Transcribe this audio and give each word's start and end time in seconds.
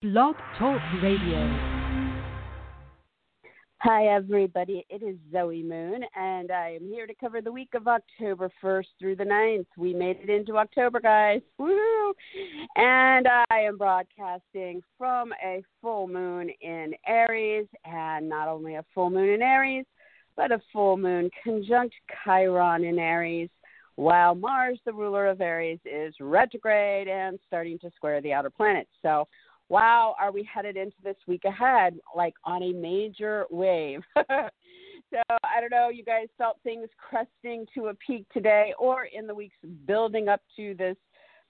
Blog 0.00 0.36
Talk 0.56 0.80
Radio. 1.02 1.40
Hi, 3.78 4.06
everybody. 4.06 4.86
It 4.88 5.02
is 5.02 5.16
Zoe 5.32 5.64
Moon, 5.64 6.04
and 6.14 6.52
I 6.52 6.76
am 6.80 6.86
here 6.86 7.08
to 7.08 7.14
cover 7.16 7.40
the 7.40 7.50
week 7.50 7.70
of 7.74 7.88
October 7.88 8.48
1st 8.62 8.86
through 9.00 9.16
the 9.16 9.24
9th. 9.24 9.66
We 9.76 9.94
made 9.94 10.18
it 10.22 10.30
into 10.30 10.56
October, 10.56 11.00
guys. 11.00 11.40
Woo! 11.58 12.14
And 12.76 13.26
I 13.50 13.58
am 13.58 13.76
broadcasting 13.76 14.82
from 14.96 15.32
a 15.44 15.64
full 15.82 16.06
moon 16.06 16.48
in 16.60 16.92
Aries, 17.04 17.66
and 17.84 18.28
not 18.28 18.46
only 18.46 18.76
a 18.76 18.84
full 18.94 19.10
moon 19.10 19.30
in 19.30 19.42
Aries, 19.42 19.86
but 20.36 20.52
a 20.52 20.60
full 20.72 20.96
moon 20.96 21.28
conjunct 21.42 21.96
Chiron 22.24 22.84
in 22.84 23.00
Aries, 23.00 23.50
while 23.96 24.36
Mars, 24.36 24.78
the 24.84 24.92
ruler 24.92 25.26
of 25.26 25.40
Aries, 25.40 25.80
is 25.84 26.14
retrograde 26.20 27.08
and 27.08 27.36
starting 27.48 27.80
to 27.80 27.90
square 27.96 28.20
the 28.20 28.32
outer 28.32 28.48
planets. 28.48 28.90
So, 29.02 29.26
wow, 29.68 30.14
are 30.18 30.32
we 30.32 30.48
headed 30.52 30.76
into 30.76 30.96
this 31.02 31.16
week 31.26 31.44
ahead 31.44 31.98
like 32.16 32.34
on 32.44 32.62
a 32.62 32.72
major 32.72 33.46
wave? 33.50 34.00
so 34.16 35.22
I 35.44 35.60
don't 35.60 35.70
know, 35.70 35.88
you 35.88 36.04
guys 36.04 36.28
felt 36.36 36.58
things 36.62 36.88
cresting 36.96 37.66
to 37.74 37.88
a 37.88 37.94
peak 37.94 38.26
today 38.32 38.72
or 38.78 39.04
in 39.06 39.26
the 39.26 39.34
weeks 39.34 39.56
building 39.86 40.28
up 40.28 40.40
to 40.56 40.74
this 40.74 40.96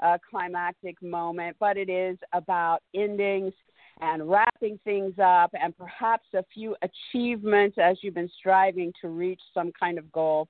uh, 0.02 0.18
climactic 0.28 1.00
moment, 1.02 1.56
but 1.58 1.76
it 1.76 1.88
is 1.88 2.16
about 2.32 2.82
endings 2.94 3.52
and 4.00 4.28
wrapping 4.30 4.78
things 4.84 5.14
up 5.22 5.50
and 5.60 5.76
perhaps 5.76 6.26
a 6.34 6.44
few 6.54 6.76
achievements 6.82 7.76
as 7.82 7.98
you've 8.02 8.14
been 8.14 8.30
striving 8.38 8.92
to 9.00 9.08
reach 9.08 9.40
some 9.52 9.72
kind 9.78 9.98
of 9.98 10.10
goal 10.12 10.48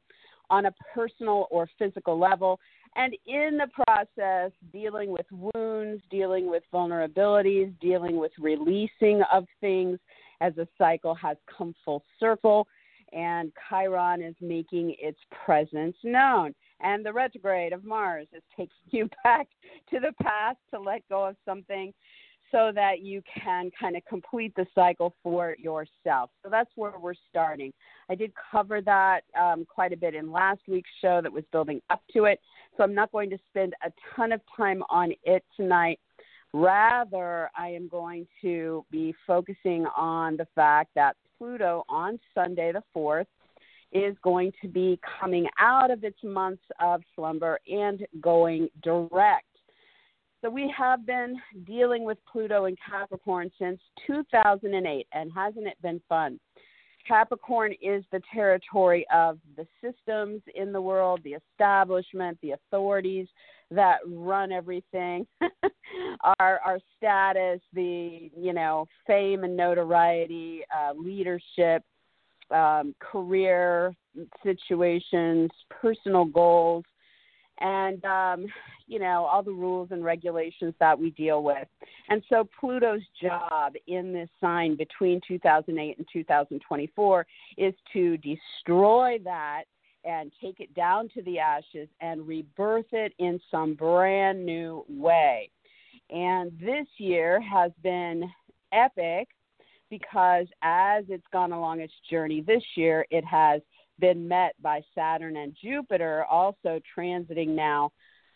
on 0.51 0.67
a 0.67 0.75
personal 0.95 1.47
or 1.51 1.69
physical 1.79 2.19
level 2.19 2.59
and 2.97 3.17
in 3.27 3.59
the 3.59 3.69
process, 3.87 4.53
dealing 4.73 5.11
with 5.11 5.27
wounds, 5.31 6.03
dealing 6.11 6.51
with 6.51 6.63
vulnerabilities, 6.73 7.73
dealing 7.81 8.17
with 8.19 8.33
releasing 8.39 9.23
of 9.33 9.47
things 9.61 9.99
as 10.41 10.57
a 10.59 10.69
cycle 10.77 11.15
has 11.15 11.37
come 11.57 11.75
full 11.85 12.05
circle. 12.21 12.67
And 13.13 13.53
Chiron 13.69 14.23
is 14.23 14.35
making 14.41 14.95
its 14.99 15.19
presence 15.45 15.97
known. 16.05 16.55
And 16.81 17.05
the 17.05 17.13
retrograde 17.13 17.73
of 17.73 17.85
Mars 17.85 18.29
is 18.35 18.43
taking 18.57 18.77
you 18.91 19.09
back 19.25 19.49
to 19.91 20.01
the 20.01 20.13
past 20.23 20.59
to 20.73 20.81
let 20.81 21.09
go 21.09 21.25
of 21.25 21.37
something 21.45 21.93
so 22.51 22.73
that 22.75 23.01
you 23.01 23.23
can 23.43 23.71
kind 23.79 23.97
of 23.97 24.05
complete 24.07 24.53
the 24.57 24.67
cycle 24.75 25.15
for 25.23 25.55
yourself. 25.59 26.31
So 26.43 26.51
that's 26.51 26.71
where 26.77 26.93
we're 27.01 27.15
starting. 27.29 27.73
I 28.09 28.15
did 28.15 28.33
cover 28.51 28.81
that 28.83 29.21
um, 29.39 29.67
quite 29.73 29.93
a 29.93 29.97
bit 29.97 30.15
in 30.15 30.33
last 30.33 30.61
week's 30.67 30.91
show 31.01 31.21
that 31.23 31.33
was 31.33 31.45
building 31.53 31.81
up 31.91 32.03
to 32.15 32.25
it. 32.25 32.41
So 32.77 32.83
I'm 32.85 32.95
not 32.95 33.13
going 33.13 33.31
to 33.31 33.39
spend 33.51 33.75
a 33.85 33.91
ton 34.15 34.33
of 34.33 34.41
time 34.57 34.83
on 34.89 35.13
it 35.25 35.45
tonight. 35.57 36.01
Rather, 36.55 37.51
I 37.57 37.69
am 37.69 37.89
going 37.89 38.27
to 38.41 38.85
be 38.91 39.15
focusing 39.27 39.85
on 39.97 40.37
the 40.37 40.47
fact 40.55 40.91
that 40.95 41.17
Pluto 41.37 41.85
on 41.89 42.19
Sunday 42.35 42.73
the 42.73 42.83
4th 42.97 43.27
is 43.93 44.17
going 44.23 44.53
to 44.61 44.69
be 44.69 44.99
coming 45.21 45.47
out 45.59 45.91
of 45.91 46.05
its 46.05 46.19
months 46.23 46.63
of 46.81 47.03
slumber 47.15 47.59
and 47.69 48.07
going 48.21 48.69
direct 48.83 49.48
so 50.41 50.51
we 50.51 50.73
have 50.77 51.05
been 51.05 51.37
dealing 51.67 52.05
with 52.05 52.19
Pluto 52.31 52.67
in 52.67 52.77
Capricorn 52.89 53.51
since 53.59 53.81
2008, 54.07 55.07
and 55.13 55.33
hasn't 55.35 55.67
it 55.67 55.81
been 55.83 56.01
fun? 56.09 56.39
Capricorn 57.07 57.73
is 57.81 58.05
the 58.13 58.21
territory 58.33 59.07
of 59.13 59.39
the 59.57 59.67
systems 59.83 60.43
in 60.55 60.73
the 60.73 60.81
world, 60.81 61.21
the 61.25 61.35
establishment, 61.35 62.39
the 62.43 62.53
authorities 62.53 63.27
that 63.71 63.99
run 64.07 64.53
everything, 64.53 65.27
our 66.41 66.61
our 66.65 66.79
status, 66.97 67.61
the 67.73 68.31
you 68.37 68.53
know 68.53 68.87
fame 69.07 69.45
and 69.45 69.57
notoriety, 69.57 70.61
uh, 70.77 70.93
leadership, 70.95 71.83
um, 72.51 72.95
career 73.01 73.95
situations, 74.43 75.51
personal 75.71 76.25
goals, 76.25 76.85
and 77.61 78.05
um, 78.05 78.47
you 78.87 78.99
know 78.99 79.25
all 79.25 79.43
the 79.43 79.51
rules 79.51 79.89
and 79.91 80.05
regulations 80.05 80.75
that 80.81 80.99
we 80.99 81.11
deal 81.11 81.43
with. 81.43 81.69
And 82.09 82.23
so 82.29 82.49
Pluto's 82.59 83.03
job 83.21 83.75
in 83.87 84.13
this 84.13 84.29
sign 84.41 84.77
between 84.77 85.21
2008 85.27 85.99
and 85.99 86.07
2024 86.13 87.27
is 87.57 87.75
to 87.93 88.17
destroy 88.19 89.19
that 89.25 89.65
and 90.05 90.33
take 90.43 90.61
it 90.61 90.73
down 90.75 91.09
to 91.15 91.23
the 91.23 91.39
ashes 91.39 91.89
and 92.01 92.27
rebirth 92.27 92.87
it 92.93 93.13
in 93.19 93.41
some 93.51 93.75
brand 93.75 94.45
new 94.45 94.85
way. 94.89 95.51
And 96.11 96.53
this 96.59 96.87
year 96.97 97.41
has 97.41 97.73
been 97.83 98.25
epic 98.73 99.29
because 99.91 100.47
as 100.63 101.05
it's 101.09 101.27
gone 101.33 101.53
along 101.53 101.81
its 101.81 101.93
journey 102.11 102.41
this 102.41 102.63
year, 102.75 103.07
it 103.11 103.25
has 103.25 103.61
been 103.99 104.29
met 104.29 104.55
by 104.63 104.83
Saturn 104.95 105.37
and 105.37 105.57
Jupiter 105.61 106.25
also 106.25 106.81
transiting 106.97 107.49
now 107.49 107.93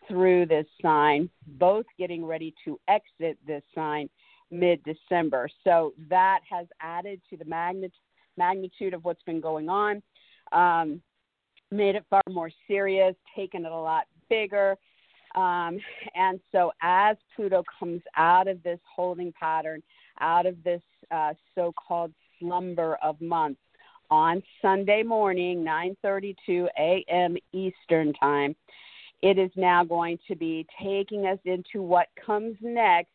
through 0.09 0.47
this 0.47 0.67
sign, 0.81 1.31
both 1.47 1.87
getting 1.99 2.25
ready 2.25 2.55
to 2.65 2.79
exit 2.89 3.39
this 3.47 3.63
sign 3.75 4.09
mid 4.51 4.83
December. 4.85 5.49
So 5.65 5.95
that 6.11 6.41
has 6.51 6.67
added 6.81 7.21
to 7.31 7.37
the 7.37 7.45
magnet, 7.45 7.93
magnitude 8.37 8.95
of 8.95 9.05
what's 9.05 9.23
been 9.23 9.41
going 9.41 9.69
on, 9.69 10.03
um, 10.53 11.01
made 11.71 11.95
it 11.95 12.05
far 12.11 12.23
more 12.29 12.51
serious, 12.69 13.15
taken 13.35 13.65
it 13.65 13.73
a 13.73 13.77
lot 13.77 14.05
bigger. 14.29 14.77
Um, 15.35 15.79
and 16.15 16.41
so 16.53 16.73
as 16.83 17.17
Pluto 17.35 17.65
comes 17.79 18.03
out 18.17 18.49
of 18.49 18.63
this 18.63 18.79
holding 18.95 19.33
pattern, 19.33 19.83
out 20.21 20.45
of 20.45 20.63
this 20.63 20.83
uh, 21.11 21.33
so 21.55 21.73
called 21.73 22.13
slumber 22.39 22.99
of 23.03 23.19
months, 23.21 23.61
on 24.11 24.43
Sunday 24.61 25.03
morning, 25.03 25.65
9:32 25.65 26.69
a.m. 26.79 27.37
Eastern 27.53 28.13
Time. 28.15 28.55
It 29.23 29.39
is 29.39 29.51
now 29.55 29.85
going 29.85 30.19
to 30.29 30.35
be 30.35 30.67
taking 30.83 31.27
us 31.27 31.39
into 31.45 31.83
what 31.83 32.09
comes 32.25 32.57
next 32.61 33.11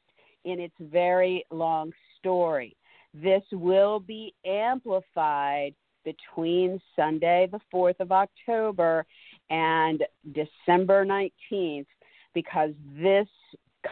in 0.45 0.59
its 0.59 0.75
very 0.79 1.45
long 1.51 1.91
story. 2.17 2.75
This 3.13 3.43
will 3.51 3.99
be 3.99 4.33
amplified 4.45 5.73
between 6.05 6.79
Sunday, 6.95 7.49
the 7.51 7.59
4th 7.73 7.99
of 7.99 8.11
October, 8.11 9.05
and 9.49 10.03
December 10.31 11.05
19th, 11.05 11.87
because 12.33 12.71
this 12.95 13.27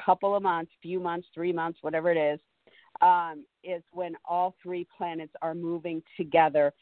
couple 0.06 0.36
of 0.36 0.44
months, 0.44 0.72
few 0.82 1.00
months, 1.00 1.28
three 1.34 1.54
months, 1.54 1.80
whatever 1.82 2.12
it 2.12 2.18
is, 2.18 2.40
um, 3.02 3.46
is 3.64 3.84
when 3.92 4.16
all 4.26 4.56
three 4.62 4.88
planets 4.98 5.34
are 5.42 5.56
moving 5.56 6.02
together 6.18 6.74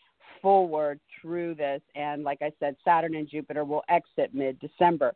forward 0.41 0.99
through 1.21 1.55
this. 1.55 1.81
And 1.95 2.23
like 2.23 2.41
I 2.41 2.51
said, 2.59 2.75
Saturn 2.83 3.15
and 3.15 3.29
Jupiter 3.29 3.63
will 3.65 3.83
exit 3.89 4.33
mid 4.33 4.59
December. 4.59 5.13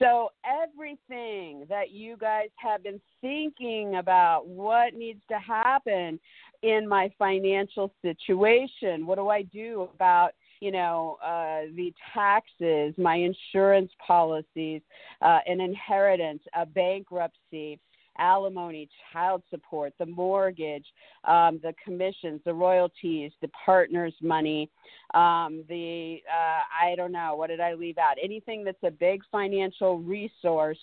So, 0.00 0.30
everything 0.44 1.64
that 1.68 1.90
you 1.90 2.16
guys 2.16 2.50
have 2.56 2.84
been 2.84 3.00
thinking 3.20 3.96
about 3.96 4.46
what 4.46 4.94
needs 4.94 5.20
to 5.28 5.38
happen 5.38 6.20
in 6.62 6.86
my 6.86 7.10
financial 7.18 7.92
situation, 8.02 9.06
what 9.06 9.16
do 9.16 9.28
I 9.28 9.42
do 9.42 9.88
about 9.94 10.32
you 10.60 10.72
know, 10.72 11.18
uh, 11.24 11.70
the 11.76 11.92
taxes, 12.14 12.94
my 12.98 13.16
insurance 13.16 13.92
policies, 14.04 14.82
uh, 15.22 15.38
an 15.46 15.60
inheritance, 15.60 16.42
a 16.56 16.66
bankruptcy, 16.66 17.78
alimony, 18.18 18.88
child 19.12 19.42
support, 19.50 19.92
the 19.98 20.06
mortgage, 20.06 20.86
um, 21.24 21.60
the 21.62 21.74
commissions, 21.84 22.40
the 22.44 22.52
royalties, 22.52 23.32
the 23.40 23.48
partner's 23.64 24.14
money, 24.22 24.70
um, 25.14 25.64
the, 25.68 26.18
uh, 26.28 26.60
I 26.84 26.94
don't 26.96 27.12
know, 27.12 27.36
what 27.36 27.48
did 27.48 27.60
I 27.60 27.74
leave 27.74 27.98
out? 27.98 28.16
Anything 28.22 28.64
that's 28.64 28.82
a 28.82 28.90
big 28.90 29.22
financial 29.30 29.98
resource. 29.98 30.78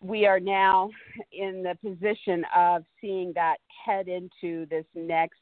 We 0.00 0.26
are 0.26 0.38
now 0.38 0.90
in 1.32 1.64
the 1.64 1.76
position 1.82 2.44
of 2.54 2.84
seeing 3.00 3.32
that 3.34 3.56
head 3.84 4.06
into 4.06 4.66
this 4.66 4.84
next 4.94 5.38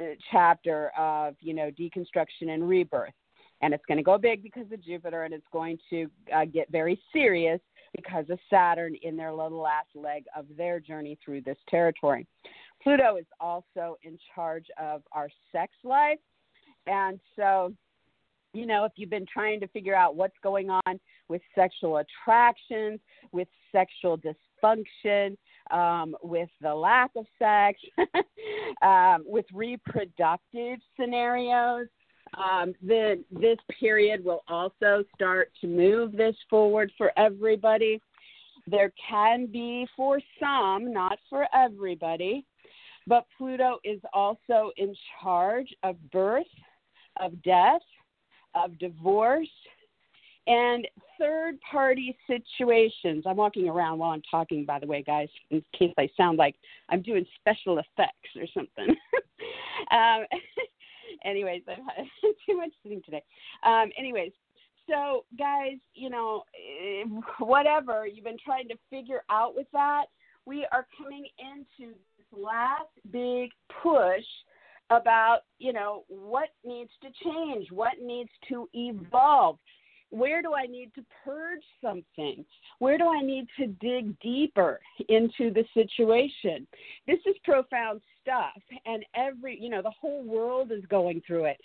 uh, 0.00 0.04
chapter 0.30 0.92
of, 0.96 1.34
you 1.40 1.52
know, 1.52 1.70
deconstruction 1.70 2.50
and 2.50 2.68
rebirth 2.68 3.12
and 3.60 3.74
it's 3.74 3.84
going 3.86 3.98
to 3.98 4.04
go 4.04 4.18
big 4.18 4.42
because 4.42 4.70
of 4.72 4.82
Jupiter, 4.82 5.24
and 5.24 5.34
it's 5.34 5.46
going 5.52 5.78
to 5.90 6.08
uh, 6.34 6.44
get 6.44 6.70
very 6.70 7.00
serious 7.12 7.60
because 7.94 8.26
of 8.30 8.38
Saturn 8.50 8.94
in 9.02 9.16
their 9.16 9.32
little 9.32 9.60
last 9.60 9.88
leg 9.94 10.24
of 10.36 10.46
their 10.56 10.80
journey 10.80 11.18
through 11.24 11.42
this 11.42 11.58
territory. 11.68 12.26
Pluto 12.82 13.16
is 13.16 13.26
also 13.40 13.96
in 14.02 14.18
charge 14.34 14.66
of 14.80 15.02
our 15.12 15.28
sex 15.52 15.72
life. 15.84 16.18
And 16.86 17.20
so, 17.36 17.72
you 18.54 18.66
know, 18.66 18.84
if 18.84 18.92
you've 18.96 19.10
been 19.10 19.26
trying 19.32 19.60
to 19.60 19.68
figure 19.68 19.94
out 19.94 20.16
what's 20.16 20.36
going 20.42 20.70
on 20.70 21.00
with 21.28 21.42
sexual 21.54 21.98
attractions, 21.98 23.00
with 23.32 23.48
sexual 23.72 24.18
dysfunction, 24.18 25.36
um, 25.70 26.16
with 26.22 26.48
the 26.60 26.74
lack 26.74 27.10
of 27.16 27.26
sex, 27.38 27.78
um, 28.82 29.24
with 29.26 29.44
reproductive 29.52 30.78
scenarios, 30.98 31.88
um, 32.36 32.74
then 32.82 33.24
this 33.30 33.58
period 33.78 34.24
will 34.24 34.42
also 34.48 35.04
start 35.14 35.50
to 35.60 35.66
move 35.66 36.12
this 36.12 36.36
forward 36.48 36.92
for 36.96 37.12
everybody. 37.16 38.00
There 38.66 38.92
can 39.08 39.46
be 39.46 39.86
for 39.96 40.20
some, 40.40 40.92
not 40.92 41.18
for 41.30 41.46
everybody, 41.54 42.44
but 43.06 43.26
Pluto 43.36 43.78
is 43.84 44.00
also 44.12 44.70
in 44.76 44.94
charge 45.22 45.74
of 45.82 45.96
birth, 46.10 46.46
of 47.20 47.42
death, 47.42 47.80
of 48.54 48.78
divorce, 48.78 49.48
and 50.46 50.88
third 51.18 51.58
party 51.60 52.16
situations. 52.26 53.24
I'm 53.26 53.36
walking 53.36 53.68
around 53.68 53.98
while 53.98 54.10
I'm 54.10 54.22
talking, 54.30 54.64
by 54.64 54.78
the 54.78 54.86
way, 54.86 55.02
guys, 55.02 55.28
in 55.50 55.62
case 55.78 55.92
I 55.98 56.08
sound 56.16 56.38
like 56.38 56.56
I'm 56.88 57.02
doing 57.02 57.26
special 57.38 57.78
effects 57.78 58.30
or 58.36 58.46
something. 58.54 58.88
um, 59.90 60.24
anyways, 61.24 61.62
I've 61.68 61.76
had 61.76 62.06
too 62.46 62.56
much 62.56 62.70
sitting 62.82 63.02
today. 63.04 63.22
Um, 63.64 63.90
anyways, 63.98 64.32
so 64.88 65.24
guys, 65.38 65.76
you 65.94 66.10
know, 66.10 66.44
eh, 66.56 67.04
whatever 67.38 68.06
you've 68.06 68.24
been 68.24 68.38
trying 68.42 68.68
to 68.68 68.74
figure 68.90 69.22
out 69.30 69.54
with 69.54 69.66
that, 69.72 70.06
we 70.46 70.66
are 70.72 70.86
coming 70.96 71.26
into 71.38 71.92
this 72.16 72.26
last 72.32 72.88
big 73.12 73.50
push 73.82 74.24
about, 74.90 75.40
you 75.58 75.72
know, 75.72 76.04
what 76.08 76.48
needs 76.64 76.90
to 77.02 77.08
change, 77.22 77.70
what 77.70 77.92
needs 78.02 78.30
to 78.48 78.68
evolve 78.72 79.58
where 80.10 80.40
do 80.42 80.54
I 80.54 80.66
need 80.66 80.94
to 80.94 81.04
purge 81.24 81.62
something? 81.82 82.44
Where 82.78 82.96
do 82.96 83.08
I 83.08 83.20
need 83.20 83.46
to 83.58 83.66
dig 83.66 84.18
deeper 84.20 84.80
into 85.08 85.52
the 85.52 85.64
situation? 85.74 86.66
This 87.06 87.18
is 87.26 87.34
profound 87.44 88.00
stuff, 88.22 88.62
and 88.86 89.04
every, 89.14 89.58
you 89.60 89.68
know, 89.68 89.82
the 89.82 89.92
whole 90.00 90.22
world 90.22 90.72
is 90.72 90.84
going 90.88 91.22
through 91.26 91.46
it. 91.46 91.58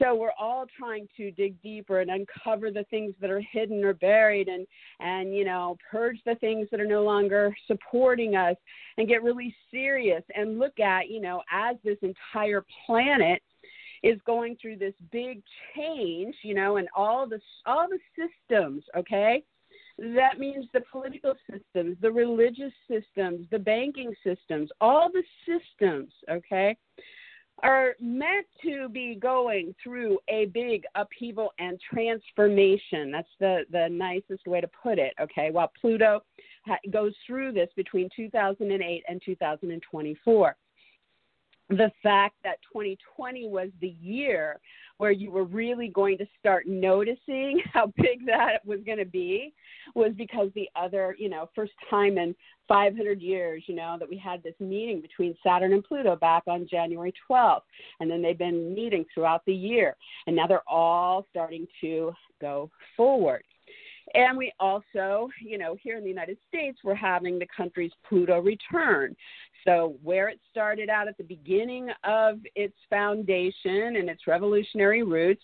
So 0.00 0.14
we're 0.14 0.32
all 0.38 0.66
trying 0.76 1.08
to 1.16 1.30
dig 1.32 1.60
deeper 1.62 2.00
and 2.00 2.10
uncover 2.10 2.70
the 2.70 2.84
things 2.90 3.14
that 3.20 3.30
are 3.30 3.40
hidden 3.40 3.84
or 3.84 3.94
buried 3.94 4.48
and, 4.48 4.66
and, 5.00 5.34
you 5.34 5.44
know, 5.44 5.76
purge 5.90 6.18
the 6.26 6.34
things 6.36 6.68
that 6.70 6.80
are 6.80 6.86
no 6.86 7.04
longer 7.04 7.54
supporting 7.66 8.34
us 8.34 8.56
and 8.98 9.08
get 9.08 9.22
really 9.22 9.54
serious 9.70 10.22
and 10.34 10.58
look 10.58 10.80
at, 10.80 11.08
you 11.08 11.20
know, 11.20 11.42
as 11.52 11.76
this 11.84 11.98
entire 12.02 12.64
planet 12.86 13.40
is 14.04 14.20
going 14.26 14.54
through 14.60 14.76
this 14.76 14.92
big 15.10 15.42
change, 15.74 16.34
you 16.42 16.54
know, 16.54 16.76
and 16.76 16.88
all 16.94 17.26
the 17.26 17.40
all 17.66 17.88
the 17.88 17.98
systems, 18.14 18.84
okay? 18.96 19.42
That 19.98 20.38
means 20.38 20.66
the 20.74 20.82
political 20.92 21.34
systems, 21.50 21.96
the 22.02 22.12
religious 22.12 22.72
systems, 22.86 23.46
the 23.50 23.58
banking 23.58 24.12
systems, 24.22 24.70
all 24.80 25.10
the 25.10 25.22
systems, 25.46 26.12
okay, 26.30 26.76
are 27.62 27.94
meant 28.00 28.46
to 28.62 28.88
be 28.88 29.14
going 29.14 29.74
through 29.82 30.18
a 30.28 30.46
big 30.46 30.82
upheaval 30.96 31.52
and 31.58 31.80
transformation. 31.92 33.10
That's 33.12 33.28
the, 33.38 33.60
the 33.70 33.88
nicest 33.88 34.46
way 34.46 34.60
to 34.60 34.68
put 34.82 34.98
it, 34.98 35.14
okay? 35.20 35.50
While 35.50 35.70
Pluto 35.80 36.22
ha- 36.66 36.76
goes 36.90 37.14
through 37.26 37.52
this 37.52 37.68
between 37.76 38.10
2008 38.14 39.04
and 39.08 39.22
2024 39.24 40.56
the 41.70 41.90
fact 42.02 42.36
that 42.44 42.58
2020 42.72 43.48
was 43.48 43.68
the 43.80 43.94
year 44.00 44.60
where 44.98 45.10
you 45.10 45.30
were 45.30 45.44
really 45.44 45.88
going 45.88 46.16
to 46.18 46.26
start 46.38 46.66
noticing 46.66 47.60
how 47.72 47.86
big 47.96 48.24
that 48.26 48.64
was 48.64 48.80
going 48.86 48.98
to 48.98 49.04
be 49.04 49.52
was 49.94 50.12
because 50.16 50.50
the 50.54 50.68
other, 50.76 51.16
you 51.18 51.28
know, 51.28 51.48
first 51.54 51.72
time 51.90 52.18
in 52.18 52.34
500 52.68 53.20
years, 53.20 53.64
you 53.66 53.74
know, 53.74 53.96
that 53.98 54.08
we 54.08 54.16
had 54.16 54.42
this 54.42 54.54
meeting 54.60 55.00
between 55.00 55.34
Saturn 55.42 55.72
and 55.72 55.84
Pluto 55.84 56.16
back 56.16 56.44
on 56.46 56.68
January 56.70 57.12
12th. 57.30 57.60
And 58.00 58.10
then 58.10 58.22
they've 58.22 58.38
been 58.38 58.74
meeting 58.74 59.04
throughout 59.12 59.42
the 59.46 59.54
year. 59.54 59.96
And 60.26 60.36
now 60.36 60.46
they're 60.46 60.68
all 60.68 61.26
starting 61.30 61.66
to 61.80 62.12
go 62.40 62.70
forward. 62.96 63.42
And 64.14 64.38
we 64.38 64.52
also, 64.60 65.28
you 65.40 65.58
know, 65.58 65.76
here 65.82 65.96
in 65.96 66.04
the 66.04 66.08
United 66.08 66.38
States, 66.48 66.78
we're 66.84 66.94
having 66.94 67.38
the 67.38 67.48
country's 67.54 67.92
Pluto 68.08 68.38
return. 68.40 69.16
So, 69.64 69.96
where 70.02 70.28
it 70.28 70.38
started 70.50 70.88
out 70.88 71.08
at 71.08 71.16
the 71.16 71.24
beginning 71.24 71.88
of 72.04 72.38
its 72.54 72.76
foundation 72.88 73.96
and 73.96 74.08
its 74.08 74.26
revolutionary 74.26 75.02
roots, 75.02 75.42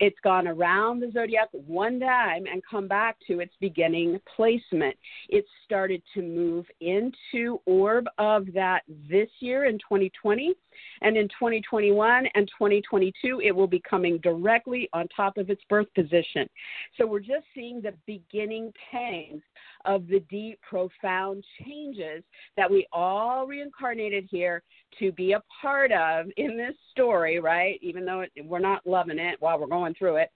it's 0.00 0.18
gone 0.24 0.48
around 0.48 1.00
the 1.00 1.10
zodiac 1.12 1.48
one 1.52 2.00
time 2.00 2.46
and 2.50 2.62
come 2.68 2.88
back 2.88 3.16
to 3.26 3.40
its 3.40 3.52
beginning 3.60 4.18
placement. 4.34 4.96
It 5.28 5.44
started 5.66 6.02
to 6.14 6.22
move 6.22 6.64
into 6.80 7.60
orb 7.66 8.06
of 8.16 8.46
that 8.54 8.80
this 8.88 9.28
year 9.40 9.66
in 9.66 9.74
2020, 9.74 10.54
and 11.02 11.16
in 11.16 11.28
2021 11.28 12.26
and 12.34 12.48
2022, 12.48 13.40
it 13.44 13.54
will 13.54 13.66
be 13.66 13.82
coming 13.88 14.18
directly 14.18 14.88
on 14.92 15.08
top 15.08 15.38
of 15.38 15.50
its 15.50 15.62
birth 15.68 15.86
position. 15.94 16.48
So 16.96 17.06
we're 17.06 17.20
just 17.20 17.44
seeing 17.54 17.80
the 17.80 17.94
beginning 18.06 18.72
pangs 18.90 19.42
of 19.84 20.06
the 20.06 20.20
deep, 20.30 20.60
profound 20.62 21.44
changes 21.64 22.22
that 22.56 22.70
we 22.70 22.86
all 22.92 23.46
reincarnated 23.46 24.28
here 24.30 24.62
to 24.98 25.12
be 25.12 25.32
a 25.32 25.42
part 25.60 25.92
of 25.92 26.26
in 26.36 26.56
this 26.56 26.74
story, 26.90 27.40
right? 27.40 27.78
Even 27.82 28.04
though 28.04 28.20
it, 28.20 28.30
we're 28.44 28.58
not 28.58 28.86
loving 28.86 29.18
it 29.18 29.36
while 29.40 29.58
we're 29.58 29.66
going 29.66 29.94
through 29.94 30.16
it. 30.16 30.30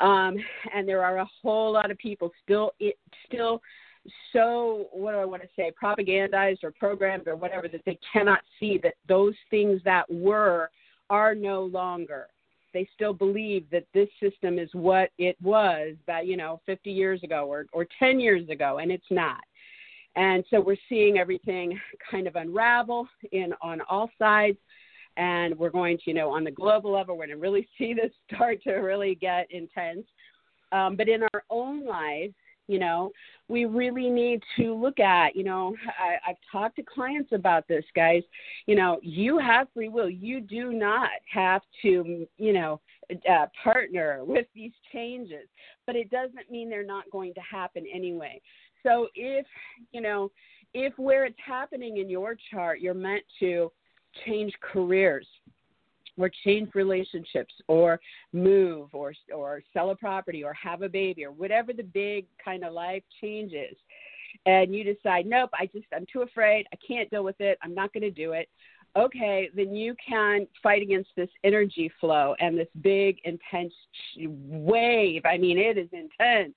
Um, 0.00 0.36
and 0.74 0.88
there 0.88 1.04
are 1.04 1.18
a 1.18 1.28
whole 1.42 1.72
lot 1.72 1.90
of 1.90 1.98
people 1.98 2.30
still, 2.42 2.72
it, 2.80 2.96
still 3.26 3.60
so 4.32 4.88
what 4.92 5.12
do 5.12 5.18
I 5.18 5.24
want 5.24 5.42
to 5.42 5.48
say, 5.56 5.70
propagandized 5.80 6.64
or 6.64 6.72
programmed 6.72 7.28
or 7.28 7.36
whatever 7.36 7.68
that 7.68 7.82
they 7.86 7.98
cannot 8.12 8.40
see 8.58 8.78
that 8.82 8.94
those 9.08 9.34
things 9.50 9.80
that 9.84 10.10
were 10.10 10.70
are 11.10 11.34
no 11.34 11.64
longer. 11.64 12.28
They 12.74 12.88
still 12.94 13.12
believe 13.12 13.66
that 13.70 13.84
this 13.92 14.08
system 14.20 14.58
is 14.58 14.70
what 14.72 15.10
it 15.18 15.36
was 15.42 15.94
that 16.06 16.26
you 16.26 16.36
know 16.36 16.60
50 16.66 16.90
years 16.90 17.22
ago 17.22 17.46
or 17.46 17.66
or 17.72 17.86
10 17.98 18.18
years 18.18 18.48
ago, 18.48 18.78
and 18.78 18.90
it's 18.90 19.10
not. 19.10 19.42
And 20.16 20.44
so 20.50 20.60
we're 20.60 20.76
seeing 20.88 21.18
everything 21.18 21.78
kind 22.10 22.26
of 22.26 22.36
unravel 22.36 23.08
in 23.32 23.54
on 23.62 23.80
all 23.88 24.10
sides. 24.18 24.58
And 25.16 25.58
we're 25.58 25.70
going 25.70 25.98
to, 25.98 26.02
you 26.06 26.14
know, 26.14 26.30
on 26.30 26.44
the 26.44 26.50
global 26.50 26.92
level, 26.92 27.16
we're 27.16 27.26
going 27.26 27.36
to 27.36 27.42
really 27.42 27.68
see 27.78 27.94
this 27.94 28.12
start 28.32 28.62
to 28.64 28.72
really 28.72 29.14
get 29.14 29.50
intense. 29.50 30.06
Um, 30.72 30.96
but 30.96 31.08
in 31.08 31.22
our 31.22 31.44
own 31.50 31.86
lives, 31.86 32.34
you 32.72 32.78
know, 32.78 33.12
we 33.48 33.66
really 33.66 34.08
need 34.08 34.42
to 34.56 34.74
look 34.74 34.98
at, 34.98 35.36
you 35.36 35.44
know, 35.44 35.76
I, 35.98 36.30
I've 36.30 36.36
talked 36.50 36.76
to 36.76 36.82
clients 36.82 37.32
about 37.32 37.68
this, 37.68 37.84
guys. 37.94 38.22
You 38.64 38.76
know, 38.76 38.98
you 39.02 39.38
have 39.38 39.66
free 39.74 39.90
will. 39.90 40.08
You 40.08 40.40
do 40.40 40.72
not 40.72 41.10
have 41.30 41.60
to, 41.82 42.26
you 42.38 42.52
know, 42.54 42.80
uh, 43.30 43.46
partner 43.62 44.24
with 44.24 44.46
these 44.54 44.72
changes, 44.90 45.46
but 45.86 45.96
it 45.96 46.10
doesn't 46.10 46.50
mean 46.50 46.70
they're 46.70 46.82
not 46.82 47.04
going 47.12 47.34
to 47.34 47.40
happen 47.40 47.84
anyway. 47.92 48.40
So 48.82 49.08
if, 49.14 49.44
you 49.92 50.00
know, 50.00 50.30
if 50.72 50.94
where 50.96 51.26
it's 51.26 51.36
happening 51.44 51.98
in 51.98 52.08
your 52.08 52.34
chart, 52.50 52.80
you're 52.80 52.94
meant 52.94 53.24
to 53.40 53.70
change 54.24 54.54
careers 54.62 55.26
or 56.18 56.30
change 56.44 56.70
relationships 56.74 57.54
or 57.68 58.00
move 58.32 58.88
or 58.92 59.12
or 59.34 59.62
sell 59.72 59.90
a 59.90 59.96
property 59.96 60.44
or 60.44 60.52
have 60.54 60.82
a 60.82 60.88
baby 60.88 61.24
or 61.24 61.32
whatever 61.32 61.72
the 61.72 61.82
big 61.82 62.26
kind 62.42 62.64
of 62.64 62.72
life 62.72 63.02
changes 63.20 63.76
and 64.46 64.74
you 64.74 64.84
decide 64.84 65.26
nope 65.26 65.50
i 65.58 65.66
just 65.66 65.86
i'm 65.94 66.06
too 66.12 66.22
afraid. 66.22 66.66
I 66.72 66.76
can't 66.86 67.10
deal 67.10 67.24
with 67.24 67.40
it. 67.40 67.58
I'm 67.62 67.74
not 67.74 67.92
going 67.92 68.02
to 68.02 68.10
do 68.10 68.32
it. 68.32 68.48
Okay 68.96 69.48
then 69.54 69.74
you 69.74 69.94
can 70.06 70.46
fight 70.62 70.82
against 70.82 71.10
this 71.16 71.30
energy 71.44 71.90
flow 72.00 72.34
and 72.40 72.58
this 72.58 72.68
big 72.82 73.18
intense 73.24 73.74
wave. 74.18 75.22
I 75.24 75.38
mean 75.38 75.58
it 75.58 75.78
is 75.78 75.88
intense 75.92 76.54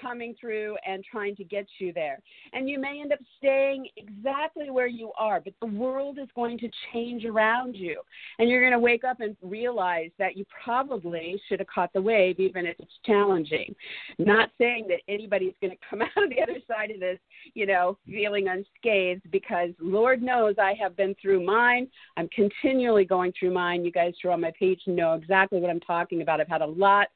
coming 0.00 0.34
through 0.40 0.76
and 0.86 1.04
trying 1.04 1.36
to 1.36 1.44
get 1.44 1.66
you 1.78 1.92
there. 1.92 2.20
And 2.52 2.68
you 2.68 2.78
may 2.78 3.00
end 3.00 3.12
up 3.12 3.18
staying 3.38 3.88
exactly 3.96 4.70
where 4.70 4.86
you 4.86 5.12
are, 5.18 5.40
but 5.40 5.54
the 5.60 5.66
world 5.66 6.18
is 6.20 6.28
going 6.34 6.58
to 6.58 6.68
change 6.92 7.24
around 7.24 7.74
you. 7.74 8.00
And 8.38 8.48
you're 8.48 8.60
going 8.60 8.72
to 8.72 8.78
wake 8.78 9.04
up 9.04 9.20
and 9.20 9.36
realize 9.42 10.10
that 10.18 10.36
you 10.36 10.44
probably 10.64 11.40
should 11.48 11.60
have 11.60 11.68
caught 11.68 11.92
the 11.92 12.02
wave, 12.02 12.38
even 12.38 12.66
if 12.66 12.76
it's 12.78 12.92
challenging. 13.04 13.74
Not 14.18 14.50
saying 14.58 14.86
that 14.88 15.00
anybody's 15.08 15.54
going 15.60 15.72
to 15.72 15.78
come 15.88 16.02
out 16.16 16.22
of 16.22 16.30
the 16.30 16.42
other 16.42 16.58
side 16.68 16.90
of 16.90 17.00
this, 17.00 17.18
you 17.54 17.66
know, 17.66 17.98
feeling 18.06 18.48
unscathed, 18.48 19.30
because 19.30 19.70
Lord 19.80 20.22
knows 20.22 20.56
I 20.58 20.74
have 20.80 20.96
been 20.96 21.14
through 21.20 21.44
mine. 21.44 21.88
I'm 22.16 22.28
continually 22.28 23.04
going 23.04 23.32
through 23.38 23.52
mine. 23.52 23.84
You 23.84 23.92
guys 23.92 24.14
who 24.22 24.28
are 24.28 24.32
on 24.32 24.40
my 24.40 24.52
page 24.58 24.80
know 24.86 25.14
exactly 25.14 25.60
what 25.60 25.70
I'm 25.70 25.80
talking 25.80 26.22
about. 26.22 26.40
I've 26.40 26.48
had 26.48 26.62
a 26.62 26.66
lot 26.66 27.08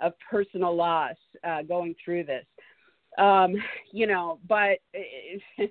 of 0.00 0.12
personal 0.30 0.74
loss 0.74 1.16
uh, 1.42 1.62
going 1.62 1.94
through 2.04 2.24
this. 2.24 2.44
Um, 3.18 3.54
you 3.92 4.06
know, 4.06 4.40
but 4.48 4.78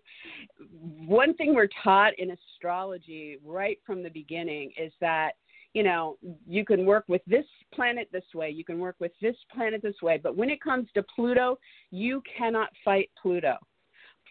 one 1.05 1.33
thing 1.35 1.53
we're 1.53 1.67
taught 1.83 2.17
in 2.17 2.31
astrology 2.31 3.37
right 3.43 3.77
from 3.85 4.01
the 4.01 4.09
beginning 4.09 4.71
is 4.77 4.93
that 5.01 5.33
you 5.73 5.81
know, 5.81 6.17
you 6.47 6.63
can 6.63 6.85
work 6.85 7.03
with 7.07 7.23
this 7.25 7.45
planet 7.73 8.07
this 8.11 8.23
way, 8.35 8.49
you 8.49 8.63
can 8.63 8.77
work 8.77 8.95
with 8.99 9.11
this 9.21 9.35
planet 9.53 9.81
this 9.81 9.99
way, 10.03 10.19
but 10.21 10.37
when 10.37 10.49
it 10.51 10.61
comes 10.61 10.87
to 10.93 11.03
Pluto, 11.15 11.57
you 11.89 12.21
cannot 12.37 12.69
fight 12.85 13.09
Pluto. 13.19 13.57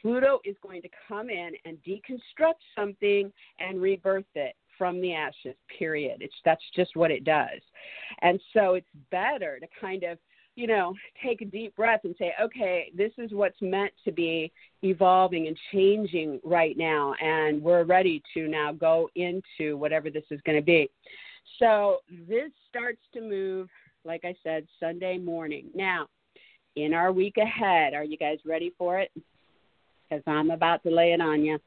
Pluto 0.00 0.40
is 0.44 0.56
going 0.62 0.82
to 0.82 0.88
come 1.08 1.30
in 1.30 1.52
and 1.64 1.78
deconstruct 1.86 2.54
something 2.76 3.32
and 3.58 3.80
rebirth 3.80 4.24
it 4.34 4.54
from 4.82 5.00
the 5.00 5.14
ashes 5.14 5.54
period 5.78 6.16
it's 6.18 6.34
that's 6.44 6.64
just 6.74 6.96
what 6.96 7.12
it 7.12 7.22
does 7.22 7.60
and 8.22 8.40
so 8.52 8.74
it's 8.74 8.88
better 9.12 9.60
to 9.60 9.68
kind 9.80 10.02
of 10.02 10.18
you 10.54 10.66
know, 10.66 10.94
take 11.24 11.40
a 11.40 11.46
deep 11.46 11.74
breath 11.76 12.00
and 12.04 12.14
say, 12.18 12.34
okay, 12.40 12.92
this 12.94 13.12
is 13.16 13.32
what's 13.32 13.60
meant 13.62 13.92
to 14.04 14.12
be 14.12 14.52
evolving 14.82 15.46
and 15.46 15.56
changing 15.72 16.40
right 16.44 16.76
now, 16.76 17.14
and 17.22 17.62
we're 17.62 17.84
ready 17.84 18.22
to 18.34 18.48
now 18.48 18.72
go 18.72 19.08
into 19.14 19.76
whatever 19.76 20.10
this 20.10 20.24
is 20.30 20.40
going 20.44 20.58
to 20.58 20.64
be. 20.64 20.90
So 21.58 21.98
this 22.28 22.50
starts 22.68 23.00
to 23.14 23.22
move, 23.22 23.68
like 24.04 24.24
I 24.24 24.34
said, 24.42 24.66
Sunday 24.78 25.16
morning. 25.16 25.68
Now, 25.74 26.06
in 26.76 26.92
our 26.92 27.12
week 27.12 27.36
ahead, 27.38 27.94
are 27.94 28.04
you 28.04 28.18
guys 28.18 28.38
ready 28.44 28.72
for 28.76 28.98
it? 28.98 29.10
Because 30.08 30.22
I'm 30.26 30.50
about 30.50 30.82
to 30.82 30.90
lay 30.90 31.12
it 31.12 31.20
on 31.20 31.44
you. 31.44 31.58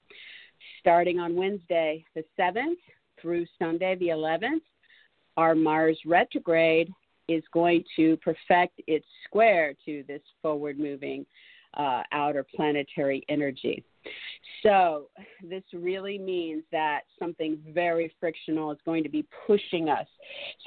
Starting 0.79 1.19
on 1.19 1.36
Wednesday, 1.36 2.05
the 2.15 2.24
7th, 2.39 2.77
through 3.25 3.48
Sunday, 3.58 3.96
the 3.96 4.10
11th, 4.10 4.62
our 5.36 5.55
Mars 5.55 5.98
retrograde 6.05 6.91
is 7.27 7.41
going 7.51 7.84
to 7.96 8.17
perfect 8.17 8.79
its 8.86 9.05
square 9.25 9.74
to 9.84 10.03
this 10.08 10.22
forward 10.44 10.77
moving 10.77 11.25
uh, 11.75 12.03
outer 12.12 12.46
planetary 12.55 13.25
energy. 13.27 13.84
So, 14.62 15.10
this 15.44 15.63
really 15.74 16.20
means 16.20 16.63
that 16.72 17.01
something 17.17 17.58
very 17.74 18.13
frictional 18.20 18.72
is 18.72 18.77
going 18.86 19.01
to 19.01 19.10
be 19.10 19.25
pushing 19.48 19.89
us. 19.89 20.05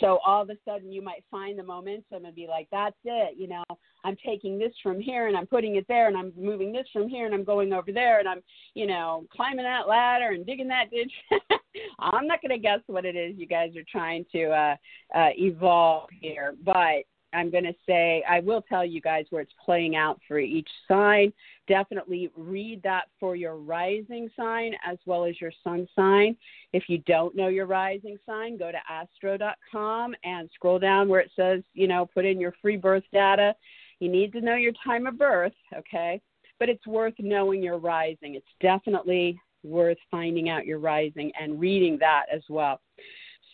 So, 0.00 0.18
all 0.26 0.42
of 0.42 0.50
a 0.50 0.56
sudden, 0.64 0.90
you 0.92 1.00
might 1.00 1.22
find 1.30 1.56
the 1.56 1.62
momentum 1.62 2.24
and 2.24 2.34
be 2.34 2.48
like, 2.48 2.66
that's 2.72 2.96
it. 3.04 3.38
You 3.38 3.46
know, 3.46 3.62
I'm 4.04 4.16
taking 4.26 4.58
this 4.58 4.72
from 4.82 5.00
here 5.00 5.28
and 5.28 5.36
I'm 5.36 5.46
putting 5.46 5.76
it 5.76 5.86
there 5.86 6.08
and 6.08 6.16
I'm 6.16 6.32
moving 6.36 6.72
this 6.72 6.88
from 6.92 7.08
here 7.08 7.26
and 7.26 7.34
I'm 7.34 7.44
going 7.44 7.72
over 7.72 7.92
there 7.92 8.18
and 8.18 8.28
I'm, 8.28 8.42
you 8.74 8.88
know, 8.88 9.24
climbing 9.30 9.64
that 9.64 9.86
ladder 9.86 10.30
and 10.32 10.44
digging 10.44 10.68
that 10.68 10.90
ditch. 10.90 11.12
I'm 11.98 12.26
not 12.26 12.40
going 12.42 12.50
to 12.50 12.58
guess 12.58 12.80
what 12.86 13.04
it 13.04 13.16
is 13.16 13.36
you 13.36 13.46
guys 13.46 13.76
are 13.76 13.84
trying 13.90 14.24
to 14.32 14.50
uh, 14.50 14.76
uh, 15.14 15.30
evolve 15.36 16.08
here, 16.20 16.54
but 16.64 17.04
I'm 17.32 17.50
going 17.50 17.64
to 17.64 17.74
say, 17.86 18.24
I 18.28 18.40
will 18.40 18.62
tell 18.62 18.84
you 18.84 19.00
guys 19.00 19.26
where 19.30 19.42
it's 19.42 19.52
playing 19.64 19.96
out 19.96 20.18
for 20.26 20.38
each 20.38 20.68
sign. 20.86 21.32
Definitely 21.66 22.30
read 22.36 22.82
that 22.84 23.04
for 23.20 23.36
your 23.36 23.56
rising 23.56 24.30
sign 24.36 24.72
as 24.86 24.96
well 25.04 25.24
as 25.24 25.40
your 25.40 25.52
sun 25.62 25.86
sign. 25.94 26.36
If 26.72 26.84
you 26.88 26.98
don't 27.06 27.36
know 27.36 27.48
your 27.48 27.66
rising 27.66 28.18
sign, 28.24 28.56
go 28.56 28.72
to 28.72 28.78
astro.com 28.88 30.14
and 30.24 30.48
scroll 30.54 30.78
down 30.78 31.08
where 31.08 31.20
it 31.20 31.30
says, 31.36 31.62
you 31.74 31.86
know, 31.86 32.06
put 32.06 32.24
in 32.24 32.40
your 32.40 32.54
free 32.62 32.76
birth 32.76 33.04
data. 33.12 33.54
You 34.00 34.10
need 34.10 34.32
to 34.32 34.40
know 34.40 34.54
your 34.54 34.72
time 34.84 35.06
of 35.06 35.18
birth, 35.18 35.52
okay? 35.76 36.22
But 36.58 36.68
it's 36.68 36.86
worth 36.86 37.14
knowing 37.18 37.62
your 37.62 37.78
rising. 37.78 38.36
It's 38.36 38.46
definitely 38.60 39.38
worth 39.62 39.98
finding 40.10 40.48
out 40.48 40.66
your 40.66 40.78
rising 40.78 41.32
and 41.40 41.60
reading 41.60 41.98
that 41.98 42.26
as 42.32 42.42
well. 42.48 42.80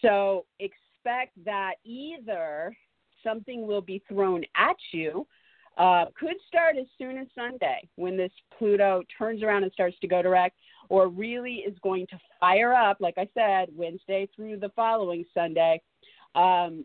So 0.03 0.45
expect 0.59 1.33
that 1.45 1.75
either 1.85 2.77
something 3.23 3.67
will 3.67 3.81
be 3.81 4.03
thrown 4.09 4.45
at 4.57 4.77
you. 4.93 5.27
Uh, 5.77 6.05
could 6.19 6.37
start 6.47 6.77
as 6.77 6.87
soon 6.99 7.19
as 7.19 7.27
Sunday 7.35 7.89
when 7.97 8.17
this 8.17 8.31
Pluto 8.57 9.03
turns 9.19 9.43
around 9.43 9.65
and 9.65 9.73
starts 9.73 9.99
to 10.01 10.07
go 10.07 10.23
direct, 10.23 10.57
or 10.89 11.09
really 11.09 11.65
is 11.67 11.77
going 11.83 12.07
to 12.09 12.19
fire 12.39 12.75
up, 12.75 12.99
like 13.01 13.15
I 13.17 13.29
said, 13.35 13.69
Wednesday 13.75 14.29
through 14.37 14.59
the 14.59 14.69
following 14.77 15.25
Sunday. 15.35 15.81
Um, 16.35 16.85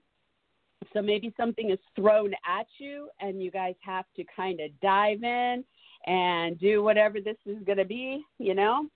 so 0.94 1.02
maybe 1.02 1.34
something 1.38 1.70
is 1.70 1.80
thrown 1.96 2.34
at 2.48 2.66
you, 2.80 3.10
and 3.20 3.44
you 3.44 3.52
guys 3.52 3.76
have 3.82 4.06
to 4.16 4.24
kind 4.36 4.60
of 4.60 4.72
dive 4.82 5.24
in 5.24 5.64
and 6.06 6.60
do 6.60 6.82
whatever 6.84 7.20
this 7.20 7.38
is 7.46 7.64
going 7.66 7.78
to 7.78 7.86
be, 7.86 8.24
you 8.38 8.56
know, 8.56 8.88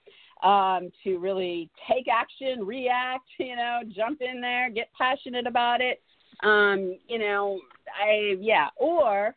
um, 0.44 0.92
to 1.04 1.18
really 1.18 1.70
take 1.90 2.08
action, 2.08 2.66
react, 2.66 3.28
you 3.40 3.56
know, 3.56 3.82
jump 3.96 4.22
in 4.22 4.42
there, 4.42 4.70
get 4.70 4.90
passionate 4.98 5.48
about 5.48 5.82
it, 5.82 6.02
um, 6.44 6.98
you 7.08 7.20
know, 7.20 7.60
I 8.02 8.36
yeah, 8.40 8.68
or 8.78 9.36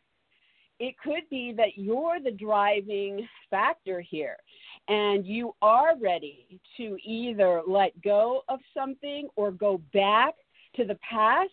it 0.79 0.95
could 1.03 1.27
be 1.29 1.53
that 1.57 1.77
you're 1.77 2.19
the 2.23 2.31
driving 2.31 3.27
factor 3.49 4.01
here 4.01 4.37
and 4.87 5.25
you 5.25 5.53
are 5.61 5.97
ready 5.99 6.59
to 6.77 6.97
either 7.03 7.61
let 7.67 7.99
go 8.01 8.43
of 8.47 8.59
something 8.73 9.27
or 9.35 9.51
go 9.51 9.81
back 9.93 10.35
to 10.75 10.85
the 10.85 10.97
past 11.09 11.51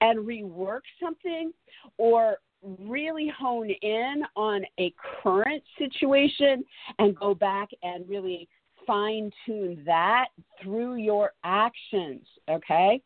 and 0.00 0.26
rework 0.26 0.80
something 1.02 1.52
or 1.98 2.38
really 2.80 3.30
hone 3.36 3.70
in 3.70 4.22
on 4.36 4.64
a 4.78 4.92
current 5.22 5.62
situation 5.78 6.64
and 6.98 7.16
go 7.16 7.34
back 7.34 7.68
and 7.82 8.08
really 8.08 8.48
fine 8.86 9.30
tune 9.46 9.82
that 9.86 10.26
through 10.62 10.96
your 10.96 11.32
actions 11.44 12.26
okay 12.50 13.00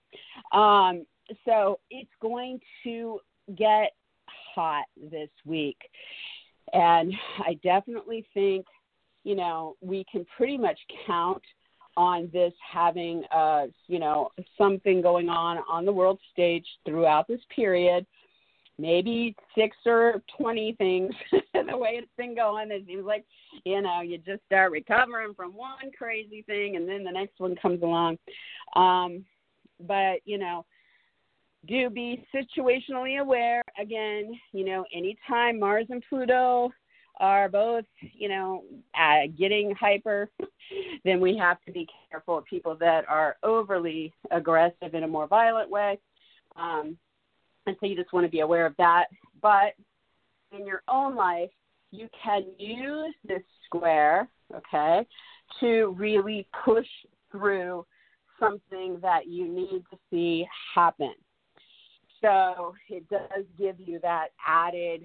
um, 0.52 1.04
so 1.44 1.78
it's 1.90 2.10
going 2.20 2.60
to 2.84 3.20
get 3.56 3.92
hot 4.54 4.84
this 5.10 5.30
week. 5.44 5.78
And 6.72 7.12
I 7.40 7.54
definitely 7.62 8.26
think, 8.34 8.66
you 9.24 9.34
know, 9.34 9.76
we 9.80 10.04
can 10.10 10.26
pretty 10.36 10.58
much 10.58 10.78
count 11.06 11.42
on 11.96 12.30
this 12.32 12.52
having, 12.72 13.24
uh, 13.34 13.66
you 13.88 13.98
know, 13.98 14.30
something 14.56 15.02
going 15.02 15.28
on 15.28 15.58
on 15.68 15.84
the 15.84 15.92
world 15.92 16.18
stage 16.32 16.66
throughout 16.84 17.26
this 17.26 17.40
period. 17.54 18.06
Maybe 18.78 19.34
six 19.56 19.76
or 19.86 20.22
20 20.38 20.74
things 20.74 21.12
the 21.32 21.76
way 21.76 21.92
it's 21.94 22.12
been 22.16 22.36
going. 22.36 22.70
It 22.70 22.84
seems 22.86 23.04
like, 23.04 23.24
you 23.64 23.82
know, 23.82 24.02
you 24.02 24.18
just 24.18 24.44
start 24.46 24.70
recovering 24.70 25.34
from 25.34 25.52
one 25.52 25.90
crazy 25.96 26.42
thing 26.42 26.76
and 26.76 26.88
then 26.88 27.02
the 27.02 27.10
next 27.10 27.40
one 27.40 27.56
comes 27.56 27.82
along. 27.82 28.18
Um, 28.76 29.24
but, 29.80 30.20
you 30.24 30.38
know, 30.38 30.64
do 31.66 31.90
be 31.90 32.24
situationally 32.34 33.20
aware. 33.20 33.62
Again, 33.80 34.38
you 34.52 34.64
know, 34.64 34.84
anytime 34.94 35.58
Mars 35.58 35.86
and 35.90 36.02
Pluto 36.08 36.70
are 37.20 37.48
both, 37.48 37.84
you 38.00 38.28
know, 38.28 38.62
uh, 38.98 39.26
getting 39.36 39.74
hyper, 39.74 40.30
then 41.04 41.20
we 41.20 41.36
have 41.36 41.60
to 41.66 41.72
be 41.72 41.86
careful 42.10 42.38
of 42.38 42.44
people 42.44 42.76
that 42.76 43.04
are 43.08 43.36
overly 43.42 44.12
aggressive 44.30 44.94
in 44.94 45.02
a 45.02 45.08
more 45.08 45.26
violent 45.26 45.68
way. 45.68 45.98
Um, 46.56 46.96
and 47.68 47.76
so 47.80 47.86
you 47.86 47.94
just 47.94 48.12
want 48.12 48.24
to 48.24 48.30
be 48.30 48.40
aware 48.40 48.66
of 48.66 48.74
that. 48.78 49.06
But 49.42 49.74
in 50.58 50.66
your 50.66 50.82
own 50.88 51.14
life, 51.14 51.50
you 51.90 52.08
can 52.22 52.44
use 52.58 53.14
this 53.26 53.42
square, 53.66 54.28
okay, 54.54 55.06
to 55.60 55.94
really 55.96 56.46
push 56.64 56.86
through 57.30 57.84
something 58.40 58.98
that 59.02 59.26
you 59.26 59.46
need 59.46 59.84
to 59.90 59.98
see 60.10 60.46
happen. 60.74 61.12
So 62.20 62.74
it 62.88 63.08
does 63.08 63.44
give 63.58 63.76
you 63.78 64.00
that 64.00 64.28
added 64.46 65.02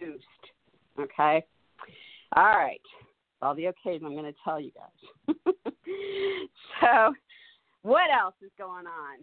boost. 0.00 0.24
Okay. 0.98 1.44
All 2.34 2.44
right. 2.44 2.80
All 3.42 3.54
the 3.54 3.64
okays 3.64 4.02
I'm 4.02 4.14
going 4.14 4.24
to 4.24 4.34
tell 4.42 4.58
you 4.58 4.70
guys. 4.72 5.36
so, 6.80 7.14
what 7.82 8.10
else 8.10 8.34
is 8.42 8.50
going 8.58 8.86
on? 8.86 9.18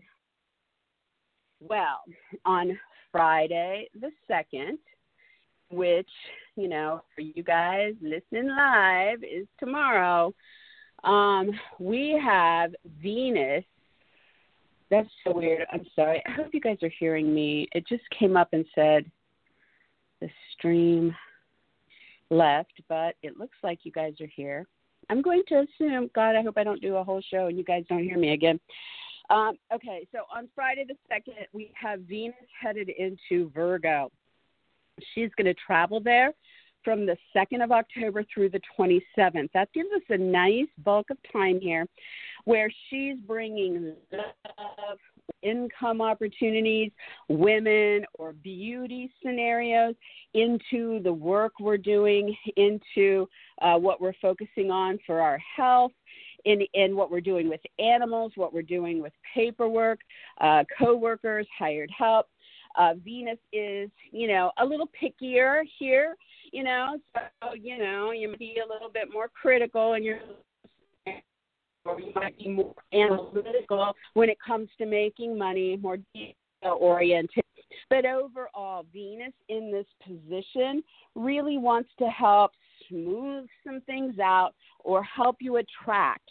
Well, 1.69 2.01
on 2.45 2.77
Friday 3.11 3.89
the 3.99 4.11
2nd, 4.29 4.77
which, 5.69 6.09
you 6.55 6.67
know, 6.67 7.01
for 7.15 7.21
you 7.21 7.43
guys 7.43 7.93
listening 8.01 8.49
live 8.49 9.23
is 9.23 9.47
tomorrow, 9.59 10.33
um, 11.03 11.51
we 11.79 12.19
have 12.23 12.73
Venus 13.01 13.63
that's 14.93 15.09
so 15.23 15.33
weird. 15.33 15.65
I'm 15.71 15.87
sorry. 15.95 16.21
I 16.27 16.31
hope 16.33 16.49
you 16.53 16.61
guys 16.61 16.77
are 16.83 16.91
hearing 16.99 17.33
me. 17.33 17.67
It 17.71 17.87
just 17.87 18.03
came 18.17 18.37
up 18.37 18.49
and 18.53 18.63
said 18.75 19.09
the 20.21 20.29
stream 20.55 21.15
left, 22.29 22.73
but 22.87 23.15
it 23.23 23.39
looks 23.39 23.57
like 23.63 23.79
you 23.83 23.91
guys 23.91 24.13
are 24.21 24.29
here. 24.35 24.67
I'm 25.09 25.23
going 25.23 25.41
to 25.47 25.65
assume, 25.65 26.11
God, 26.13 26.35
I 26.35 26.43
hope 26.43 26.59
I 26.59 26.63
don't 26.63 26.79
do 26.79 26.97
a 26.97 27.03
whole 27.03 27.21
show 27.21 27.47
and 27.47 27.57
you 27.57 27.63
guys 27.63 27.85
don't 27.89 28.03
hear 28.03 28.19
me 28.19 28.33
again. 28.33 28.59
Um, 29.29 29.57
okay, 29.73 30.07
so 30.11 30.19
on 30.33 30.49
Friday 30.53 30.85
the 30.87 30.95
2nd, 31.11 31.45
we 31.53 31.71
have 31.79 32.01
Venus 32.01 32.35
headed 32.59 32.89
into 32.89 33.49
Virgo. 33.51 34.11
She's 35.13 35.29
going 35.37 35.45
to 35.45 35.55
travel 35.65 35.99
there 35.99 36.33
from 36.83 37.05
the 37.05 37.17
2nd 37.35 37.63
of 37.63 37.71
October 37.71 38.23
through 38.33 38.49
the 38.49 38.61
27th. 38.77 39.49
That 39.53 39.71
gives 39.73 39.89
us 39.95 40.01
a 40.09 40.17
nice 40.17 40.67
bulk 40.83 41.09
of 41.09 41.17
time 41.31 41.59
here 41.61 41.87
where 42.45 42.69
she's 42.89 43.15
bringing 43.25 43.95
love, 44.11 44.97
income 45.41 46.01
opportunities, 46.01 46.91
women, 47.29 48.05
or 48.15 48.33
beauty 48.33 49.11
scenarios 49.23 49.95
into 50.33 51.01
the 51.03 51.13
work 51.13 51.53
we're 51.59 51.77
doing, 51.77 52.35
into 52.57 53.27
uh, 53.61 53.77
what 53.77 54.01
we're 54.01 54.13
focusing 54.21 54.71
on 54.71 54.99
for 55.05 55.21
our 55.21 55.39
health. 55.55 55.91
In, 56.45 56.61
in 56.73 56.95
what 56.95 57.09
we're 57.09 57.21
doing 57.21 57.47
with 57.47 57.61
animals, 57.79 58.33
what 58.35 58.53
we're 58.53 58.63
doing 58.63 59.01
with 59.01 59.13
paperwork, 59.33 59.99
uh, 60.41 60.63
coworkers, 60.77 61.47
hired 61.57 61.89
help. 61.97 62.27
Uh, 62.75 62.95
Venus 63.05 63.37
is, 63.53 63.89
you 64.11 64.27
know, 64.27 64.51
a 64.57 64.65
little 64.65 64.89
pickier 65.01 65.61
here, 65.79 66.15
you 66.51 66.63
know, 66.63 66.97
so, 67.15 67.53
you 67.53 67.77
know, 67.77 68.11
you 68.11 68.27
might 68.27 68.39
be 68.39 68.57
a 68.65 68.73
little 68.73 68.89
bit 68.89 69.09
more 69.13 69.29
critical 69.29 69.93
and 69.93 70.03
you're 70.03 70.19
or 71.85 71.99
you 71.99 72.13
might 72.15 72.37
be 72.37 72.49
more 72.49 72.73
analytical 72.93 73.93
when 74.13 74.29
it 74.29 74.37
comes 74.45 74.69
to 74.77 74.85
making 74.85 75.37
money, 75.37 75.77
more 75.77 75.97
detail 76.13 76.77
oriented. 76.79 77.43
But 77.89 78.05
overall, 78.05 78.85
Venus 78.93 79.33
in 79.49 79.71
this 79.71 79.85
position 80.05 80.83
really 81.15 81.57
wants 81.57 81.89
to 81.99 82.07
help 82.07 82.51
smooth 82.89 83.47
some 83.65 83.81
things 83.81 84.19
out 84.19 84.51
or 84.83 85.03
help 85.03 85.37
you 85.39 85.57
attract 85.57 86.29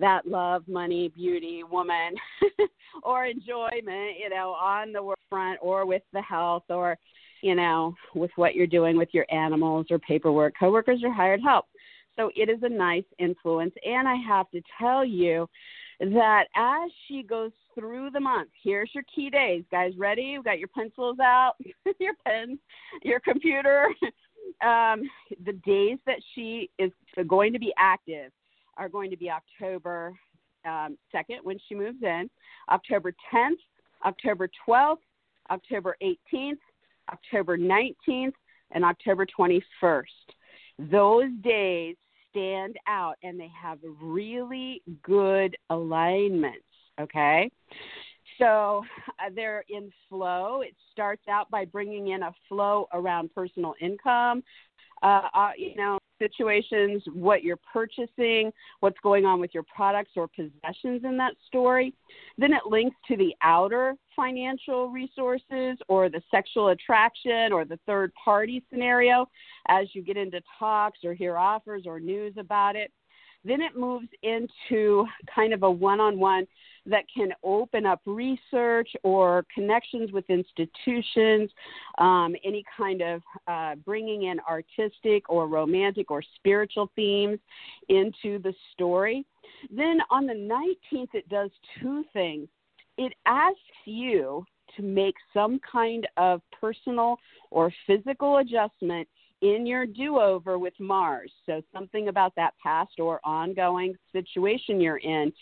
that 0.00 0.26
love, 0.26 0.62
money, 0.68 1.08
beauty, 1.08 1.62
woman, 1.64 2.14
or 3.02 3.26
enjoyment, 3.26 4.16
you 4.18 4.28
know, 4.30 4.50
on 4.50 4.92
the 4.92 5.02
work 5.02 5.18
front 5.28 5.58
or 5.60 5.86
with 5.86 6.02
the 6.12 6.22
health 6.22 6.64
or, 6.68 6.96
you 7.42 7.54
know, 7.54 7.94
with 8.14 8.30
what 8.36 8.54
you're 8.54 8.66
doing 8.66 8.96
with 8.96 9.08
your 9.12 9.26
animals 9.30 9.86
or 9.90 9.98
paperwork, 9.98 10.54
coworkers 10.58 11.02
or 11.02 11.12
hired 11.12 11.40
help. 11.42 11.66
So 12.16 12.30
it 12.36 12.48
is 12.48 12.58
a 12.62 12.68
nice 12.68 13.04
influence. 13.18 13.74
And 13.84 14.08
I 14.08 14.16
have 14.26 14.50
to 14.50 14.60
tell 14.78 15.04
you 15.04 15.48
that 16.00 16.44
as 16.54 16.90
she 17.06 17.22
goes 17.22 17.50
through 17.74 18.10
the 18.10 18.20
month, 18.20 18.50
here's 18.62 18.90
your 18.94 19.04
key 19.12 19.30
days. 19.30 19.64
Guys, 19.70 19.92
ready? 19.96 20.22
You've 20.22 20.44
got 20.44 20.58
your 20.58 20.68
pencils 20.68 21.18
out, 21.20 21.54
your 22.00 22.14
pens, 22.26 22.58
your 23.02 23.20
computer. 23.20 23.88
Um, 24.64 25.02
the 25.44 25.52
days 25.64 25.98
that 26.06 26.18
she 26.34 26.70
is 26.78 26.90
going 27.26 27.52
to 27.52 27.58
be 27.58 27.72
active 27.78 28.32
are 28.76 28.88
going 28.88 29.10
to 29.10 29.16
be 29.16 29.30
October 29.30 30.14
um, 30.64 30.96
2nd 31.14 31.42
when 31.42 31.58
she 31.68 31.74
moves 31.74 32.02
in, 32.02 32.28
October 32.70 33.12
10th, 33.32 33.58
October 34.04 34.48
12th, 34.66 34.96
October 35.50 35.96
18th, 36.02 36.58
October 37.12 37.56
19th, 37.56 38.32
and 38.72 38.84
October 38.84 39.26
21st. 39.26 40.02
Those 40.78 41.30
days 41.42 41.96
stand 42.30 42.76
out 42.86 43.14
and 43.22 43.38
they 43.38 43.50
have 43.60 43.78
really 44.00 44.82
good 45.02 45.56
alignments, 45.70 46.66
okay? 47.00 47.50
So 48.38 48.84
uh, 49.08 49.30
they're 49.34 49.64
in 49.68 49.90
flow. 50.08 50.62
It 50.62 50.74
starts 50.92 51.22
out 51.28 51.50
by 51.50 51.64
bringing 51.64 52.08
in 52.08 52.22
a 52.22 52.32
flow 52.48 52.88
around 52.92 53.34
personal 53.34 53.74
income, 53.80 54.42
uh, 55.02 55.22
uh, 55.34 55.50
you 55.56 55.74
know, 55.76 55.98
situations, 56.18 57.02
what 57.12 57.42
you're 57.42 57.58
purchasing, 57.72 58.52
what's 58.80 58.98
going 59.02 59.24
on 59.24 59.40
with 59.40 59.54
your 59.54 59.62
products 59.62 60.10
or 60.16 60.28
possessions 60.28 61.02
in 61.04 61.16
that 61.16 61.34
story. 61.46 61.94
Then 62.36 62.52
it 62.52 62.62
links 62.68 62.96
to 63.08 63.16
the 63.16 63.34
outer 63.42 63.94
financial 64.16 64.88
resources 64.88 65.78
or 65.88 66.08
the 66.08 66.20
sexual 66.30 66.68
attraction 66.68 67.52
or 67.52 67.64
the 67.64 67.78
third 67.86 68.12
party 68.22 68.64
scenario 68.70 69.28
as 69.68 69.86
you 69.92 70.02
get 70.02 70.16
into 70.16 70.40
talks 70.58 70.98
or 71.04 71.14
hear 71.14 71.36
offers 71.36 71.84
or 71.86 72.00
news 72.00 72.34
about 72.36 72.74
it. 72.74 72.92
Then 73.44 73.60
it 73.60 73.76
moves 73.76 74.08
into 74.22 75.06
kind 75.32 75.52
of 75.52 75.62
a 75.62 75.70
one 75.70 76.00
on 76.00 76.18
one 76.18 76.46
that 76.86 77.04
can 77.14 77.32
open 77.42 77.86
up 77.86 78.00
research 78.06 78.88
or 79.02 79.44
connections 79.54 80.10
with 80.10 80.24
institutions, 80.28 81.50
um, 81.98 82.34
any 82.44 82.64
kind 82.76 83.02
of 83.02 83.22
uh, 83.46 83.74
bringing 83.84 84.24
in 84.24 84.40
artistic 84.48 85.28
or 85.28 85.46
romantic 85.46 86.10
or 86.10 86.22
spiritual 86.36 86.90
themes 86.96 87.38
into 87.88 88.38
the 88.42 88.54
story. 88.72 89.24
Then 89.70 89.98
on 90.10 90.26
the 90.26 90.34
19th, 90.34 91.14
it 91.14 91.28
does 91.28 91.50
two 91.80 92.04
things. 92.12 92.48
It 92.96 93.12
asks 93.26 93.58
you 93.84 94.44
to 94.76 94.82
make 94.82 95.14
some 95.32 95.60
kind 95.70 96.06
of 96.16 96.40
personal 96.58 97.16
or 97.50 97.72
physical 97.86 98.38
adjustment 98.38 99.08
in 99.42 99.66
your 99.66 99.86
do 99.86 100.18
over 100.18 100.58
with 100.58 100.74
Mars. 100.80 101.30
So, 101.46 101.62
something 101.72 102.08
about 102.08 102.34
that 102.36 102.54
past 102.62 102.98
or 102.98 103.20
ongoing 103.24 103.94
situation 104.12 104.80
you're 104.80 104.98
in, 104.98 105.32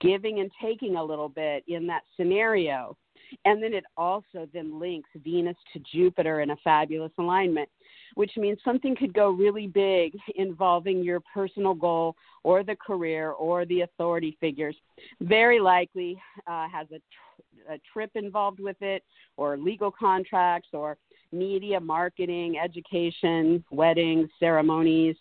giving 0.00 0.40
and 0.40 0.50
taking 0.62 0.96
a 0.96 1.04
little 1.04 1.28
bit 1.28 1.64
in 1.68 1.86
that 1.86 2.02
scenario. 2.16 2.96
And 3.44 3.62
then 3.62 3.74
it 3.74 3.84
also 3.96 4.48
then 4.52 4.78
links 4.78 5.10
Venus 5.22 5.56
to 5.72 5.80
Jupiter 5.92 6.40
in 6.40 6.50
a 6.50 6.56
fabulous 6.64 7.12
alignment, 7.18 7.68
which 8.14 8.32
means 8.36 8.58
something 8.64 8.96
could 8.96 9.12
go 9.12 9.30
really 9.30 9.66
big 9.66 10.12
involving 10.36 11.02
your 11.02 11.20
personal 11.34 11.74
goal 11.74 12.16
or 12.42 12.64
the 12.64 12.76
career 12.76 13.32
or 13.32 13.66
the 13.66 13.82
authority 13.82 14.36
figures. 14.40 14.76
Very 15.20 15.60
likely 15.60 16.20
uh, 16.46 16.68
has 16.68 16.86
a, 16.90 16.98
tr- 16.98 17.72
a 17.72 17.78
trip 17.92 18.10
involved 18.14 18.60
with 18.60 18.80
it 18.80 19.02
or 19.36 19.58
legal 19.58 19.90
contracts 19.90 20.68
or 20.72 20.96
media, 21.32 21.78
marketing, 21.80 22.58
education, 22.62 23.64
weddings, 23.70 24.28
ceremonies, 24.38 25.16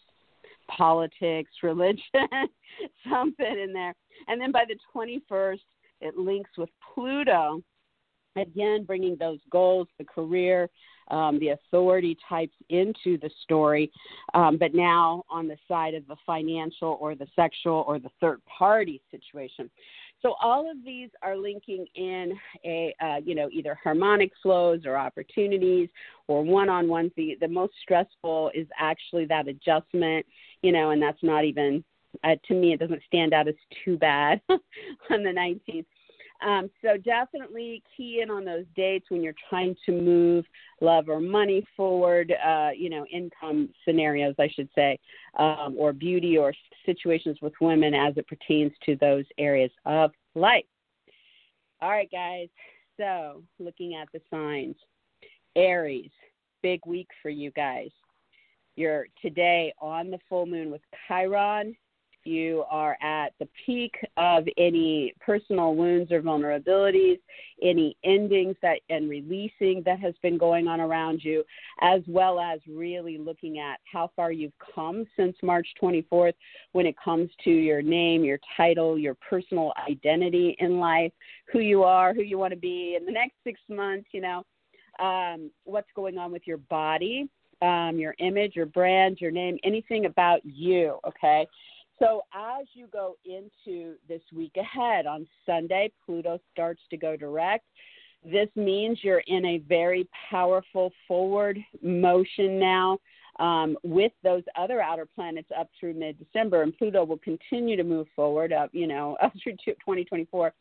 politics, 0.69 1.51
religion, 1.63 2.01
something 3.09 3.59
in 3.59 3.73
there. 3.73 3.93
And 4.27 4.39
then 4.39 4.51
by 4.51 4.65
the 4.67 4.77
21st, 4.95 5.59
it 6.01 6.17
links 6.17 6.51
with 6.57 6.69
Pluto, 6.93 7.61
again, 8.35 8.83
bringing 8.83 9.15
those 9.19 9.39
goals, 9.51 9.87
the 9.97 10.05
career, 10.05 10.69
um, 11.09 11.39
the 11.39 11.49
authority 11.49 12.17
types 12.27 12.55
into 12.69 13.17
the 13.19 13.29
story, 13.43 13.91
um, 14.33 14.57
but 14.57 14.73
now 14.73 15.23
on 15.29 15.47
the 15.47 15.57
side 15.67 15.93
of 15.93 16.05
the 16.07 16.17
financial 16.25 16.97
or 16.99 17.15
the 17.15 17.27
sexual 17.35 17.85
or 17.87 17.97
the 17.97 18.09
third 18.19 18.41
party 18.45 19.01
situation. 19.09 19.69
So 20.21 20.35
all 20.41 20.69
of 20.69 20.77
these 20.83 21.09
are 21.21 21.37
linking 21.37 21.85
in 21.95 22.33
a 22.65 22.93
uh, 23.01 23.17
you 23.23 23.35
know 23.35 23.49
either 23.51 23.77
harmonic 23.81 24.31
flows 24.41 24.81
or 24.85 24.97
opportunities 24.97 25.89
or 26.27 26.43
one-on-one. 26.43 27.11
The 27.15 27.37
the 27.39 27.47
most 27.47 27.73
stressful 27.81 28.51
is 28.53 28.67
actually 28.77 29.25
that 29.25 29.47
adjustment, 29.47 30.25
you 30.61 30.71
know, 30.71 30.91
and 30.91 31.01
that's 31.01 31.21
not 31.21 31.45
even 31.45 31.83
uh, 32.23 32.35
to 32.47 32.53
me 32.53 32.73
it 32.73 32.79
doesn't 32.79 33.01
stand 33.05 33.33
out 33.33 33.47
as 33.47 33.55
too 33.85 33.97
bad 33.97 34.41
on 34.49 35.23
the 35.23 35.29
19th. 35.29 35.85
Um, 36.45 36.69
so 36.83 36.97
definitely 36.97 37.81
key 37.95 38.21
in 38.21 38.29
on 38.29 38.45
those 38.45 38.65
dates 38.75 39.07
when 39.09 39.23
you're 39.23 39.33
trying 39.49 39.75
to 39.85 39.91
move 39.91 40.45
love 40.81 41.09
or 41.09 41.19
money 41.19 41.65
forward, 41.75 42.33
uh, 42.45 42.69
you 42.75 42.89
know, 42.89 43.05
income 43.11 43.69
scenarios, 43.83 44.35
I 44.37 44.49
should 44.53 44.69
say, 44.75 44.99
um, 45.39 45.75
or 45.77 45.93
beauty 45.93 46.37
or 46.37 46.53
situations 46.85 47.37
with 47.41 47.53
women 47.59 47.93
as 47.93 48.15
it 48.17 48.27
pertains 48.27 48.71
to 48.85 48.95
those 48.97 49.25
areas 49.37 49.71
of 49.85 50.11
life. 50.35 50.65
All 51.81 51.89
right, 51.89 52.09
guys. 52.11 52.49
So 52.97 53.43
looking 53.59 53.95
at 53.95 54.07
the 54.13 54.21
signs, 54.29 54.75
Aries, 55.55 56.11
big 56.61 56.85
week 56.85 57.07
for 57.21 57.29
you 57.29 57.51
guys. 57.51 57.89
You're 58.75 59.07
today 59.21 59.73
on 59.79 60.11
the 60.11 60.19
full 60.29 60.45
moon 60.45 60.69
with 60.69 60.81
Chiron 61.07 61.75
you 62.27 62.65
are 62.69 62.97
at 63.01 63.33
the 63.39 63.47
peak 63.65 63.95
of 64.17 64.45
any 64.57 65.13
personal 65.19 65.75
wounds 65.75 66.11
or 66.11 66.21
vulnerabilities, 66.21 67.19
any 67.61 67.97
endings 68.03 68.55
that 68.61 68.79
and 68.89 69.09
releasing 69.09 69.81
that 69.85 69.99
has 69.99 70.13
been 70.21 70.37
going 70.37 70.67
on 70.67 70.79
around 70.79 71.23
you, 71.23 71.43
as 71.81 72.01
well 72.07 72.39
as 72.39 72.59
really 72.67 73.17
looking 73.17 73.59
at 73.59 73.79
how 73.91 74.11
far 74.15 74.31
you've 74.31 74.53
come 74.75 75.05
since 75.15 75.35
March 75.41 75.67
24th 75.81 76.33
when 76.73 76.85
it 76.85 76.95
comes 77.03 77.29
to 77.43 77.49
your 77.49 77.81
name, 77.81 78.23
your 78.23 78.39
title, 78.55 78.97
your 78.97 79.15
personal 79.15 79.73
identity 79.89 80.55
in 80.59 80.79
life, 80.79 81.11
who 81.51 81.59
you 81.59 81.83
are, 81.83 82.13
who 82.13 82.21
you 82.21 82.37
want 82.37 82.51
to 82.51 82.59
be 82.59 82.95
in 82.99 83.05
the 83.05 83.11
next 83.11 83.35
six 83.43 83.59
months, 83.69 84.07
you 84.11 84.21
know, 84.21 84.43
um, 84.99 85.51
what's 85.63 85.89
going 85.95 86.17
on 86.17 86.31
with 86.31 86.43
your 86.45 86.57
body. 86.57 87.29
Um, 87.59 87.97
your 87.97 88.13
image, 88.19 88.55
your 88.55 88.67
brand, 88.67 89.17
your 89.19 89.31
name, 89.31 89.57
anything 89.63 90.05
about 90.05 90.41
you, 90.43 90.99
okay? 91.07 91.47
So 91.99 92.21
as 92.33 92.67
you 92.73 92.87
go 92.87 93.15
into 93.25 93.95
this 94.07 94.21
week 94.35 94.55
ahead 94.57 95.07
on 95.07 95.27
Sunday, 95.45 95.91
Pluto 96.05 96.39
starts 96.51 96.81
to 96.91 96.97
go 96.97 97.15
direct. 97.15 97.65
This 98.23 98.49
means 98.55 98.99
you're 99.01 99.23
in 99.27 99.45
a 99.45 99.57
very 99.59 100.07
powerful 100.29 100.91
forward 101.07 101.57
motion 101.81 102.59
now 102.59 102.99
um, 103.39 103.77
with 103.83 104.11
those 104.23 104.43
other 104.57 104.81
outer 104.81 105.05
planets 105.05 105.49
up 105.57 105.69
through 105.79 105.93
mid 105.93 106.17
December, 106.17 106.63
and 106.63 106.75
Pluto 106.77 107.03
will 107.03 107.19
continue 107.19 107.77
to 107.77 107.83
move 107.83 108.07
forward 108.15 108.51
up, 108.51 108.69
you 108.73 108.87
know, 108.87 109.17
up 109.21 109.33
through 109.41 109.53
2024. 109.65 110.53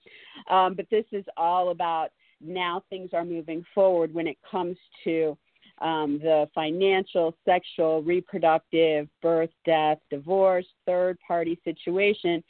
Um, 0.51 0.75
but 0.75 0.87
this 0.91 1.07
is 1.13 1.25
all 1.37 1.71
about 1.71 2.11
now 2.41 2.83
things 2.91 3.11
are 3.13 3.25
moving 3.25 3.65
forward 3.75 4.13
when 4.13 4.27
it 4.27 4.37
comes 4.49 4.77
to 5.05 5.37
um, 5.81 6.19
the 6.23 6.49
financial, 6.55 7.37
sexual, 7.45 8.03
reproductive, 8.03 9.09
birth, 9.23 9.51
death, 9.65 9.99
divorce, 10.11 10.67
third 10.87 11.19
party 11.27 11.61
situation 11.65 12.43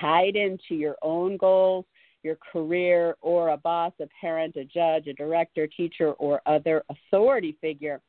tied 0.00 0.36
into 0.36 0.74
your 0.74 0.96
own 1.02 1.36
goals, 1.36 1.84
your 2.22 2.36
career, 2.52 3.16
or 3.20 3.50
a 3.50 3.56
boss, 3.56 3.92
a 4.00 4.06
parent, 4.20 4.56
a 4.56 4.64
judge, 4.64 5.06
a 5.06 5.12
director, 5.12 5.66
teacher, 5.66 6.12
or 6.12 6.40
other 6.46 6.82
authority 6.88 7.56
figure. 7.60 8.00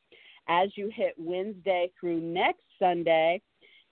As 0.47 0.69
you 0.75 0.91
hit 0.93 1.15
Wednesday 1.17 1.89
through 1.99 2.19
next 2.19 2.63
Sunday, 2.77 3.41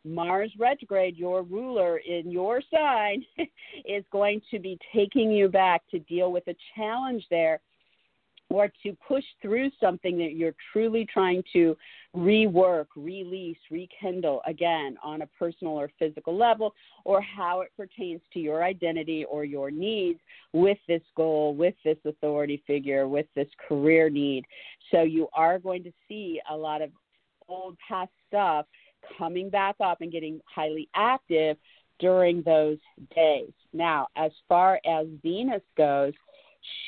Mars 0.04 0.52
retrograde, 0.58 1.18
your 1.18 1.44
ruler 1.44 1.98
in 1.98 2.32
your 2.32 2.62
sign, 2.74 3.24
is 3.86 4.04
going 4.12 4.42
to 4.52 4.60
be 4.60 4.78
taking 4.94 5.32
you 5.32 5.48
back 5.48 5.82
to 5.92 6.00
deal 6.00 6.32
with 6.32 6.48
a 6.48 6.56
challenge 6.76 7.26
there 7.30 7.60
or 8.52 8.70
to 8.84 8.96
push 9.08 9.24
through 9.42 9.70
something 9.80 10.18
that 10.18 10.34
you're 10.34 10.56
truly 10.74 11.08
trying 11.12 11.42
to 11.54 11.76
rework, 12.16 12.88
release, 12.98 13.58
rekindle 13.70 14.42
again 14.46 14.98
on 15.02 15.22
a 15.22 15.28
personal 15.40 15.74
or 15.74 15.90
physical 15.98 16.36
level, 16.36 16.74
or 17.06 17.22
how 17.22 17.62
it 17.62 17.72
pertains 17.78 18.20
to 18.34 18.40
your 18.40 18.64
identity 18.64 19.26
or 19.30 19.46
your 19.46 19.72
needs 19.72 20.20
with 20.52 20.78
this 20.88 21.02
goal, 21.16 21.56
with 21.56 21.76
this 21.86 21.98
authority 22.06 22.62
figure, 22.68 23.08
with 23.08 23.26
this 23.36 23.48
career 23.68 24.10
need. 24.10 24.44
So 24.92 25.04
you 25.04 25.30
are 25.34 25.58
going 25.58 25.84
to 25.84 25.92
see 26.10 26.42
a 26.50 26.56
lot 26.56 26.82
of 26.82 26.92
old 27.48 27.78
past 27.88 28.12
stuff 28.28 28.66
coming 29.18 29.50
back 29.50 29.76
up 29.80 30.02
and 30.02 30.12
getting 30.12 30.42
highly 30.54 30.90
active 30.94 31.56
during 32.00 32.42
those 32.44 32.78
days. 33.16 33.52
Now, 33.72 34.08
as 34.18 34.32
far 34.50 34.82
as 34.86 35.08
Venus 35.24 35.62
goes, 35.78 36.14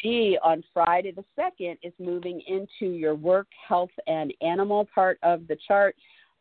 she 0.01 0.37
on 0.43 0.63
Friday 0.73 1.11
the 1.11 1.25
2nd 1.37 1.77
is 1.83 1.93
moving 1.99 2.41
into 2.47 2.93
your 2.93 3.15
work, 3.15 3.47
health, 3.67 3.91
and 4.07 4.33
animal 4.41 4.87
part 4.93 5.19
of 5.23 5.47
the 5.47 5.57
chart. 5.67 5.95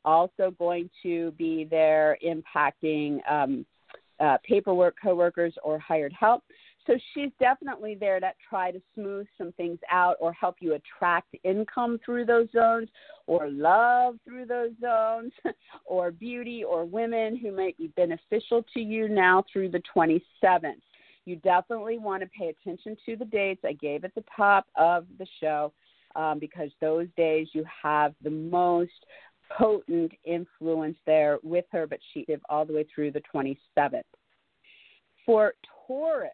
Also, 0.04 0.52
going 0.58 0.90
to 1.02 1.30
be 1.32 1.64
there 1.70 2.18
impacting 2.26 3.18
um, 3.30 3.64
uh, 4.18 4.36
paperwork, 4.46 4.96
coworkers, 5.02 5.54
or 5.62 5.78
hired 5.78 6.12
help. 6.12 6.42
So 6.86 6.94
she's 7.14 7.30
definitely 7.38 7.94
there 7.94 8.18
to 8.18 8.32
try 8.48 8.72
to 8.72 8.82
smooth 8.94 9.26
some 9.38 9.52
things 9.52 9.78
out 9.90 10.16
or 10.18 10.32
help 10.32 10.56
you 10.60 10.74
attract 10.74 11.34
income 11.44 12.00
through 12.04 12.26
those 12.26 12.48
zones 12.52 12.88
or 13.26 13.48
love 13.48 14.16
through 14.24 14.46
those 14.46 14.72
zones 14.80 15.32
or 15.84 16.10
beauty 16.10 16.64
or 16.64 16.84
women 16.84 17.36
who 17.36 17.52
might 17.52 17.78
be 17.78 17.92
beneficial 17.96 18.64
to 18.74 18.80
you 18.80 19.08
now 19.08 19.44
through 19.52 19.68
the 19.68 19.82
27th 19.94 20.80
you 21.24 21.36
definitely 21.36 21.98
want 21.98 22.22
to 22.22 22.28
pay 22.38 22.48
attention 22.48 22.96
to 23.06 23.16
the 23.16 23.24
dates 23.24 23.62
I 23.64 23.72
gave 23.74 24.04
at 24.04 24.14
the 24.14 24.24
top 24.36 24.66
of 24.76 25.06
the 25.18 25.26
show 25.40 25.72
um, 26.16 26.38
because 26.38 26.70
those 26.80 27.08
days 27.16 27.48
you 27.52 27.64
have 27.82 28.14
the 28.22 28.30
most 28.30 28.90
potent 29.56 30.12
influence 30.24 30.96
there 31.06 31.38
with 31.42 31.64
her, 31.72 31.86
but 31.86 31.98
she 32.12 32.24
lived 32.28 32.42
all 32.48 32.64
the 32.64 32.72
way 32.72 32.86
through 32.94 33.12
the 33.12 33.22
27th. 33.34 34.02
For 35.24 35.54
Taurus, 35.86 36.30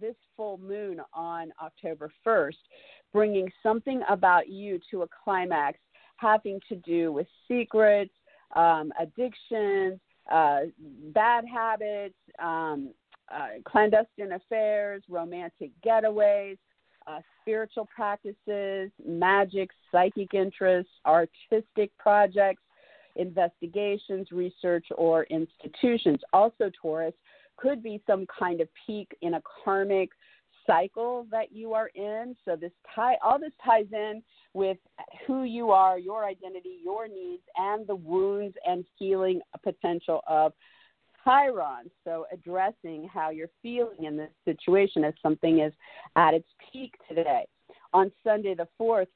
this 0.00 0.14
full 0.36 0.58
moon 0.58 1.00
on 1.12 1.52
October 1.62 2.10
1st, 2.26 2.54
bringing 3.12 3.50
something 3.62 4.02
about 4.08 4.48
you 4.48 4.78
to 4.90 5.02
a 5.02 5.08
climax 5.24 5.78
having 6.16 6.60
to 6.68 6.76
do 6.76 7.12
with 7.12 7.26
secrets, 7.48 8.12
um, 8.54 8.92
addictions, 9.00 9.98
uh, 10.30 10.60
bad 11.14 11.44
habits, 11.52 12.14
um, 12.38 12.90
uh, 13.34 13.48
clandestine 13.64 14.32
affairs, 14.32 15.02
romantic 15.08 15.70
getaways, 15.84 16.58
uh, 17.06 17.20
spiritual 17.40 17.88
practices, 17.94 18.90
magic, 19.06 19.70
psychic 19.90 20.34
interests, 20.34 20.92
artistic 21.06 21.90
projects, 21.98 22.62
investigations, 23.16 24.28
research, 24.30 24.86
or 24.96 25.24
institutions. 25.24 26.18
Also, 26.32 26.70
Taurus 26.80 27.14
could 27.56 27.82
be 27.82 28.00
some 28.06 28.26
kind 28.38 28.60
of 28.60 28.68
peak 28.86 29.08
in 29.22 29.34
a 29.34 29.42
karmic 29.64 30.10
cycle 30.66 31.26
that 31.30 31.52
you 31.52 31.72
are 31.74 31.90
in. 31.94 32.36
So 32.44 32.56
this 32.56 32.72
tie 32.94 33.16
all 33.24 33.38
this 33.38 33.52
ties 33.64 33.86
in 33.92 34.22
with 34.54 34.78
who 35.26 35.44
you 35.44 35.70
are, 35.70 35.98
your 35.98 36.24
identity, 36.24 36.78
your 36.82 37.08
needs, 37.08 37.42
and 37.56 37.86
the 37.86 37.96
wounds 37.96 38.54
and 38.66 38.84
healing 38.98 39.40
potential 39.62 40.20
of 40.28 40.52
Chiron. 41.24 41.90
So, 42.04 42.26
addressing 42.32 43.08
how 43.12 43.30
you're 43.30 43.50
feeling 43.62 44.04
in 44.04 44.16
this 44.16 44.30
situation 44.44 45.04
as 45.04 45.14
something 45.22 45.60
is 45.60 45.72
at 46.16 46.34
its 46.34 46.48
peak 46.72 46.94
today. 47.08 47.46
On 47.92 48.10
Sunday, 48.24 48.54
the 48.54 48.68
4th, 48.80 49.06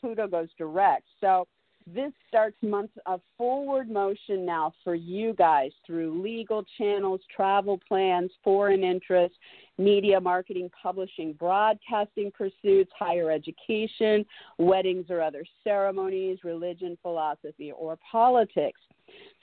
Pluto 0.00 0.26
goes 0.26 0.48
direct. 0.58 1.04
So, 1.20 1.46
this 1.86 2.12
starts 2.28 2.56
months 2.62 2.92
of 3.06 3.20
forward 3.36 3.90
motion 3.90 4.44
now 4.44 4.72
for 4.84 4.94
you 4.94 5.32
guys 5.32 5.72
through 5.86 6.22
legal 6.22 6.64
channels, 6.78 7.20
travel 7.34 7.80
plans, 7.88 8.30
foreign 8.44 8.84
interests, 8.84 9.36
media, 9.78 10.20
marketing, 10.20 10.70
publishing, 10.80 11.32
broadcasting 11.32 12.30
pursuits, 12.32 12.92
higher 12.96 13.30
education, 13.30 14.24
weddings 14.58 15.06
or 15.08 15.22
other 15.22 15.44
ceremonies, 15.64 16.38
religion, 16.44 16.96
philosophy, 17.02 17.72
or 17.72 17.98
politics. 18.10 18.80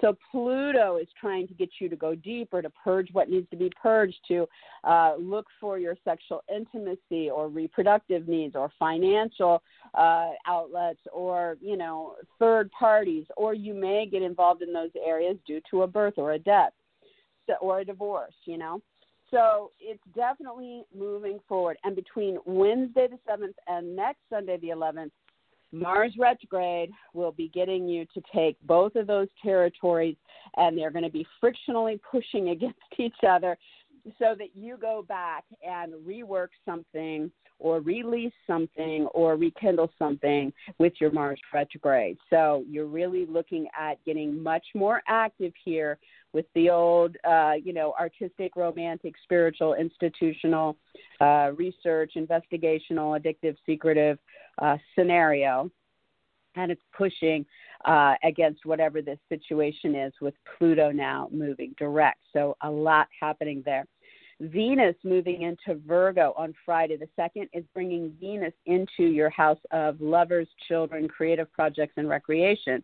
So 0.02 0.16
Pluto 0.32 0.98
is 0.98 1.08
trying 1.20 1.48
to 1.48 1.54
get 1.54 1.70
you 1.80 1.90
to 1.90 1.96
go 1.96 2.14
deeper, 2.14 2.62
to 2.62 2.70
purge 2.70 3.10
what 3.14 3.30
needs 3.30 3.50
to 3.50 3.58
be 3.58 3.72
purged, 3.82 4.18
to 4.28 4.48
uh, 4.84 5.16
look 5.18 5.48
for 5.60 5.80
your 5.80 5.96
sexual 6.04 6.44
intimacy 6.54 7.30
or 7.30 7.48
reproductive 7.48 8.28
needs 8.28 8.56
or 8.56 8.72
financial 8.78 9.64
uh, 9.96 10.30
outlets 10.46 11.00
or 11.12 11.58
you 11.62 11.78
know 11.78 12.16
third 12.40 12.70
parties, 12.72 13.26
or 13.36 13.54
you 13.54 13.74
may 13.74 14.06
get 14.06 14.22
involved 14.22 14.62
in 14.62 14.72
those 14.72 14.92
areas 15.06 15.38
due 15.48 15.62
to 15.72 15.84
a 15.84 15.88
birth 15.88 16.16
or 16.18 16.34
a 16.34 16.40
death 16.40 16.74
or 17.62 17.80
a 17.80 17.86
divorce. 17.86 18.36
You 18.46 18.58
know. 18.58 18.82
So 19.32 19.72
it's 19.80 20.04
definitely 20.16 20.84
moving 20.98 21.40
forward. 21.50 21.78
And 21.84 21.96
between 21.96 22.38
Wednesday 22.46 23.08
the 23.08 23.20
7th 23.30 23.56
and 23.68 23.94
next 23.94 24.20
Sunday 24.30 24.58
the 24.58 24.70
11th, 24.70 25.12
Mars 25.72 26.14
retrograde 26.18 26.92
will 27.14 27.32
be 27.32 27.50
getting 27.50 27.88
you 27.88 28.06
to 28.14 28.22
take 28.34 28.58
both 28.64 28.96
of 28.96 29.08
those 29.08 29.28
territories, 29.44 30.16
and 30.56 30.78
they're 30.78 30.92
going 30.92 31.04
to 31.04 31.12
be 31.12 31.26
frictionally 31.40 32.00
pushing 32.10 32.50
against 32.52 32.80
each 32.98 33.16
other 33.28 33.58
so 34.20 34.36
that 34.38 34.56
you 34.56 34.78
go 34.78 35.04
back 35.08 35.44
and 35.66 35.94
rework 36.06 36.50
something 36.66 37.32
or 37.60 37.80
release 37.80 38.34
something 38.46 39.08
or 39.14 39.36
rekindle 39.36 39.92
something 39.98 40.54
with 40.78 40.94
your 41.02 41.12
Mars 41.12 41.40
retrograde. 41.54 42.18
So 42.30 42.64
you're 42.70 42.86
really 42.86 43.26
looking 43.26 43.68
at 43.78 44.04
getting 44.06 44.42
much 44.42 44.66
more 44.76 45.02
active 45.08 45.54
here 45.66 45.98
with 46.34 46.46
the 46.54 46.70
old, 46.70 47.16
uh, 47.28 47.54
you 47.64 47.74
know, 47.74 47.96
artistic, 48.00 48.56
romantic, 48.56 49.16
spiritual, 49.24 49.74
institutional, 49.74 50.78
uh, 51.20 51.52
research, 51.56 52.14
investigational, 52.16 53.20
addictive, 53.20 53.56
secretive 53.66 54.20
uh, 54.62 54.78
scenario. 54.96 55.72
And 56.56 56.72
it's 56.72 56.82
pushing 56.96 57.46
uh, 57.86 58.16
against 58.24 58.66
whatever 58.66 59.02
this 59.02 59.20
situation 59.30 59.96
is 59.96 60.14
with 60.22 60.34
Pluto 60.58 60.92
now 60.92 61.30
moving 61.32 61.76
direct. 61.78 62.20
So 62.34 62.58
a 62.62 62.70
lot 62.70 63.08
happening 63.20 63.62
there. 63.64 63.86
Venus 64.40 64.96
moving 65.04 65.42
into 65.42 65.80
Virgo 65.88 66.34
on 66.38 66.54
Friday 66.66 66.98
the 66.98 67.08
2nd 67.20 67.50
is 67.54 67.64
bringing 67.74 68.14
Venus 68.20 68.54
into 68.66 69.04
your 69.04 69.30
house 69.30 69.60
of 69.72 70.00
lovers, 70.00 70.48
children, 70.68 71.08
creative 71.08 71.52
projects, 71.52 71.94
and 71.98 72.08
recreation. 72.08 72.84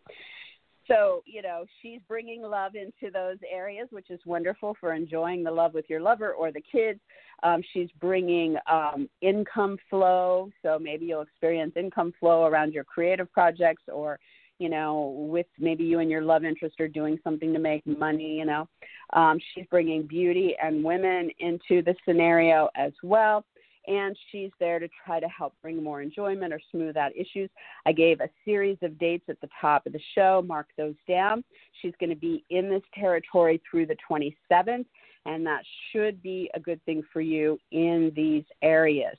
So, 0.87 1.21
you 1.25 1.41
know, 1.41 1.65
she's 1.81 2.01
bringing 2.07 2.41
love 2.41 2.73
into 2.75 3.11
those 3.11 3.37
areas, 3.49 3.87
which 3.91 4.09
is 4.09 4.19
wonderful 4.25 4.75
for 4.79 4.93
enjoying 4.93 5.43
the 5.43 5.51
love 5.51 5.73
with 5.73 5.85
your 5.87 6.01
lover 6.01 6.33
or 6.33 6.51
the 6.51 6.63
kids. 6.71 6.99
Um, 7.43 7.61
she's 7.71 7.89
bringing 8.01 8.57
um, 8.69 9.07
income 9.21 9.77
flow. 9.89 10.49
So 10.61 10.77
maybe 10.79 11.05
you'll 11.05 11.21
experience 11.21 11.73
income 11.77 12.13
flow 12.19 12.45
around 12.45 12.73
your 12.73 12.83
creative 12.83 13.31
projects 13.31 13.83
or 13.87 14.19
you 14.63 14.69
know, 14.69 15.13
with 15.17 15.45
maybe 15.59 15.83
you 15.83 15.99
and 15.99 16.09
your 16.09 16.21
love 16.21 16.45
interest 16.45 16.79
are 16.79 16.87
doing 16.87 17.19
something 17.21 17.51
to 17.51 17.59
make 17.59 17.85
money, 17.85 18.37
you 18.37 18.45
know. 18.45 18.69
Um, 19.11 19.37
she's 19.53 19.65
bringing 19.69 20.03
beauty 20.03 20.55
and 20.63 20.81
women 20.81 21.29
into 21.39 21.81
the 21.81 21.93
scenario 22.07 22.69
as 22.77 22.93
well. 23.03 23.43
And 23.87 24.17
she's 24.31 24.51
there 24.61 24.79
to 24.79 24.87
try 25.05 25.19
to 25.19 25.27
help 25.27 25.53
bring 25.61 25.83
more 25.83 26.01
enjoyment 26.01 26.53
or 26.53 26.61
smooth 26.71 26.95
out 26.95 27.11
issues. 27.13 27.49
I 27.85 27.91
gave 27.91 28.21
a 28.21 28.29
series 28.45 28.77
of 28.81 28.97
dates 28.97 29.25
at 29.27 29.41
the 29.41 29.49
top 29.59 29.85
of 29.85 29.91
the 29.91 29.99
show. 30.15 30.41
Mark 30.47 30.67
those 30.77 30.95
down. 31.09 31.43
She's 31.81 31.93
going 31.99 32.11
to 32.11 32.15
be 32.15 32.45
in 32.49 32.69
this 32.69 32.83
territory 32.97 33.61
through 33.69 33.87
the 33.87 33.97
27th, 34.09 34.85
and 35.25 35.45
that 35.45 35.63
should 35.91 36.23
be 36.23 36.49
a 36.53 36.59
good 36.61 36.79
thing 36.85 37.03
for 37.11 37.19
you 37.19 37.59
in 37.73 38.13
these 38.15 38.45
areas. 38.61 39.17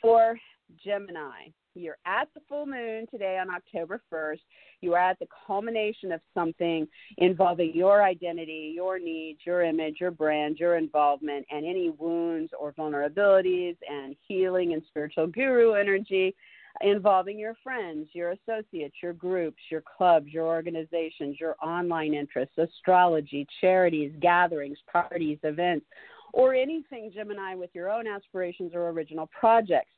For 0.00 0.38
Gemini, 0.82 1.48
you're 1.74 1.98
at 2.06 2.28
the 2.34 2.40
full 2.48 2.66
moon 2.66 3.06
today 3.10 3.38
on 3.38 3.50
October 3.50 4.00
1st. 4.12 4.40
You 4.80 4.94
are 4.94 5.10
at 5.10 5.18
the 5.18 5.26
culmination 5.46 6.12
of 6.12 6.20
something 6.32 6.86
involving 7.18 7.72
your 7.74 8.02
identity, 8.02 8.72
your 8.74 8.98
needs, 8.98 9.40
your 9.44 9.62
image, 9.62 9.96
your 10.00 10.10
brand, 10.10 10.58
your 10.58 10.76
involvement, 10.76 11.46
and 11.50 11.66
any 11.66 11.90
wounds 11.90 12.52
or 12.58 12.72
vulnerabilities 12.72 13.76
and 13.88 14.14
healing 14.26 14.72
and 14.72 14.82
spiritual 14.88 15.26
guru 15.26 15.72
energy 15.72 16.34
involving 16.80 17.38
your 17.38 17.54
friends, 17.62 18.08
your 18.12 18.32
associates, 18.32 18.96
your 19.02 19.12
groups, 19.12 19.62
your 19.70 19.82
clubs, 19.82 20.26
your 20.28 20.46
organizations, 20.46 21.36
your 21.38 21.56
online 21.62 22.14
interests, 22.14 22.58
astrology, 22.58 23.46
charities, 23.60 24.12
gatherings, 24.20 24.78
parties, 24.90 25.38
events, 25.44 25.86
or 26.32 26.52
anything, 26.52 27.12
Gemini, 27.14 27.54
with 27.54 27.70
your 27.74 27.90
own 27.90 28.06
aspirations 28.08 28.72
or 28.74 28.88
original 28.88 29.28
projects. 29.38 29.90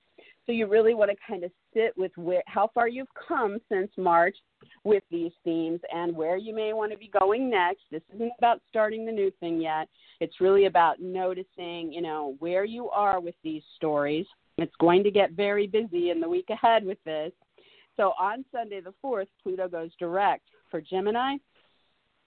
So 0.47 0.53
you 0.53 0.69
really 0.69 0.95
want 0.95 1.11
to 1.11 1.17
kind 1.27 1.43
of 1.43 1.51
sit 1.75 1.93
with 1.97 2.13
where, 2.17 2.43
how 2.47 2.71
far 2.73 2.89
you've 2.89 3.09
come 3.29 3.59
since 3.69 3.91
March 3.97 4.37
with 4.85 5.03
these 5.11 5.33
themes 5.43 5.81
and 5.93 6.15
where 6.15 6.37
you 6.37 6.55
may 6.55 6.73
want 6.73 6.93
to 6.93 6.99
be 6.99 7.11
going 7.19 7.51
next. 7.51 7.83
This 7.91 8.03
isn't 8.15 8.33
about 8.39 8.61
starting 8.69 9.05
the 9.05 9.13
new 9.13 9.33
thing 9.41 9.61
yet. 9.61 9.89
It's 10.21 10.41
really 10.41 10.67
about 10.67 11.01
noticing, 11.01 11.93
you 11.93 12.01
know, 12.01 12.37
where 12.39 12.65
you 12.65 12.89
are 12.91 13.21
with 13.21 13.35
these 13.43 13.63
stories 13.75 14.27
It's 14.59 14.75
going 14.81 15.03
to 15.05 15.11
get 15.11 15.33
very 15.33 15.67
busy 15.67 16.11
in 16.11 16.21
the 16.21 16.29
week 16.29 16.49
ahead 16.51 16.85
with 16.85 17.03
this. 17.05 17.33
So 17.97 18.13
on 18.19 18.45
Sunday 18.53 18.81
the 18.81 18.95
4th, 19.05 19.27
Pluto 19.43 19.69
goes 19.69 19.91
direct 19.99 20.49
for 20.71 20.81
Gemini. 20.81 21.37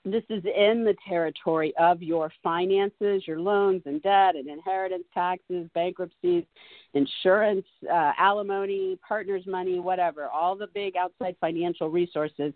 This 0.05 0.23
is 0.29 0.43
in 0.45 0.85
the 0.85 0.95
territory 1.07 1.73
of 1.77 2.01
your 2.01 2.31
finances, 2.41 3.23
your 3.27 3.39
loans 3.39 3.81
and 3.85 4.01
debt 4.01 4.35
and 4.35 4.47
inheritance 4.47 5.03
taxes, 5.13 5.69
bankruptcies, 5.73 6.45
insurance, 6.93 7.65
uh, 7.91 8.13
alimony, 8.17 8.97
partners' 9.05 9.43
money, 9.45 9.79
whatever, 9.79 10.27
all 10.27 10.55
the 10.55 10.67
big 10.73 10.95
outside 10.95 11.35
financial 11.41 11.89
resources, 11.89 12.53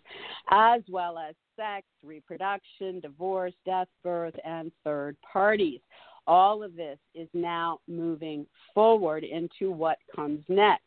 as 0.50 0.80
well 0.88 1.18
as 1.18 1.34
sex, 1.54 1.86
reproduction, 2.02 3.00
divorce, 3.00 3.52
death, 3.66 3.88
birth, 4.02 4.34
and 4.44 4.72
third 4.82 5.14
parties. 5.20 5.80
All 6.26 6.62
of 6.62 6.74
this 6.74 6.98
is 7.14 7.28
now 7.34 7.78
moving 7.86 8.46
forward 8.74 9.22
into 9.22 9.70
what 9.70 9.98
comes 10.16 10.42
next. 10.48 10.82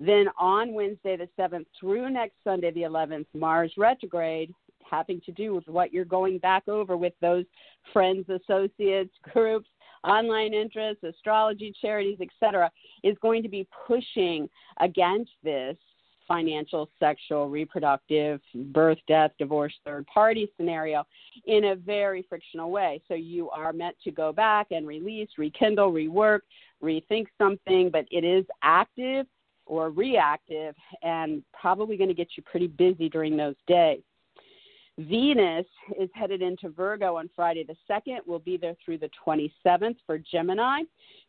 Then 0.00 0.26
on 0.38 0.74
Wednesday 0.74 1.16
the 1.16 1.28
7th 1.38 1.66
through 1.78 2.10
next 2.10 2.34
Sunday 2.42 2.72
the 2.72 2.82
11th, 2.82 3.26
Mars 3.34 3.72
retrograde 3.76 4.52
having 4.90 5.20
to 5.22 5.32
do 5.32 5.54
with 5.54 5.66
what 5.68 5.92
you're 5.92 6.04
going 6.04 6.38
back 6.38 6.68
over 6.68 6.96
with 6.96 7.14
those 7.20 7.44
friends, 7.92 8.26
associates, 8.28 9.14
groups, 9.32 9.68
online 10.04 10.54
interests, 10.54 11.02
astrology, 11.02 11.74
charities, 11.80 12.18
etc., 12.20 12.70
is 13.02 13.16
going 13.20 13.42
to 13.42 13.48
be 13.48 13.66
pushing 13.86 14.48
against 14.80 15.32
this 15.42 15.76
financial, 16.28 16.90
sexual, 17.00 17.48
reproductive, 17.48 18.40
birth, 18.54 18.98
death, 19.08 19.32
divorce, 19.38 19.72
third 19.84 20.06
party 20.06 20.46
scenario 20.56 21.04
in 21.46 21.64
a 21.64 21.74
very 21.74 22.24
frictional 22.28 22.70
way. 22.70 23.00
So 23.08 23.14
you 23.14 23.48
are 23.50 23.72
meant 23.72 23.96
to 24.04 24.10
go 24.10 24.30
back 24.30 24.68
and 24.70 24.86
release, 24.86 25.30
rekindle, 25.38 25.90
rework, 25.90 26.40
rethink 26.82 27.26
something, 27.38 27.90
but 27.90 28.04
it 28.10 28.24
is 28.24 28.44
active 28.62 29.26
or 29.64 29.90
reactive 29.90 30.74
and 31.02 31.42
probably 31.58 31.96
going 31.96 32.08
to 32.08 32.14
get 32.14 32.28
you 32.36 32.42
pretty 32.42 32.68
busy 32.68 33.08
during 33.08 33.36
those 33.36 33.56
days. 33.66 34.02
Venus 34.98 35.66
is 35.98 36.10
headed 36.12 36.42
into 36.42 36.70
Virgo 36.70 37.16
on 37.16 37.30
Friday 37.36 37.64
the 37.64 37.76
2nd. 37.88 38.18
We'll 38.26 38.40
be 38.40 38.56
there 38.56 38.74
through 38.84 38.98
the 38.98 39.10
27th 39.24 39.96
for 40.04 40.18
Gemini. 40.18 40.80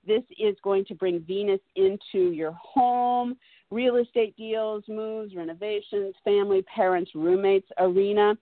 This 0.08 0.24
is 0.40 0.56
going 0.64 0.86
to 0.86 0.96
bring 0.96 1.20
Venus 1.20 1.60
into 1.76 2.32
your 2.32 2.54
home, 2.54 3.38
real 3.70 3.98
estate 3.98 4.36
deals, 4.36 4.84
moves, 4.88 5.36
renovations, 5.36 6.16
family, 6.24 6.64
parents, 6.64 7.12
roommates 7.14 7.68
arena. 7.78 8.36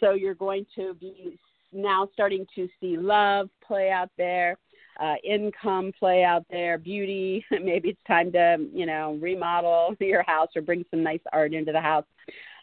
So 0.00 0.14
you're 0.14 0.34
going 0.34 0.66
to 0.74 0.94
be 0.94 1.38
now 1.72 2.08
starting 2.12 2.44
to 2.56 2.68
see 2.80 2.96
love 2.96 3.50
play 3.64 3.90
out 3.90 4.10
there. 4.18 4.56
Uh, 5.00 5.14
income 5.24 5.90
play 5.98 6.22
out 6.22 6.44
there, 6.50 6.76
beauty. 6.76 7.44
Maybe 7.50 7.90
it's 7.90 8.00
time 8.06 8.30
to, 8.32 8.58
you 8.74 8.84
know, 8.84 9.16
remodel 9.22 9.94
your 10.00 10.22
house 10.24 10.48
or 10.54 10.60
bring 10.60 10.84
some 10.90 11.02
nice 11.02 11.20
art 11.32 11.54
into 11.54 11.72
the 11.72 11.80
house. 11.80 12.04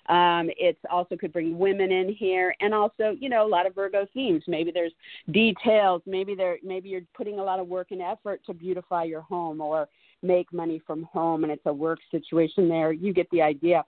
Um, 0.10 0.50
it's 0.58 0.80
also 0.90 1.16
could 1.16 1.32
bring 1.32 1.58
women 1.58 1.92
in 1.92 2.14
here, 2.14 2.56
and 2.60 2.74
also 2.74 3.16
you 3.20 3.30
know 3.30 3.46
a 3.46 3.48
lot 3.48 3.68
of 3.68 3.76
Virgo 3.76 4.08
themes. 4.14 4.44
Maybe 4.48 4.72
there's 4.72 4.94
details. 5.32 6.02
Maybe 6.06 6.36
there 6.36 6.58
maybe 6.64 6.90
you're 6.90 7.02
putting 7.16 7.40
a 7.40 7.44
lot 7.44 7.60
of 7.60 7.68
work 7.68 7.92
and 7.92 8.02
effort 8.02 8.42
to 8.48 8.54
beautify 8.54 9.04
your 9.04 9.22
home 9.22 9.62
or 9.62 9.88
make 10.22 10.52
money 10.52 10.82
from 10.86 11.04
home, 11.04 11.44
and 11.44 11.52
it's 11.52 11.66
a 11.66 11.74
work 11.74 12.00
situation 12.12 12.68
there. 12.68 12.92
You 12.92 13.14
get 13.14 13.30
the 13.32 13.42
idea. 13.42 13.84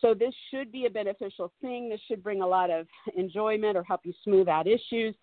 So 0.00 0.12
this 0.14 0.34
should 0.50 0.70
be 0.70 0.86
a 0.86 0.90
beneficial 0.90 1.52
thing. 1.60 1.88
This 1.88 2.00
should 2.06 2.22
bring 2.22 2.42
a 2.42 2.46
lot 2.46 2.70
of 2.70 2.86
enjoyment 3.16 3.76
or 3.76 3.82
help 3.82 4.02
you 4.04 4.12
smooth 4.24 4.48
out 4.48 4.66
issues 4.66 5.14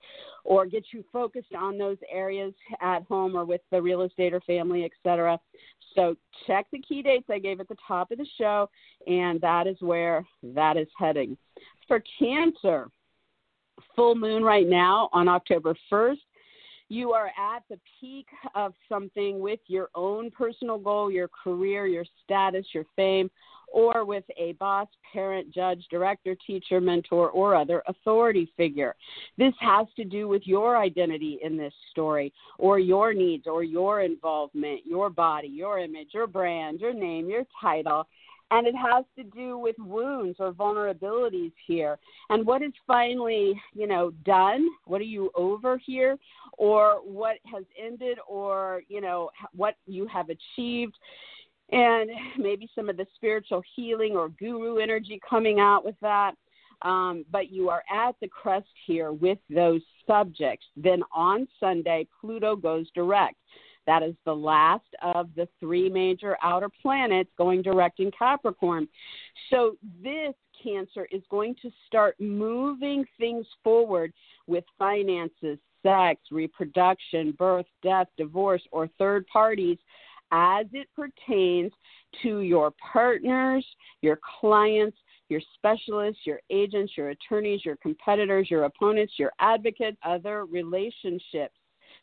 or 0.44 0.66
get 0.66 0.86
you 0.92 1.04
focused 1.14 1.54
on 1.56 1.78
those 1.78 1.98
areas 2.12 2.54
at 2.82 3.04
home 3.04 3.36
or 3.36 3.46
with 3.46 3.62
the 3.72 3.82
real 3.82 4.02
estate 4.02 4.34
or 4.34 4.42
family, 4.42 4.84
etc. 4.84 5.40
So 5.96 6.16
check 6.48 6.68
the 6.72 6.80
key 6.80 7.02
dates 7.02 7.26
I 7.30 7.40
gave 7.40 7.60
at 7.60 7.68
the 7.68 7.78
top 7.88 8.12
of 8.12 8.18
the 8.18 8.28
show, 8.38 8.70
and 9.08 9.40
that 9.42 9.68
is 9.68 9.78
where 9.80 10.26
that 10.42 10.78
is 10.78 10.88
heading. 10.98 11.38
For 11.88 12.04
Cancer, 12.20 12.90
full 13.96 14.16
moon 14.16 14.44
right 14.44 14.68
now 14.68 15.10
on 15.14 15.28
October 15.28 15.76
1st. 15.92 16.18
You 16.90 17.12
are 17.12 17.28
at 17.28 17.64
the 17.70 17.80
peak 18.00 18.28
of 18.54 18.74
something 18.88 19.40
with 19.40 19.60
your 19.68 19.90
own 19.96 20.30
personal 20.30 20.78
goal, 20.78 21.10
your 21.10 21.28
career, 21.28 21.88
your 21.88 22.06
status, 22.24 22.66
your 22.74 22.86
fame, 22.96 23.32
or 23.74 24.06
with 24.06 24.24
a 24.38 24.54
boss, 24.54 24.88
parent, 25.12 25.52
judge, 25.54 25.84
director, 25.90 26.38
teacher, 26.48 26.80
mentor, 26.80 27.30
or 27.32 27.56
other 27.56 27.84
authority 27.88 28.50
figure. 28.56 28.96
This 29.38 29.54
has 29.60 29.88
to 29.98 30.06
do 30.06 30.28
with 30.28 30.44
your 30.46 30.78
identity 30.78 31.40
in 31.44 31.58
this 31.58 31.74
story, 31.92 32.32
or 32.60 32.80
your 32.80 33.14
needs, 33.14 33.48
or 33.48 33.64
your 33.64 34.02
involvement, 34.02 34.82
your 34.86 35.10
body, 35.10 35.48
your 35.48 35.80
image, 35.80 36.10
your 36.14 36.28
brand, 36.28 36.80
your 36.80 36.94
name, 36.94 37.28
your 37.28 37.44
title. 37.60 38.08
And 38.52 38.68
it 38.68 38.76
has 38.76 39.04
to 39.18 39.24
do 39.24 39.58
with 39.58 39.76
wounds 39.80 40.36
or 40.40 40.52
vulnerabilities 40.52 41.54
here. 41.66 41.98
And 42.30 42.46
what 42.46 42.62
is 42.62 42.72
finally, 42.86 43.60
you 43.74 43.88
know, 43.88 44.12
done? 44.24 44.68
What 44.86 45.02
are 45.02 45.06
you 45.06 45.32
over 45.34 45.80
here? 45.84 46.20
Or 46.60 47.02
what 47.04 47.38
has 47.52 47.64
ended 47.84 48.20
or, 48.28 48.84
you 48.88 49.02
know, 49.02 49.32
what 49.56 49.78
you 49.88 50.06
have 50.06 50.28
achieved? 50.30 50.94
And 51.74 52.10
maybe 52.38 52.70
some 52.76 52.88
of 52.90 52.98
the 52.98 53.08
spiritual 53.16 53.64
healing 53.76 54.16
or 54.16 54.30
guru 54.30 54.78
energy 54.78 55.20
coming 55.28 55.60
out 55.60 55.84
with 55.84 55.96
that. 56.02 56.34
Um, 56.84 57.26
but 57.32 57.52
you 57.52 57.70
are 57.70 57.84
at 57.92 58.16
the 58.22 58.28
crest 58.28 58.68
here 58.86 59.12
with 59.12 59.38
those 59.50 59.82
subjects. 60.06 60.66
Then 60.76 61.02
on 61.16 61.48
Sunday, 61.60 62.08
Pluto 62.20 62.56
goes 62.56 62.88
direct. 62.94 63.36
That 63.88 64.04
is 64.04 64.16
the 64.26 64.36
last 64.36 64.86
of 65.02 65.30
the 65.36 65.48
three 65.60 65.90
major 65.90 66.38
outer 66.42 66.70
planets 66.82 67.30
going 67.38 67.62
direct 67.62 68.00
in 68.00 68.12
Capricorn. 68.18 68.88
So 69.50 69.78
this 70.02 70.34
Cancer 70.62 71.08
is 71.12 71.22
going 71.30 71.56
to 71.62 71.70
start 71.88 72.16
moving 72.20 73.06
things 73.18 73.46
forward 73.64 74.14
with 74.48 74.64
finances, 74.80 75.58
sex, 75.82 76.22
reproduction, 76.32 77.34
birth, 77.38 77.66
death, 77.82 78.08
divorce, 78.18 78.62
or 78.72 78.90
third 78.98 79.28
parties 79.28 79.78
as 80.34 80.66
it 80.74 80.88
pertains 80.96 81.72
to 82.24 82.40
your 82.40 82.74
partners, 82.92 83.66
your 84.02 84.20
clients, 84.40 84.98
your 85.30 85.42
specialists, 85.56 86.22
your 86.26 86.40
agents, 86.50 86.94
your 86.98 87.10
attorneys, 87.10 87.64
your 87.64 87.78
competitors, 87.78 88.48
your 88.50 88.66
opponents, 88.66 89.14
your 89.18 89.32
advocates, 89.40 89.98
other 90.04 90.46
relationships. 90.46 91.56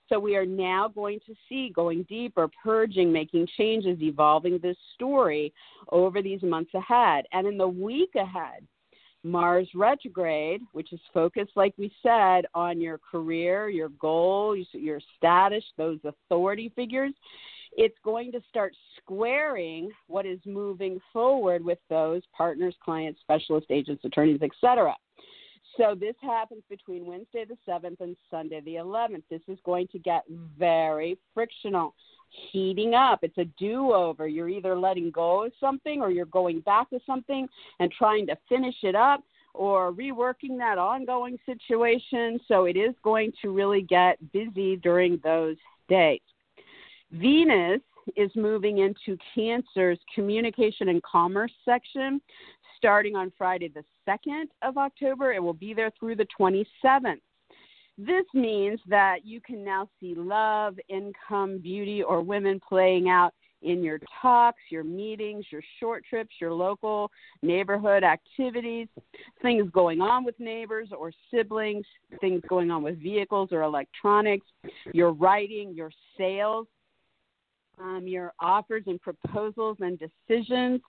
So 0.08 0.18
we 0.18 0.36
are 0.36 0.46
now 0.46 0.88
going 0.88 1.20
to 1.26 1.34
see 1.48 1.70
going 1.74 2.04
deeper, 2.08 2.48
purging, 2.62 3.12
making 3.12 3.48
changes, 3.56 3.98
evolving 4.00 4.58
this 4.58 4.76
story 4.94 5.52
over 5.90 6.22
these 6.22 6.42
months 6.42 6.72
ahead. 6.74 7.26
And 7.32 7.46
in 7.46 7.58
the 7.58 7.68
week 7.68 8.10
ahead, 8.16 8.66
Mars 9.22 9.68
retrograde, 9.74 10.62
which 10.72 10.92
is 10.92 11.00
focused, 11.12 11.52
like 11.54 11.74
we 11.76 11.92
said, 12.02 12.46
on 12.54 12.80
your 12.80 12.98
career, 12.98 13.68
your 13.68 13.90
goals, 13.90 14.66
your 14.72 15.00
status, 15.16 15.64
those 15.76 15.98
authority 16.04 16.72
figures, 16.74 17.12
it's 17.76 17.96
going 18.04 18.32
to 18.32 18.40
start 18.48 18.74
squaring 18.96 19.90
what 20.06 20.26
is 20.26 20.38
moving 20.44 21.00
forward 21.12 21.64
with 21.64 21.78
those 21.88 22.22
partners, 22.36 22.74
clients, 22.84 23.20
specialist 23.20 23.66
agents, 23.70 24.04
attorneys, 24.04 24.40
etc. 24.42 24.94
So 25.76 25.94
this 25.94 26.16
happens 26.20 26.62
between 26.68 27.06
Wednesday 27.06 27.44
the 27.44 27.56
7th 27.66 28.00
and 28.00 28.16
Sunday 28.30 28.60
the 28.60 28.74
11th. 28.74 29.22
This 29.30 29.42
is 29.48 29.58
going 29.64 29.86
to 29.88 29.98
get 29.98 30.24
very 30.58 31.16
frictional, 31.32 31.94
heating 32.52 32.94
up. 32.94 33.20
It's 33.22 33.38
a 33.38 33.44
do 33.58 33.92
over. 33.92 34.26
You're 34.26 34.48
either 34.48 34.76
letting 34.76 35.10
go 35.10 35.44
of 35.44 35.52
something 35.60 36.00
or 36.00 36.10
you're 36.10 36.26
going 36.26 36.60
back 36.60 36.90
to 36.90 37.00
something 37.06 37.48
and 37.78 37.90
trying 37.92 38.26
to 38.26 38.36
finish 38.48 38.74
it 38.82 38.94
up 38.94 39.22
or 39.54 39.92
reworking 39.92 40.58
that 40.58 40.78
ongoing 40.78 41.38
situation. 41.46 42.40
So 42.46 42.64
it 42.64 42.76
is 42.76 42.94
going 43.02 43.32
to 43.42 43.50
really 43.50 43.82
get 43.82 44.18
busy 44.32 44.76
during 44.76 45.20
those 45.22 45.56
days. 45.88 46.20
Venus 47.12 47.80
is 48.16 48.30
moving 48.36 48.78
into 48.78 49.18
Cancer's 49.34 49.98
communication 50.14 50.88
and 50.88 51.02
commerce 51.02 51.52
section 51.64 52.20
starting 52.76 53.14
on 53.14 53.32
Friday, 53.36 53.68
the 53.68 53.84
2nd 54.08 54.44
of 54.62 54.78
October. 54.78 55.32
It 55.32 55.42
will 55.42 55.52
be 55.52 55.74
there 55.74 55.90
through 55.98 56.16
the 56.16 56.26
27th. 56.38 57.20
This 57.98 58.24
means 58.32 58.80
that 58.88 59.26
you 59.26 59.40
can 59.42 59.62
now 59.62 59.88
see 60.00 60.14
love, 60.14 60.78
income, 60.88 61.58
beauty, 61.58 62.02
or 62.02 62.22
women 62.22 62.58
playing 62.66 63.10
out 63.10 63.34
in 63.62 63.82
your 63.82 63.98
talks, 64.22 64.62
your 64.70 64.84
meetings, 64.84 65.44
your 65.50 65.60
short 65.78 66.02
trips, 66.08 66.30
your 66.40 66.54
local 66.54 67.10
neighborhood 67.42 68.02
activities, 68.02 68.88
things 69.42 69.70
going 69.72 70.00
on 70.00 70.24
with 70.24 70.38
neighbors 70.40 70.88
or 70.96 71.12
siblings, 71.30 71.84
things 72.22 72.40
going 72.48 72.70
on 72.70 72.82
with 72.82 72.98
vehicles 73.02 73.50
or 73.52 73.60
electronics, 73.60 74.46
your 74.94 75.12
writing, 75.12 75.74
your 75.74 75.90
sales 76.16 76.66
um, 77.80 78.06
your 78.06 78.32
offers 78.40 78.84
and 78.86 79.00
proposals 79.00 79.78
and 79.80 79.98
decisions. 79.98 80.80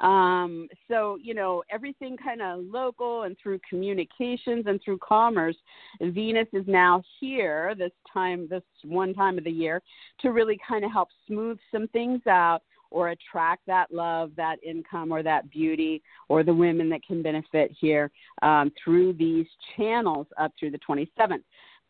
Um, 0.00 0.68
so, 0.88 1.18
you 1.22 1.34
know, 1.34 1.62
everything 1.70 2.16
kind 2.16 2.42
of 2.42 2.60
local 2.64 3.22
and 3.22 3.36
through 3.42 3.60
communications 3.68 4.64
and 4.66 4.80
through 4.84 4.98
commerce. 4.98 5.56
Venus 6.00 6.48
is 6.52 6.64
now 6.66 7.02
here 7.20 7.74
this 7.76 7.92
time, 8.12 8.46
this 8.48 8.62
one 8.82 9.14
time 9.14 9.38
of 9.38 9.44
the 9.44 9.50
year, 9.50 9.82
to 10.20 10.30
really 10.30 10.58
kind 10.66 10.84
of 10.84 10.90
help 10.90 11.08
smooth 11.26 11.58
some 11.72 11.88
things 11.88 12.20
out 12.26 12.62
or 12.90 13.08
attract 13.08 13.66
that 13.66 13.92
love, 13.92 14.30
that 14.36 14.56
income, 14.62 15.10
or 15.10 15.22
that 15.22 15.50
beauty, 15.50 16.00
or 16.28 16.44
the 16.44 16.54
women 16.54 16.88
that 16.88 17.04
can 17.04 17.22
benefit 17.22 17.74
here 17.78 18.10
um, 18.42 18.70
through 18.82 19.12
these 19.14 19.46
channels 19.76 20.28
up 20.38 20.52
through 20.58 20.70
the 20.70 20.78
27th. 20.88 21.42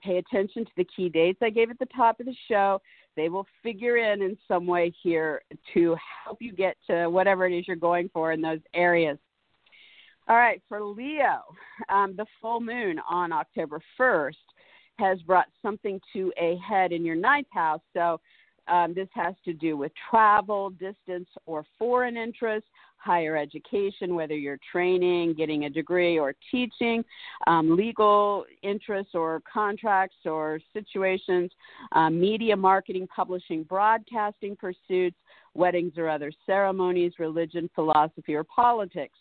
Pay 0.03 0.17
attention 0.17 0.65
to 0.65 0.71
the 0.77 0.87
key 0.97 1.09
dates 1.11 1.39
I 1.43 1.51
gave 1.51 1.71
at 1.71 1.79
the 1.79 1.87
top 1.87 2.21
of 2.21 2.27
the 2.27 2.35
show. 2.49 2.81
They 3.17 3.29
will 3.29 3.47
figure 3.63 3.97
in 3.97 4.23
in 4.23 4.37
some 4.49 4.67
way 4.67 4.93
here 5.03 5.43
to 5.75 5.97
help 6.25 6.39
you 6.41 6.53
get 6.53 6.77
to 6.89 7.09
whatever 7.09 7.47
it 7.47 7.57
is 7.57 7.67
you're 7.67 7.77
going 7.77 8.11
for 8.13 8.33
in 8.33 8.41
those 8.41 8.61
areas. 8.75 9.19
All 10.27 10.37
right, 10.37 10.63
for 10.69 10.83
Leo, 10.83 11.43
um, 11.91 12.15
the 12.17 12.25
full 12.41 12.61
moon 12.61 12.99
on 13.09 13.31
October 13.31 13.81
1st 14.01 14.35
has 14.99 15.21
brought 15.23 15.49
something 15.61 16.01
to 16.13 16.33
a 16.41 16.57
head 16.67 16.93
in 16.93 17.05
your 17.05 17.17
ninth 17.17 17.49
house. 17.51 17.83
So 17.93 18.21
um, 18.69 18.95
this 18.95 19.09
has 19.15 19.35
to 19.45 19.53
do 19.53 19.77
with 19.77 19.93
travel, 20.11 20.71
distance, 20.71 21.29
or 21.47 21.65
foreign 21.79 22.17
interests, 22.17 22.69
higher 23.05 23.37
education, 23.37 24.15
whether 24.15 24.35
you're 24.35 24.59
training, 24.73 25.35
getting 25.35 25.65
a 25.65 25.71
degree, 25.71 26.19
or 26.19 26.35
teaching, 26.51 27.05
um, 27.47 27.77
legal 27.77 28.45
interests 28.63 29.15
or 29.15 29.43
contracts 29.51 30.17
or 30.25 30.59
situations, 30.73 31.51
um, 31.93 32.19
media, 32.19 32.57
marketing, 32.57 33.07
publishing, 33.15 33.63
broadcasting 33.65 34.57
pursuits, 34.57 35.17
weddings 35.55 35.93
or 35.97 36.09
other 36.09 36.33
ceremonies, 36.47 37.13
religion, 37.19 37.69
philosophy, 37.75 38.35
or 38.35 38.45
politics. 38.45 39.19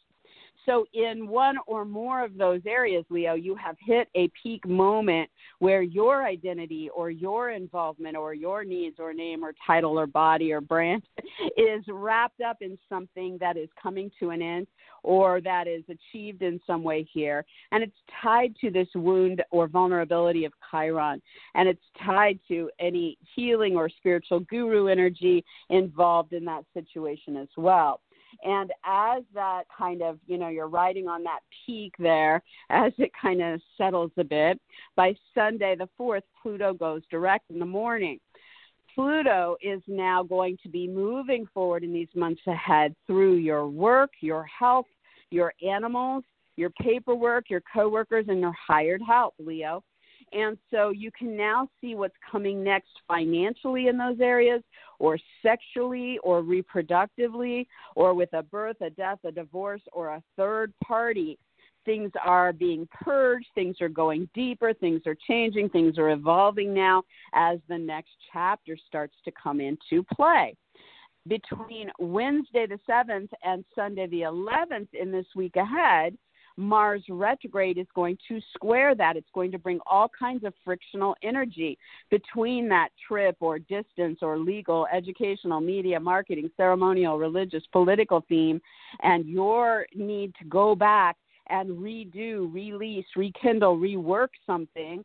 So, 0.65 0.85
in 0.93 1.27
one 1.27 1.57
or 1.67 1.83
more 1.83 2.23
of 2.23 2.37
those 2.37 2.61
areas, 2.65 3.05
Leo, 3.09 3.33
you 3.33 3.55
have 3.55 3.75
hit 3.79 4.07
a 4.15 4.29
peak 4.41 4.65
moment 4.67 5.29
where 5.59 5.81
your 5.81 6.25
identity 6.25 6.89
or 6.95 7.09
your 7.09 7.51
involvement 7.51 8.15
or 8.15 8.33
your 8.33 8.63
needs 8.63 8.97
or 8.99 9.13
name 9.13 9.43
or 9.43 9.53
title 9.65 9.99
or 9.99 10.07
body 10.07 10.53
or 10.53 10.61
brand 10.61 11.03
is 11.57 11.83
wrapped 11.87 12.41
up 12.41 12.57
in 12.61 12.77
something 12.87 13.37
that 13.39 13.57
is 13.57 13.69
coming 13.81 14.09
to 14.19 14.29
an 14.29 14.41
end 14.41 14.67
or 15.03 15.41
that 15.41 15.67
is 15.67 15.83
achieved 15.89 16.41
in 16.41 16.59
some 16.65 16.81
way 16.81 17.07
here. 17.13 17.45
And 17.71 17.83
it's 17.83 17.97
tied 18.21 18.55
to 18.61 18.71
this 18.71 18.87
wound 18.95 19.43
or 19.51 19.67
vulnerability 19.67 20.45
of 20.45 20.53
Chiron. 20.71 21.21
And 21.55 21.67
it's 21.67 21.83
tied 22.05 22.39
to 22.47 22.69
any 22.79 23.17
healing 23.35 23.75
or 23.75 23.89
spiritual 23.89 24.39
guru 24.41 24.87
energy 24.87 25.43
involved 25.69 26.31
in 26.33 26.45
that 26.45 26.63
situation 26.73 27.35
as 27.35 27.49
well. 27.57 27.99
And 28.43 28.71
as 28.85 29.23
that 29.33 29.63
kind 29.75 30.01
of, 30.01 30.19
you 30.27 30.37
know, 30.37 30.49
you're 30.49 30.67
riding 30.67 31.07
on 31.07 31.23
that 31.23 31.39
peak 31.65 31.93
there, 31.99 32.41
as 32.69 32.93
it 32.97 33.11
kind 33.19 33.41
of 33.41 33.61
settles 33.77 34.11
a 34.17 34.23
bit, 34.23 34.59
by 34.95 35.15
Sunday 35.33 35.75
the 35.75 35.89
4th, 35.99 36.23
Pluto 36.41 36.73
goes 36.73 37.01
direct 37.09 37.49
in 37.51 37.59
the 37.59 37.65
morning. 37.65 38.19
Pluto 38.93 39.57
is 39.61 39.81
now 39.87 40.21
going 40.23 40.57
to 40.61 40.69
be 40.69 40.87
moving 40.87 41.47
forward 41.53 41.83
in 41.83 41.93
these 41.93 42.13
months 42.15 42.41
ahead 42.47 42.95
through 43.07 43.35
your 43.35 43.67
work, 43.67 44.11
your 44.19 44.45
health, 44.45 44.85
your 45.31 45.53
animals, 45.67 46.23
your 46.55 46.69
paperwork, 46.81 47.49
your 47.49 47.63
coworkers, 47.73 48.25
and 48.27 48.39
your 48.39 48.53
hired 48.67 49.01
help, 49.01 49.33
Leo. 49.39 49.83
And 50.33 50.57
so 50.71 50.89
you 50.89 51.11
can 51.11 51.35
now 51.37 51.67
see 51.79 51.95
what's 51.95 52.15
coming 52.31 52.63
next 52.63 52.89
financially 53.07 53.87
in 53.87 53.97
those 53.97 54.19
areas, 54.19 54.63
or 54.99 55.17
sexually, 55.41 56.17
or 56.23 56.41
reproductively, 56.41 57.67
or 57.95 58.13
with 58.13 58.33
a 58.33 58.43
birth, 58.43 58.77
a 58.81 58.89
death, 58.89 59.19
a 59.23 59.31
divorce, 59.31 59.81
or 59.91 60.09
a 60.09 60.23
third 60.37 60.73
party. 60.83 61.37
Things 61.85 62.11
are 62.23 62.53
being 62.53 62.87
purged, 63.03 63.47
things 63.55 63.75
are 63.81 63.89
going 63.89 64.29
deeper, 64.33 64.73
things 64.73 65.01
are 65.05 65.17
changing, 65.27 65.69
things 65.69 65.97
are 65.97 66.11
evolving 66.11 66.73
now 66.73 67.03
as 67.33 67.59
the 67.67 67.77
next 67.77 68.11
chapter 68.31 68.77
starts 68.87 69.15
to 69.25 69.31
come 69.31 69.59
into 69.59 70.03
play 70.15 70.55
between 71.27 71.89
Wednesday 71.99 72.65
the 72.67 72.79
7th 72.89 73.29
and 73.43 73.63
Sunday 73.75 74.07
the 74.07 74.21
11th 74.21 74.89
in 74.93 75.11
this 75.11 75.25
week 75.35 75.55
ahead, 75.55 76.17
Mars 76.57 77.03
retrograde 77.09 77.77
is 77.77 77.87
going 77.95 78.17
to 78.27 78.39
square 78.53 78.95
that. 78.95 79.15
It's 79.17 79.29
going 79.33 79.51
to 79.51 79.59
bring 79.59 79.79
all 79.85 80.09
kinds 80.17 80.43
of 80.43 80.53
frictional 80.63 81.15
energy 81.23 81.77
between 82.09 82.69
that 82.69 82.89
trip 83.07 83.35
or 83.39 83.59
distance 83.59 84.19
or 84.21 84.37
legal, 84.37 84.87
educational, 84.93 85.59
media, 85.59 85.99
marketing, 85.99 86.49
ceremonial, 86.55 87.17
religious, 87.17 87.63
political 87.71 88.23
theme, 88.29 88.61
and 89.01 89.25
your 89.25 89.85
need 89.95 90.33
to 90.39 90.45
go 90.45 90.75
back 90.75 91.17
and 91.49 91.69
redo, 91.69 92.51
release, 92.53 93.05
rekindle, 93.15 93.77
rework 93.77 94.29
something 94.45 95.03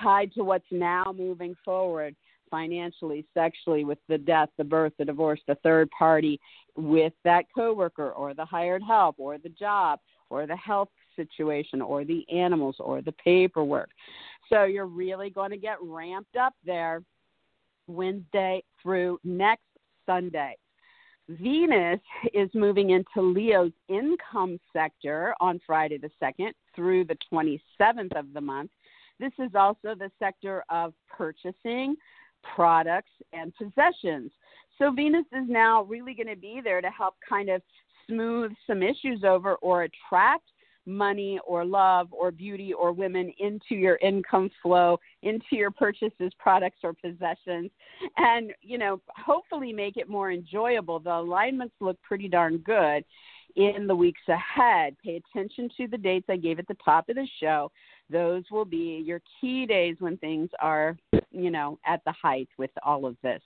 tied 0.00 0.32
to 0.34 0.44
what's 0.44 0.66
now 0.70 1.14
moving 1.16 1.54
forward 1.64 2.14
financially, 2.50 3.24
sexually, 3.34 3.84
with 3.84 3.98
the 4.08 4.18
death, 4.18 4.48
the 4.58 4.64
birth, 4.64 4.92
the 4.98 5.04
divorce, 5.04 5.40
the 5.46 5.56
third 5.56 5.90
party, 5.90 6.40
with 6.76 7.12
that 7.24 7.44
coworker 7.54 8.10
or 8.12 8.34
the 8.34 8.44
hired 8.44 8.82
help 8.82 9.16
or 9.18 9.38
the 9.38 9.48
job 9.48 9.98
or 10.30 10.46
the 10.46 10.56
health 10.56 10.88
situation 11.16 11.82
or 11.82 12.04
the 12.04 12.24
animals 12.30 12.76
or 12.78 13.02
the 13.02 13.12
paperwork. 13.12 13.90
So 14.48 14.64
you're 14.64 14.86
really 14.86 15.30
going 15.30 15.50
to 15.50 15.56
get 15.56 15.76
ramped 15.82 16.36
up 16.36 16.54
there 16.64 17.02
Wednesday 17.86 18.62
through 18.82 19.18
next 19.24 19.64
Sunday. 20.06 20.56
Venus 21.28 22.00
is 22.32 22.48
moving 22.54 22.90
into 22.90 23.20
Leo's 23.20 23.72
income 23.88 24.58
sector 24.72 25.34
on 25.40 25.60
Friday 25.66 25.98
the 25.98 26.10
2nd 26.22 26.52
through 26.74 27.04
the 27.04 27.18
27th 27.30 28.16
of 28.16 28.32
the 28.32 28.40
month. 28.40 28.70
This 29.20 29.32
is 29.38 29.50
also 29.54 29.94
the 29.94 30.10
sector 30.18 30.64
of 30.70 30.94
purchasing 31.08 31.96
products 32.54 33.10
and 33.32 33.52
possessions. 33.56 34.30
So 34.78 34.90
Venus 34.90 35.26
is 35.32 35.48
now 35.48 35.82
really 35.84 36.14
going 36.14 36.28
to 36.28 36.36
be 36.36 36.60
there 36.62 36.80
to 36.80 36.90
help 36.90 37.14
kind 37.28 37.48
of 37.48 37.62
smooth 38.06 38.52
some 38.66 38.82
issues 38.82 39.24
over 39.24 39.56
or 39.56 39.82
attract 39.82 40.44
money 40.86 41.38
or 41.46 41.64
love 41.64 42.08
or 42.12 42.30
beauty 42.30 42.72
or 42.72 42.92
women 42.92 43.30
into 43.38 43.74
your 43.74 43.96
income 43.96 44.50
flow, 44.62 44.98
into 45.22 45.44
your 45.52 45.70
purchases, 45.70 46.32
products, 46.38 46.78
or 46.82 46.94
possessions, 46.94 47.70
and, 48.16 48.52
you 48.62 48.78
know, 48.78 49.00
hopefully 49.08 49.72
make 49.72 49.98
it 49.98 50.08
more 50.08 50.32
enjoyable. 50.32 50.98
The 50.98 51.12
alignments 51.12 51.74
look 51.80 52.00
pretty 52.00 52.26
darn 52.26 52.58
good 52.58 53.04
in 53.56 53.86
the 53.86 53.94
weeks 53.94 54.22
ahead. 54.28 54.96
Pay 55.04 55.20
attention 55.34 55.68
to 55.76 55.88
the 55.88 55.98
dates 55.98 56.26
I 56.30 56.36
gave 56.36 56.58
at 56.58 56.68
the 56.68 56.76
top 56.82 57.10
of 57.10 57.16
the 57.16 57.28
show. 57.38 57.70
Those 58.08 58.44
will 58.50 58.64
be 58.64 59.02
your 59.04 59.20
key 59.40 59.66
days 59.66 59.96
when 59.98 60.16
things 60.16 60.48
are, 60.60 60.96
you 61.30 61.50
know, 61.50 61.78
at 61.86 62.00
the 62.04 62.12
height 62.12 62.48
with 62.58 62.70
all 62.82 63.06
of 63.06 63.16
this. 63.22 63.42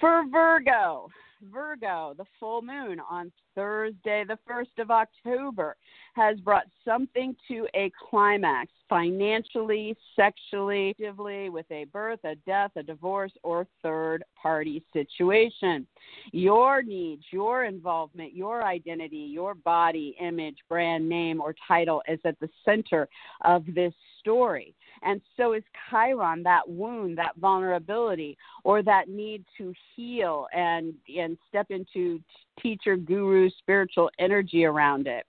For 0.00 0.24
Virgo, 0.30 1.08
Virgo, 1.42 2.14
the 2.16 2.24
full 2.38 2.62
moon 2.62 3.00
on 3.08 3.30
Thursday, 3.54 4.24
the 4.26 4.38
1st 4.48 4.82
of 4.82 4.90
October, 4.90 5.76
has 6.14 6.38
brought 6.40 6.66
something 6.84 7.34
to 7.48 7.66
a 7.74 7.90
climax 8.10 8.70
financially, 8.88 9.96
sexually, 10.16 10.94
with 10.98 11.66
a 11.70 11.84
birth, 11.92 12.20
a 12.24 12.34
death, 12.46 12.70
a 12.76 12.82
divorce, 12.82 13.32
or 13.42 13.66
third 13.82 14.24
party 14.40 14.82
situation. 14.92 15.86
Your 16.32 16.82
needs, 16.82 17.24
your 17.30 17.64
involvement, 17.64 18.34
your 18.34 18.64
identity, 18.64 19.28
your 19.30 19.54
body, 19.54 20.16
image, 20.20 20.58
brand 20.68 21.08
name, 21.08 21.40
or 21.40 21.54
title 21.66 22.02
is 22.08 22.20
at 22.24 22.38
the 22.40 22.48
center 22.64 23.08
of 23.44 23.64
this 23.74 23.92
story. 24.20 24.74
And 25.02 25.20
so 25.36 25.52
is 25.52 25.62
Chiron, 25.88 26.42
that 26.42 26.68
wound, 26.68 27.18
that 27.18 27.36
vulnerability, 27.36 28.36
or 28.64 28.82
that 28.82 29.08
need 29.08 29.44
to 29.58 29.72
heal 29.94 30.46
and, 30.52 30.94
and 31.16 31.27
step 31.48 31.66
into 31.70 32.20
teacher, 32.60 32.96
guru, 32.96 33.50
spiritual 33.58 34.10
energy 34.18 34.64
around 34.64 35.06
it. 35.06 35.26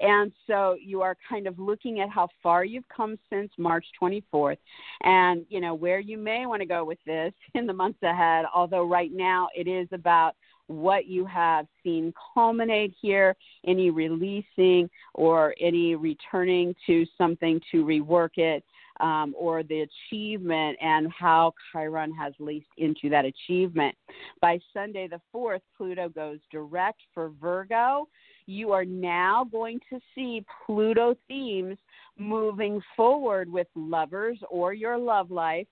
And 0.00 0.32
so 0.48 0.76
you 0.82 1.00
are 1.02 1.16
kind 1.28 1.46
of 1.46 1.58
looking 1.58 2.00
at 2.00 2.10
how 2.10 2.28
far 2.42 2.64
you've 2.64 2.88
come 2.94 3.16
since 3.30 3.50
March 3.56 3.86
24th 4.00 4.58
and, 5.04 5.46
you 5.48 5.60
know, 5.60 5.74
where 5.74 6.00
you 6.00 6.18
may 6.18 6.44
want 6.46 6.60
to 6.60 6.66
go 6.66 6.84
with 6.84 6.98
this 7.06 7.32
in 7.54 7.66
the 7.66 7.72
months 7.72 8.02
ahead. 8.02 8.44
Although 8.54 8.84
right 8.84 9.12
now 9.12 9.48
it 9.54 9.68
is 9.68 9.88
about 9.92 10.34
what 10.66 11.06
you 11.06 11.24
have 11.26 11.66
seen 11.82 12.12
culminate 12.34 12.94
here, 13.00 13.36
any 13.66 13.90
releasing 13.90 14.88
or 15.14 15.54
any 15.60 15.94
returning 15.94 16.74
to 16.86 17.04
something 17.18 17.60
to 17.70 17.84
rework 17.84 18.38
it, 18.38 18.64
um, 19.02 19.34
or 19.36 19.62
the 19.62 19.86
achievement 20.10 20.78
and 20.80 21.12
how 21.12 21.52
Chiron 21.70 22.14
has 22.14 22.32
laced 22.38 22.70
into 22.78 23.10
that 23.10 23.24
achievement. 23.24 23.94
By 24.40 24.58
Sunday 24.72 25.08
the 25.08 25.20
4th, 25.34 25.60
Pluto 25.76 26.08
goes 26.08 26.38
direct 26.50 27.00
for 27.12 27.32
Virgo. 27.40 28.08
You 28.46 28.72
are 28.72 28.84
now 28.84 29.44
going 29.50 29.80
to 29.90 29.98
see 30.14 30.44
Pluto 30.64 31.14
themes 31.28 31.76
moving 32.18 32.80
forward 32.96 33.50
with 33.52 33.66
lovers 33.74 34.38
or 34.48 34.72
your 34.72 34.96
love 34.96 35.30
life, 35.30 35.66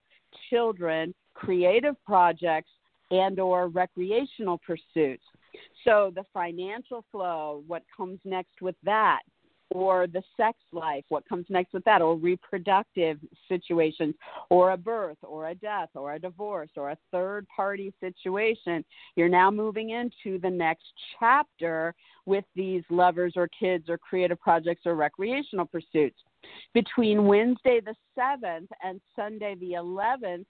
children, 0.51 1.14
creative 1.35 1.95
projects, 2.05 2.70
and 3.11 3.41
or 3.41 3.68
recreational 3.68 4.59
pursuits. 4.59 5.24
So 5.85 6.12
the 6.14 6.24
financial 6.33 7.05
flow, 7.11 7.64
what 7.66 7.83
comes 7.97 8.20
next 8.24 8.61
with 8.61 8.76
that? 8.85 9.20
Or 9.71 10.07
the 10.07 10.23
sex 10.37 10.59
life, 10.73 11.05
what 11.09 11.29
comes 11.29 11.47
next 11.49 11.73
with 11.73 11.85
that, 11.85 12.03
or 12.03 12.16
reproductive 12.16 13.18
situations, 13.49 14.14
or 14.49 14.73
a 14.73 14.77
birth, 14.77 15.18
or 15.23 15.49
a 15.49 15.55
death, 15.55 15.89
or 15.95 16.14
a 16.14 16.18
divorce, 16.18 16.71
or 16.77 16.91
a 16.91 16.99
third 17.12 17.47
party 17.55 17.93
situation. 18.01 18.85
You're 19.16 19.29
now 19.29 19.51
moving 19.51 19.91
into 19.91 20.39
the 20.41 20.51
next 20.51 20.85
chapter 21.18 21.95
with 22.27 22.45
these 22.55 22.83
lovers 22.91 23.35
or 23.37 23.49
kids 23.49 23.89
or 23.89 23.99
creative 23.99 24.41
projects 24.41 24.83
or 24.87 24.95
recreational 24.95 25.66
pursuits. 25.66 26.18
Between 26.75 27.27
Wednesday 27.27 27.81
the 27.85 27.95
7th 28.18 28.68
and 28.83 29.01
Sunday 29.14 29.55
the 29.61 29.73
11th, 29.73 30.47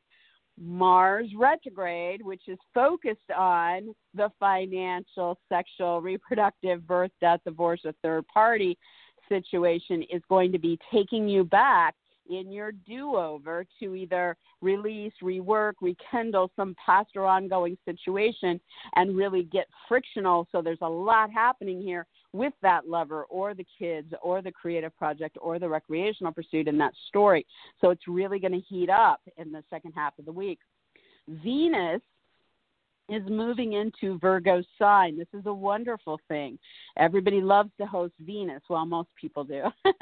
Mars 0.61 1.29
retrograde, 1.39 2.23
which 2.23 2.43
is 2.47 2.59
focused 2.75 3.31
on 3.37 3.95
the 4.15 4.31
financial, 4.39 5.39
sexual, 5.49 6.03
reproductive, 6.03 6.87
birth, 6.87 7.11
death, 7.21 7.41
divorce, 7.47 7.81
a 7.87 7.95
third 8.03 8.27
party, 8.29 8.77
situation 9.31 10.03
is 10.13 10.21
going 10.29 10.53
to 10.53 10.59
be 10.59 10.79
taking 10.93 11.27
you 11.29 11.45
back 11.45 11.95
in 12.29 12.53
your 12.53 12.73
do 12.73 13.17
over 13.17 13.65
to 13.81 13.95
either 13.95 14.37
release, 14.61 15.13
rework, 15.23 15.73
rekindle 15.81 16.51
some 16.55 16.77
past 16.85 17.11
or 17.17 17.25
ongoing 17.25 17.77
situation 17.85 18.61
and 18.95 19.17
really 19.17 19.45
get 19.45 19.67
frictional. 19.89 20.47
So 20.53 20.63
there's 20.63 20.79
a 20.83 20.89
lot 20.89 21.31
happening 21.33 21.83
here 21.83 22.07
with 22.33 22.53
that 22.63 22.87
lover 22.87 23.25
or 23.25 23.55
the 23.55 23.67
kids 23.79 24.13
or 24.23 24.43
the 24.43 24.53
creative 24.53 24.97
project 24.97 25.37
or 25.41 25.59
the 25.59 25.69
recreational 25.69 26.33
pursuit 26.33 26.69
in 26.69 26.79
that 26.79 26.93
story. 27.09 27.45
So 27.81 27.91
it's 27.91 28.07
really 28.07 28.39
going 28.39 28.53
to 28.53 28.61
heat 28.61 28.91
up 28.91 29.21
in 29.37 29.51
the 29.51 29.65
second 29.69 29.93
half 29.97 30.19
of 30.19 30.25
the 30.25 30.33
week. 30.33 30.61
Venus 31.29 32.01
is 33.11 33.23
moving 33.29 33.73
into 33.73 34.19
Virgo 34.19 34.63
sign. 34.79 35.19
This 35.19 35.27
is 35.35 35.47
a 35.47 35.53
wonderful 35.53 36.21
thing. 36.29 36.59
Everybody 36.97 37.41
loves 37.41 37.71
to 37.79 37.87
host 37.87 38.15
Venus. 38.21 38.63
Well, 38.69 38.87
most 38.87 39.09
people 39.21 39.45
do. 39.45 39.65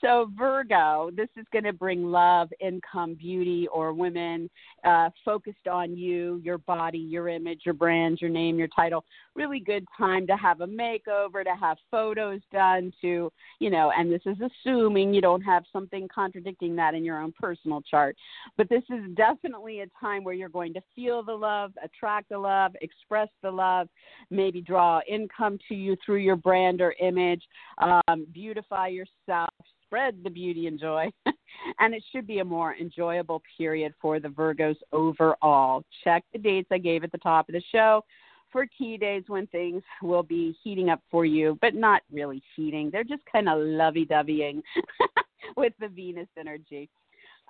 so, 0.00 0.30
Virgo, 0.36 1.10
this 1.14 1.28
is 1.36 1.46
going 1.52 1.64
to 1.64 1.72
bring 1.72 2.04
love, 2.04 2.48
income, 2.60 3.14
beauty, 3.14 3.66
or 3.72 3.92
women 3.92 4.48
uh, 4.84 5.10
focused 5.24 5.66
on 5.68 5.96
you, 5.96 6.40
your 6.44 6.58
body, 6.58 6.98
your 6.98 7.28
image, 7.28 7.62
your 7.64 7.74
brand, 7.74 8.18
your 8.20 8.30
name, 8.30 8.58
your 8.58 8.68
title. 8.68 9.04
Really 9.34 9.60
good 9.60 9.84
time 9.96 10.26
to 10.28 10.36
have 10.36 10.60
a 10.60 10.66
makeover, 10.66 11.42
to 11.44 11.54
have 11.60 11.78
photos 11.90 12.40
done, 12.52 12.92
to, 13.00 13.32
you 13.58 13.70
know, 13.70 13.92
and 13.96 14.12
this 14.12 14.22
is 14.26 14.36
assuming 14.40 15.12
you 15.12 15.20
don't 15.20 15.42
have 15.42 15.64
something 15.72 16.08
contradicting 16.12 16.76
that 16.76 16.94
in 16.94 17.04
your 17.04 17.20
own 17.20 17.32
personal 17.38 17.82
chart. 17.82 18.16
But 18.56 18.68
this 18.68 18.84
is 18.90 19.02
definitely 19.14 19.80
a 19.80 19.86
time 20.00 20.22
where 20.24 20.34
you're 20.34 20.48
going 20.48 20.74
to 20.74 20.80
feel 20.94 21.22
the 21.22 21.34
love, 21.34 21.72
attract 21.82 22.27
the 22.30 22.38
love, 22.38 22.72
express 22.80 23.28
the 23.42 23.50
love, 23.50 23.88
maybe 24.30 24.60
draw 24.60 25.00
income 25.08 25.58
to 25.68 25.74
you 25.74 25.96
through 26.04 26.16
your 26.16 26.36
brand 26.36 26.80
or 26.80 26.94
image, 27.00 27.42
um, 27.78 28.26
beautify 28.32 28.88
yourself, 28.88 29.50
spread 29.84 30.16
the 30.22 30.30
beauty 30.30 30.66
and 30.66 30.78
joy. 30.78 31.10
and 31.80 31.94
it 31.94 32.02
should 32.12 32.26
be 32.26 32.38
a 32.38 32.44
more 32.44 32.74
enjoyable 32.76 33.42
period 33.56 33.92
for 34.00 34.20
the 34.20 34.28
Virgos 34.28 34.76
overall. 34.92 35.82
Check 36.04 36.24
the 36.32 36.38
dates 36.38 36.68
I 36.70 36.78
gave 36.78 37.04
at 37.04 37.12
the 37.12 37.18
top 37.18 37.48
of 37.48 37.54
the 37.54 37.62
show 37.72 38.04
for 38.50 38.66
key 38.66 38.96
days 38.96 39.24
when 39.26 39.46
things 39.48 39.82
will 40.02 40.22
be 40.22 40.56
heating 40.62 40.88
up 40.90 41.00
for 41.10 41.24
you, 41.24 41.58
but 41.60 41.74
not 41.74 42.02
really 42.10 42.42
heating. 42.56 42.90
They're 42.90 43.04
just 43.04 43.22
kind 43.30 43.48
of 43.48 43.58
lovey 43.58 44.04
doveying 44.04 44.62
with 45.56 45.72
the 45.80 45.88
Venus 45.88 46.28
energy. 46.38 46.88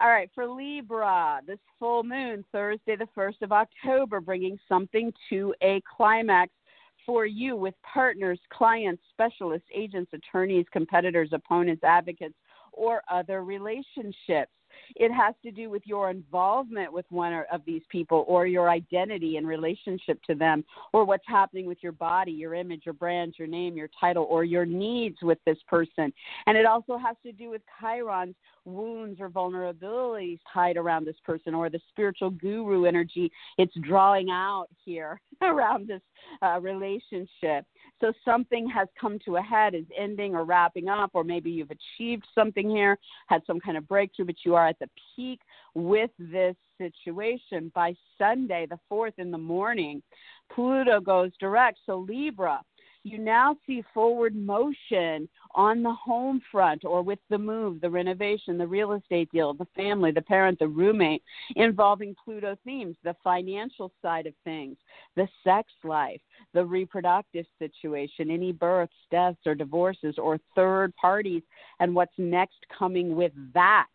All 0.00 0.10
right, 0.10 0.30
for 0.32 0.46
Libra, 0.46 1.40
this 1.44 1.58
full 1.76 2.04
moon, 2.04 2.44
Thursday, 2.52 2.94
the 2.94 3.08
1st 3.16 3.42
of 3.42 3.50
October, 3.50 4.20
bringing 4.20 4.56
something 4.68 5.12
to 5.28 5.52
a 5.60 5.82
climax 5.96 6.52
for 7.04 7.26
you 7.26 7.56
with 7.56 7.74
partners, 7.82 8.38
clients, 8.48 9.02
specialists, 9.10 9.66
agents, 9.74 10.12
attorneys, 10.12 10.66
competitors, 10.72 11.30
opponents, 11.32 11.82
advocates, 11.82 12.36
or 12.72 13.02
other 13.10 13.42
relationships. 13.42 14.52
It 14.96 15.12
has 15.12 15.34
to 15.44 15.50
do 15.50 15.70
with 15.70 15.82
your 15.86 16.10
involvement 16.10 16.92
with 16.92 17.06
one 17.10 17.44
of 17.52 17.62
these 17.66 17.82
people 17.88 18.24
or 18.28 18.46
your 18.46 18.70
identity 18.70 19.36
in 19.36 19.46
relationship 19.46 20.22
to 20.24 20.34
them 20.34 20.64
or 20.92 21.04
what's 21.04 21.26
happening 21.26 21.66
with 21.66 21.78
your 21.82 21.92
body, 21.92 22.32
your 22.32 22.54
image, 22.54 22.82
your 22.84 22.94
brand, 22.94 23.34
your 23.38 23.48
name, 23.48 23.76
your 23.76 23.90
title, 24.00 24.26
or 24.30 24.44
your 24.44 24.66
needs 24.66 25.16
with 25.22 25.38
this 25.46 25.58
person. 25.66 26.12
And 26.46 26.56
it 26.56 26.66
also 26.66 26.96
has 26.98 27.16
to 27.24 27.32
do 27.32 27.50
with 27.50 27.62
Chiron's 27.80 28.34
wounds 28.64 29.20
or 29.20 29.30
vulnerabilities 29.30 30.38
tied 30.52 30.76
around 30.76 31.06
this 31.06 31.16
person 31.24 31.54
or 31.54 31.70
the 31.70 31.80
spiritual 31.90 32.30
guru 32.30 32.84
energy 32.84 33.32
it's 33.56 33.74
drawing 33.82 34.30
out 34.30 34.66
here 34.84 35.20
around 35.42 35.88
this 35.88 36.02
uh, 36.42 36.60
relationship. 36.60 37.64
So 38.00 38.12
something 38.24 38.68
has 38.70 38.86
come 39.00 39.18
to 39.24 39.36
a 39.36 39.42
head, 39.42 39.74
is 39.74 39.84
ending 39.98 40.34
or 40.34 40.44
wrapping 40.44 40.88
up, 40.88 41.10
or 41.14 41.24
maybe 41.24 41.50
you've 41.50 41.70
achieved 41.70 42.24
something 42.34 42.68
here, 42.68 42.96
had 43.26 43.42
some 43.46 43.58
kind 43.58 43.76
of 43.76 43.88
breakthrough, 43.88 44.26
but 44.26 44.36
you 44.44 44.54
are 44.54 44.68
at 44.68 44.77
the 44.80 44.88
peak 45.16 45.40
with 45.74 46.10
this 46.18 46.56
situation. 46.78 47.70
By 47.74 47.94
Sunday, 48.18 48.66
the 48.68 48.78
4th 48.90 49.18
in 49.18 49.30
the 49.30 49.38
morning, 49.38 50.02
Pluto 50.52 51.00
goes 51.00 51.30
direct. 51.40 51.78
So 51.86 51.98
Libra, 51.98 52.62
you 53.04 53.18
now 53.18 53.56
see 53.66 53.82
forward 53.94 54.34
motion 54.34 55.28
on 55.54 55.82
the 55.82 55.92
home 55.92 56.42
front 56.50 56.84
or 56.84 57.02
with 57.02 57.20
the 57.30 57.38
move, 57.38 57.80
the 57.80 57.88
renovation, 57.88 58.58
the 58.58 58.66
real 58.66 58.92
estate 58.92 59.30
deal, 59.32 59.54
the 59.54 59.66
family, 59.76 60.10
the 60.10 60.22
parent, 60.22 60.58
the 60.58 60.68
roommate, 60.68 61.22
involving 61.56 62.14
Pluto 62.22 62.56
themes, 62.64 62.96
the 63.04 63.16
financial 63.24 63.92
side 64.02 64.26
of 64.26 64.34
things, 64.44 64.76
the 65.16 65.28
sex 65.44 65.72
life, 65.84 66.20
the 66.54 66.64
reproductive 66.64 67.46
situation, 67.58 68.30
any 68.30 68.52
births, 68.52 68.92
deaths, 69.10 69.38
or 69.46 69.54
divorces, 69.54 70.16
or 70.18 70.38
third 70.54 70.94
parties, 70.96 71.42
and 71.80 71.94
what's 71.94 72.12
next 72.18 72.58
coming 72.76 73.14
with 73.14 73.32
that. 73.54 73.86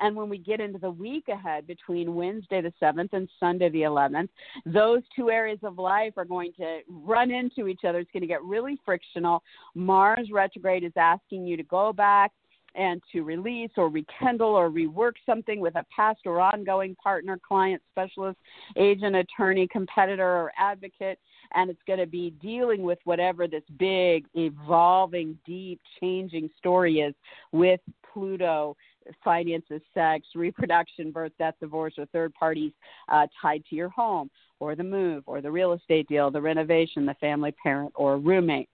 And 0.00 0.16
when 0.16 0.28
we 0.28 0.38
get 0.38 0.60
into 0.60 0.78
the 0.78 0.90
week 0.90 1.28
ahead 1.28 1.66
between 1.66 2.14
Wednesday 2.14 2.60
the 2.60 2.72
7th 2.82 3.12
and 3.12 3.28
Sunday 3.38 3.68
the 3.70 3.82
11th, 3.82 4.28
those 4.66 5.02
two 5.14 5.30
areas 5.30 5.60
of 5.62 5.78
life 5.78 6.14
are 6.16 6.24
going 6.24 6.52
to 6.58 6.80
run 6.88 7.30
into 7.30 7.68
each 7.68 7.84
other. 7.86 8.00
It's 8.00 8.10
going 8.10 8.22
to 8.22 8.26
get 8.26 8.42
really 8.42 8.78
frictional. 8.84 9.42
Mars 9.74 10.28
retrograde 10.32 10.84
is 10.84 10.92
asking 10.96 11.46
you 11.46 11.56
to 11.56 11.62
go 11.62 11.92
back 11.92 12.32
and 12.74 13.00
to 13.12 13.22
release 13.22 13.70
or 13.76 13.88
rekindle 13.88 14.48
or 14.48 14.70
rework 14.70 15.12
something 15.24 15.60
with 15.60 15.76
a 15.76 15.84
past 15.94 16.20
or 16.26 16.40
ongoing 16.40 16.94
partner, 16.96 17.38
client, 17.46 17.80
specialist, 17.90 18.38
agent, 18.76 19.14
attorney, 19.14 19.68
competitor, 19.68 20.26
or 20.26 20.52
advocate. 20.58 21.18
And 21.54 21.70
it's 21.70 21.82
going 21.86 22.00
to 22.00 22.06
be 22.06 22.30
dealing 22.42 22.82
with 22.82 22.98
whatever 23.04 23.46
this 23.46 23.62
big, 23.78 24.26
evolving, 24.34 25.38
deep, 25.46 25.80
changing 26.00 26.50
story 26.58 27.00
is 27.00 27.14
with 27.52 27.80
Pluto 28.12 28.76
finances, 29.22 29.80
sex, 29.92 30.26
reproduction, 30.34 31.10
birth, 31.10 31.32
death, 31.38 31.54
divorce, 31.60 31.94
or 31.98 32.06
third 32.06 32.32
parties 32.34 32.72
uh, 33.08 33.26
tied 33.40 33.64
to 33.70 33.76
your 33.76 33.88
home, 33.88 34.30
or 34.60 34.74
the 34.74 34.84
move, 34.84 35.24
or 35.26 35.40
the 35.40 35.50
real 35.50 35.72
estate 35.72 36.08
deal, 36.08 36.30
the 36.30 36.40
renovation, 36.40 37.06
the 37.06 37.14
family 37.14 37.52
parent, 37.62 37.92
or 37.94 38.18
roommate. 38.18 38.68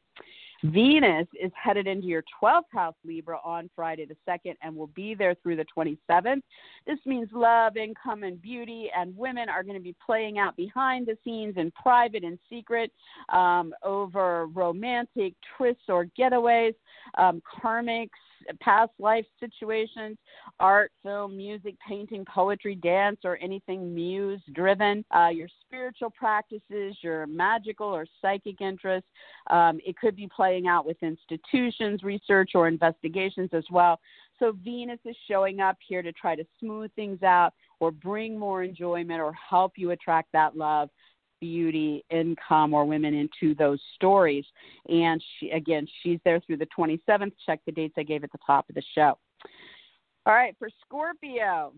Venus 0.65 1.27
is 1.41 1.51
headed 1.55 1.87
into 1.87 2.07
your 2.07 2.23
12th 2.43 2.65
house, 2.73 2.95
Libra, 3.05 3.39
on 3.45 3.71
Friday 3.75 4.05
the 4.05 4.17
2nd 4.29 4.55
and 4.63 4.77
will 4.77 4.89
be 4.89 5.15
there 5.15 5.35
through 5.43 5.57
the 5.57 5.65
27th. 5.75 6.43
This 6.87 6.99
means 7.07 7.29
love, 7.33 7.77
income, 7.77 8.25
and 8.25 8.41
beauty, 8.41 8.91
and 8.97 9.17
women 9.17 9.49
are 9.49 9.63
going 9.63 9.77
to 9.77 9.83
be 9.83 9.97
playing 10.05 10.39
out 10.39 10.57
behind 10.57 11.07
the 11.07 11.17
scenes 11.25 11.55
in 11.57 11.71
private 11.71 12.25
and 12.25 12.39
secret 12.51 12.93
um, 13.31 13.73
over 13.83 14.47
romantic 14.49 15.35
trysts 15.59 15.89
or 15.89 16.07
getaways, 16.19 16.75
um, 17.17 17.41
past 18.61 18.93
life 18.99 19.25
situations, 19.39 20.17
art, 20.59 20.93
film, 21.03 21.37
music, 21.37 21.75
painting, 21.87 22.25
poetry, 22.25 22.75
dance, 22.75 23.19
or 23.25 23.39
anything 23.41 23.95
muse 23.95 24.41
driven, 24.55 25.05
uh, 25.15 25.29
your 25.29 25.49
spiritual 25.67 26.11
practices, 26.11 26.97
your 27.03 27.27
magical 27.27 27.87
or 27.87 28.07
psychic 28.21 28.61
interests. 28.61 29.09
Um, 29.51 29.81
it 29.85 29.97
could 29.97 30.17
be 30.17 30.29
playing 30.35 30.67
out 30.67 30.87
with 30.87 30.97
institutions, 31.03 32.03
research, 32.03 32.53
or 32.55 32.69
investigations 32.69 33.51
as 33.53 33.65
well. 33.71 34.01
So 34.39 34.53
Venus 34.65 34.99
is 35.05 35.17
showing 35.29 35.61
up 35.61 35.77
here 35.87 36.03
to 36.03 36.13
try 36.13 36.35
to 36.35 36.45
smooth 36.59 36.91
things 36.97 37.23
out 37.23 37.53
or 37.79 37.91
bring 37.91 38.39
more 38.39 38.63
enjoyment 38.63 39.21
or 39.21 39.33
help 39.33 39.73
you 39.77 39.91
attract 39.91 40.33
that 40.33 40.57
love 40.57 40.89
beauty, 41.41 42.05
income, 42.11 42.75
or 42.75 42.85
women 42.85 43.15
into 43.15 43.55
those 43.55 43.81
stories. 43.95 44.45
And 44.89 45.23
she, 45.39 45.51
again, 45.51 45.87
she's 46.03 46.19
there 46.25 46.41
through 46.41 46.59
the 46.59 46.69
27th. 46.77 47.33
Check 47.47 47.61
the 47.67 47.73
dates 47.73 47.95
I 47.97 48.03
gave 48.03 48.25
at 48.25 48.33
the 48.33 48.39
top 48.47 48.69
of 48.69 48.75
the 48.75 48.83
show. 48.95 49.19
All 50.27 50.35
right, 50.35 50.55
for 50.59 50.69
Scorpio, 50.85 51.73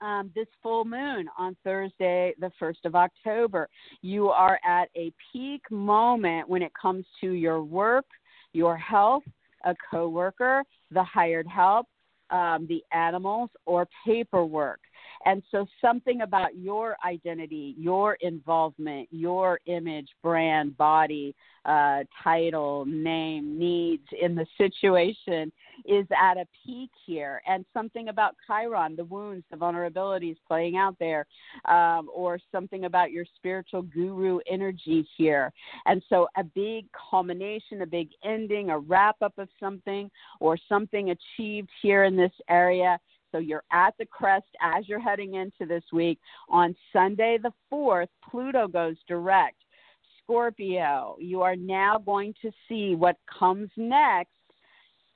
um, 0.00 0.30
this 0.34 0.46
full 0.62 0.84
moon 0.84 1.28
on 1.38 1.56
Thursday, 1.64 2.34
the 2.38 2.52
1st 2.60 2.84
of 2.84 2.94
October, 2.94 3.68
you 4.02 4.28
are 4.28 4.60
at 4.66 4.88
a 4.96 5.12
peak 5.32 5.62
moment 5.70 6.48
when 6.48 6.62
it 6.62 6.72
comes 6.80 7.04
to 7.20 7.32
your 7.32 7.62
work, 7.62 8.04
your 8.52 8.76
health, 8.76 9.24
a 9.64 9.74
coworker, 9.90 10.62
the 10.90 11.02
hired 11.02 11.46
help, 11.46 11.86
um, 12.30 12.66
the 12.68 12.82
animals, 12.92 13.50
or 13.66 13.88
paperwork. 14.06 14.80
And 15.24 15.42
so, 15.50 15.66
something 15.80 16.22
about 16.22 16.56
your 16.56 16.96
identity, 17.04 17.74
your 17.78 18.14
involvement, 18.20 19.08
your 19.10 19.60
image, 19.66 20.08
brand, 20.22 20.76
body, 20.76 21.34
uh, 21.64 22.04
title, 22.22 22.84
name, 22.86 23.58
needs 23.58 24.06
in 24.20 24.34
the 24.34 24.46
situation 24.56 25.52
is 25.84 26.06
at 26.18 26.36
a 26.36 26.46
peak 26.64 26.90
here. 27.04 27.42
And 27.46 27.64
something 27.74 28.08
about 28.08 28.34
Chiron, 28.46 28.96
the 28.96 29.04
wounds, 29.04 29.44
the 29.50 29.56
vulnerabilities 29.56 30.36
playing 30.46 30.76
out 30.76 30.96
there, 30.98 31.26
um, 31.64 32.08
or 32.14 32.38
something 32.52 32.84
about 32.84 33.10
your 33.10 33.24
spiritual 33.36 33.82
guru 33.82 34.38
energy 34.50 35.06
here. 35.16 35.52
And 35.86 36.02
so, 36.08 36.28
a 36.36 36.44
big 36.44 36.86
culmination, 37.10 37.82
a 37.82 37.86
big 37.86 38.10
ending, 38.24 38.70
a 38.70 38.78
wrap 38.78 39.16
up 39.20 39.34
of 39.38 39.48
something, 39.58 40.10
or 40.40 40.56
something 40.68 41.10
achieved 41.10 41.70
here 41.82 42.04
in 42.04 42.16
this 42.16 42.32
area 42.48 42.98
so 43.32 43.38
you're 43.38 43.64
at 43.72 43.94
the 43.98 44.06
crest 44.06 44.46
as 44.60 44.88
you're 44.88 45.00
heading 45.00 45.34
into 45.34 45.66
this 45.66 45.84
week. 45.92 46.18
On 46.48 46.74
Sunday, 46.92 47.38
the 47.42 47.52
4th, 47.72 48.08
Pluto 48.28 48.66
goes 48.68 48.96
direct. 49.06 49.56
Scorpio, 50.22 51.16
you 51.18 51.42
are 51.42 51.56
now 51.56 51.98
going 51.98 52.34
to 52.42 52.50
see 52.68 52.94
what 52.94 53.16
comes 53.38 53.70
next 53.76 54.30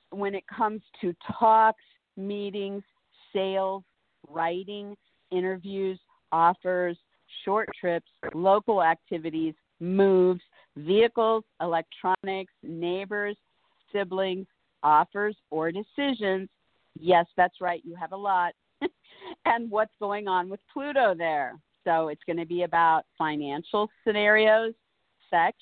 when 0.09 0.33
it 0.35 0.43
comes 0.47 0.81
to 1.01 1.15
talks, 1.39 1.83
meetings, 2.17 2.83
sales, 3.31 3.83
writing, 4.27 4.95
interviews, 5.31 5.99
offers, 6.31 6.97
short 7.45 7.69
trips, 7.79 8.09
local 8.33 8.81
activities, 8.83 9.53
moves, 9.79 10.41
vehicles, 10.77 11.43
electronics, 11.61 12.53
neighbors, 12.63 13.35
siblings, 13.91 14.47
offers, 14.83 15.35
or 15.49 15.71
decisions 15.71 16.49
Yes, 16.99 17.25
that's 17.37 17.61
right. 17.61 17.81
You 17.83 17.95
have 17.95 18.11
a 18.11 18.17
lot. 18.17 18.53
and 19.45 19.69
what's 19.69 19.93
going 19.99 20.27
on 20.27 20.49
with 20.49 20.59
Pluto 20.71 21.13
there? 21.17 21.59
So 21.83 22.07
it's 22.07 22.21
going 22.25 22.37
to 22.37 22.45
be 22.45 22.63
about 22.63 23.03
financial 23.17 23.89
scenarios, 24.05 24.73
sex, 25.29 25.57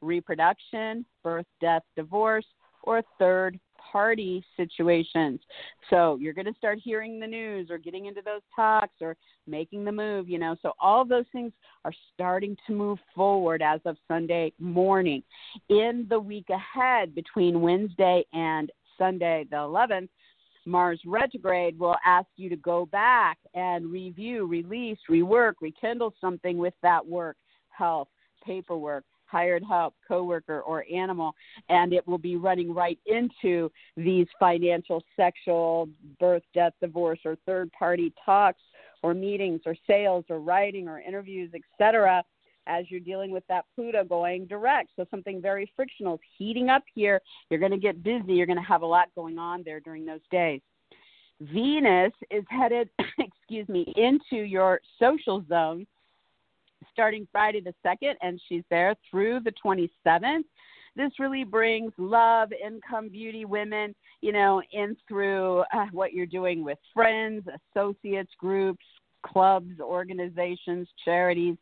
reproduction, 0.00 1.06
birth, 1.22 1.46
death, 1.60 1.82
divorce, 1.96 2.46
or 2.82 3.02
third 3.18 3.58
party 3.92 4.44
situations. 4.56 5.40
So 5.90 6.16
you're 6.20 6.32
going 6.32 6.46
to 6.46 6.54
start 6.54 6.78
hearing 6.82 7.20
the 7.20 7.26
news 7.26 7.68
or 7.70 7.78
getting 7.78 8.06
into 8.06 8.22
those 8.22 8.40
talks 8.54 8.94
or 9.00 9.16
making 9.46 9.84
the 9.84 9.92
move, 9.92 10.28
you 10.28 10.38
know. 10.38 10.56
So 10.62 10.72
all 10.80 11.04
those 11.04 11.26
things 11.32 11.52
are 11.84 11.92
starting 12.14 12.56
to 12.66 12.72
move 12.72 12.98
forward 13.14 13.62
as 13.62 13.80
of 13.84 13.96
Sunday 14.08 14.52
morning. 14.58 15.22
In 15.68 16.06
the 16.08 16.18
week 16.18 16.46
ahead 16.50 17.14
between 17.14 17.60
Wednesday 17.60 18.24
and 18.32 18.70
Sunday 18.98 19.46
the 19.50 19.56
11th, 19.56 20.08
Mars 20.64 21.00
retrograde 21.04 21.78
will 21.78 21.96
ask 22.04 22.28
you 22.36 22.48
to 22.48 22.56
go 22.56 22.86
back 22.86 23.38
and 23.54 23.90
review, 23.90 24.46
release, 24.46 24.98
rework, 25.10 25.54
rekindle 25.60 26.14
something 26.20 26.58
with 26.58 26.74
that 26.82 27.04
work, 27.04 27.36
health, 27.70 28.08
paperwork, 28.44 29.04
hired 29.26 29.64
help, 29.66 29.94
coworker, 30.06 30.60
or 30.60 30.84
animal, 30.92 31.34
and 31.68 31.92
it 31.92 32.06
will 32.06 32.18
be 32.18 32.36
running 32.36 32.72
right 32.72 32.98
into 33.06 33.70
these 33.96 34.26
financial, 34.38 35.02
sexual, 35.16 35.88
birth, 36.20 36.42
death, 36.54 36.74
divorce, 36.80 37.20
or 37.24 37.36
third 37.46 37.70
party 37.72 38.12
talks 38.24 38.60
or 39.02 39.14
meetings 39.14 39.62
or 39.66 39.74
sales 39.86 40.24
or 40.28 40.38
writing 40.38 40.86
or 40.86 41.00
interviews, 41.00 41.50
etc 41.54 42.22
as 42.66 42.90
you're 42.90 43.00
dealing 43.00 43.30
with 43.30 43.44
that 43.48 43.64
Pluto 43.74 44.04
going 44.04 44.46
direct. 44.46 44.90
So 44.96 45.06
something 45.10 45.40
very 45.40 45.70
frictional 45.74 46.14
is 46.14 46.20
heating 46.38 46.68
up 46.68 46.84
here. 46.94 47.20
You're 47.50 47.60
going 47.60 47.72
to 47.72 47.78
get 47.78 48.02
busy. 48.02 48.34
You're 48.34 48.46
going 48.46 48.58
to 48.58 48.64
have 48.64 48.82
a 48.82 48.86
lot 48.86 49.08
going 49.14 49.38
on 49.38 49.62
there 49.64 49.80
during 49.80 50.04
those 50.04 50.20
days. 50.30 50.60
Venus 51.40 52.12
is 52.30 52.44
headed, 52.48 52.88
excuse 53.18 53.68
me, 53.68 53.92
into 53.96 54.44
your 54.44 54.80
social 54.98 55.44
zone 55.48 55.86
starting 56.92 57.26
Friday 57.32 57.60
the 57.60 57.74
2nd, 57.84 58.14
and 58.22 58.40
she's 58.48 58.64
there 58.70 58.94
through 59.10 59.40
the 59.40 59.52
27th. 59.64 60.44
This 60.94 61.12
really 61.18 61.44
brings 61.44 61.92
love, 61.96 62.50
income, 62.52 63.08
beauty, 63.08 63.44
women, 63.44 63.94
you 64.20 64.32
know, 64.32 64.60
in 64.72 64.96
through 65.08 65.60
uh, 65.72 65.86
what 65.92 66.12
you're 66.12 66.26
doing 66.26 66.62
with 66.62 66.78
friends, 66.92 67.46
associates, 67.74 68.30
groups, 68.38 68.84
clubs, 69.24 69.80
organizations, 69.80 70.86
charities, 71.04 71.56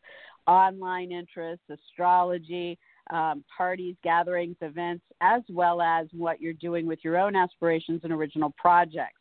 online 0.46 1.12
interests, 1.12 1.64
astrology, 1.70 2.78
um, 3.12 3.44
parties, 3.56 3.96
gatherings, 4.02 4.56
events, 4.60 5.04
as 5.20 5.42
well 5.48 5.80
as 5.80 6.06
what 6.12 6.40
you're 6.40 6.52
doing 6.54 6.86
with 6.86 7.00
your 7.02 7.18
own 7.18 7.36
aspirations 7.36 8.00
and 8.04 8.12
original 8.12 8.54
projects. 8.56 9.20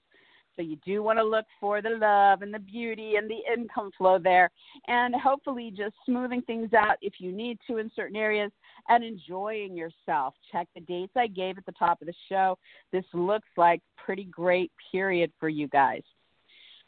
So 0.55 0.63
you 0.63 0.78
do 0.86 1.01
want 1.01 1.17
to 1.20 1.24
look 1.24 1.45
for 1.57 1.82
the 1.82 1.91
love 1.91 2.41
and 2.41 2.53
the 2.53 2.59
beauty 2.59 3.15
and 3.15 3.30
the 3.30 3.39
income 3.53 3.91
flow 3.97 4.20
there, 4.20 4.51
and 4.88 5.15
hopefully 5.15 5.72
just 5.76 5.95
smoothing 6.05 6.41
things 6.41 6.74
out 6.74 6.97
if 7.01 7.13
you 7.20 7.32
need 7.32 7.59
to 7.67 7.78
in 7.78 7.89
certain 7.95 8.17
areas 8.17 8.51
and 8.89 9.01
enjoying 9.01 9.78
yourself. 9.78 10.34
Check 10.51 10.67
the 10.76 10.82
dates 10.82 11.13
I 11.15 11.28
gave 11.28 11.57
at 11.57 11.65
the 11.65 11.72
top 11.72 12.01
of 12.01 12.07
the 12.07 12.13
show. 12.28 12.57
This 12.91 13.05
looks 13.13 13.47
like 13.55 13.82
pretty 14.03 14.26
great 14.26 14.70
period 14.91 15.32
for 15.39 15.47
you 15.47 15.70
guys. 15.70 16.03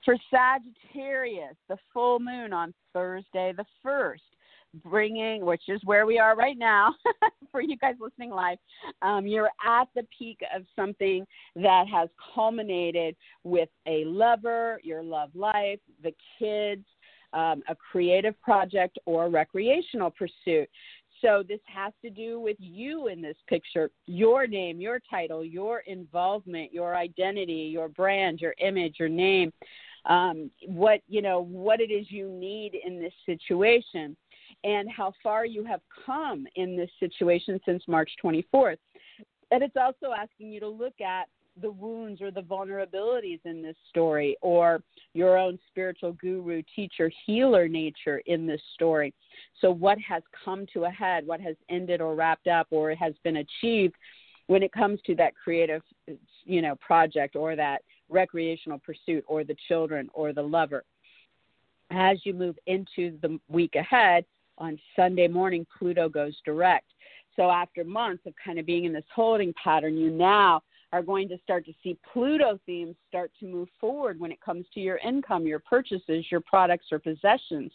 For 0.04 0.16
Sagittarius, 0.32 1.56
the 1.70 1.78
full 1.94 2.20
moon 2.20 2.54
on 2.54 2.74
Thursday 2.92 3.54
the 3.56 3.66
1st, 3.86 4.18
bringing, 4.84 5.46
which 5.46 5.64
is 5.68 5.80
where 5.84 6.06
we 6.06 6.18
are 6.18 6.36
right 6.36 6.58
now 6.58 6.96
for 7.52 7.62
you 7.62 7.78
guys 7.78 7.96
listening 8.00 8.32
live, 8.32 8.58
um, 9.04 9.28
you're 9.28 9.52
at 9.66 9.88
the 9.96 10.06
peak 10.18 10.40
of 10.56 10.64
something 10.76 11.26
that 11.56 11.86
has 11.88 12.10
culminated 12.34 13.16
with 13.44 13.70
a 13.86 14.04
lover, 14.06 14.80
your 14.84 15.04
love 15.04 15.30
life, 15.36 15.80
the 16.02 16.14
kids, 16.40 16.86
um, 17.34 17.62
a 17.70 17.76
creative 17.76 18.40
project, 18.42 18.98
or 19.06 19.30
recreational 19.30 20.10
pursuit. 20.10 20.68
So 21.22 21.44
this 21.48 21.60
has 21.68 21.94
to 22.04 22.10
do 22.10 22.40
with 22.40 22.58
you 22.60 23.08
in 23.08 23.22
this 23.22 23.38
picture, 23.48 23.92
your 24.08 24.48
name, 24.48 24.82
your 24.82 25.00
title, 25.08 25.46
your 25.46 25.82
involvement, 25.82 26.74
your 26.74 26.96
identity, 26.96 27.70
your 27.72 27.90
brand, 27.90 28.40
your 28.42 28.56
image, 28.58 28.96
your 28.98 29.10
name 29.10 29.54
um, 30.06 30.50
what 30.66 31.02
you 31.08 31.22
know 31.22 31.42
what 31.42 31.80
it 31.80 31.92
is 31.92 32.08
you 32.10 32.30
need 32.30 32.74
in 32.86 33.00
this 33.00 33.14
situation 33.26 34.16
and 34.64 34.90
how 34.92 35.14
far 35.24 35.46
you 35.46 35.64
have 35.64 35.82
come 36.06 36.46
in 36.56 36.76
this 36.78 36.90
situation 37.00 37.60
since 37.66 37.84
March 37.88 38.12
24th. 38.24 38.78
And 39.50 39.64
it's 39.64 39.76
also 39.76 40.14
asking 40.16 40.52
you 40.52 40.60
to 40.60 40.68
look 40.68 41.02
at 41.02 41.28
the 41.62 41.72
wounds 41.72 42.22
or 42.22 42.32
the 42.32 42.42
vulnerabilities 42.42 43.40
in 43.44 43.62
this 43.62 43.76
story 43.90 44.38
or 44.42 44.82
your 45.14 45.38
own 45.38 45.60
spiritual 45.68 46.14
guru, 46.14 46.62
teacher, 46.76 47.12
healer 47.26 47.68
nature 47.68 48.22
in 48.26 48.48
this 48.48 48.62
story. 48.74 49.14
So, 49.60 49.72
what 49.72 49.98
has 50.00 50.24
come 50.46 50.66
to 50.74 50.86
a 50.86 50.90
head, 50.90 51.28
what 51.28 51.42
has 51.42 51.56
ended 51.70 52.00
or 52.00 52.16
wrapped 52.16 52.48
up 52.48 52.68
or 52.72 52.96
has 52.96 53.14
been 53.24 53.38
achieved 53.38 53.96
when 54.48 54.64
it 54.64 54.72
comes 54.72 55.00
to 55.06 55.16
that 55.16 55.34
creative, 55.36 55.82
you 56.46 56.62
know, 56.62 56.76
project 56.76 57.36
or 57.36 57.56
that 57.56 57.82
recreational 58.12 58.80
pursuit 58.80 59.24
or 59.28 59.44
the 59.44 59.56
children 59.68 60.10
or 60.14 60.34
the 60.34 60.42
lover. 60.42 60.84
As 61.90 62.20
you 62.24 62.34
move 62.34 62.58
into 62.68 63.18
the 63.22 63.40
week 63.50 63.76
ahead, 63.76 64.26
on 64.58 64.80
Sunday 64.96 65.28
morning, 65.28 65.66
Pluto 65.78 66.08
goes 66.08 66.36
direct. 66.46 66.86
So 67.36 67.50
after 67.50 67.84
months 67.84 68.26
of 68.26 68.34
kind 68.44 68.60
of 68.60 68.66
being 68.66 68.86
in 68.86 68.94
this 68.94 69.06
holding 69.14 69.54
pattern, 69.62 69.98
you 69.98 70.12
now 70.12 70.62
are 70.94 71.02
going 71.02 71.30
to 71.30 71.38
start 71.44 71.66
to 71.66 71.74
see 71.82 71.98
Pluto 72.12 72.60
themes 72.66 72.96
start 73.08 73.32
to 73.40 73.46
move 73.46 73.70
forward 73.80 74.20
when 74.20 74.32
it 74.32 74.42
comes 74.42 74.66
to 74.74 74.82
your 74.82 74.98
income, 74.98 75.48
your 75.48 75.60
purchases, 75.60 76.26
your 76.30 76.42
products 76.42 76.88
or 76.92 77.00
possessions. 77.00 77.72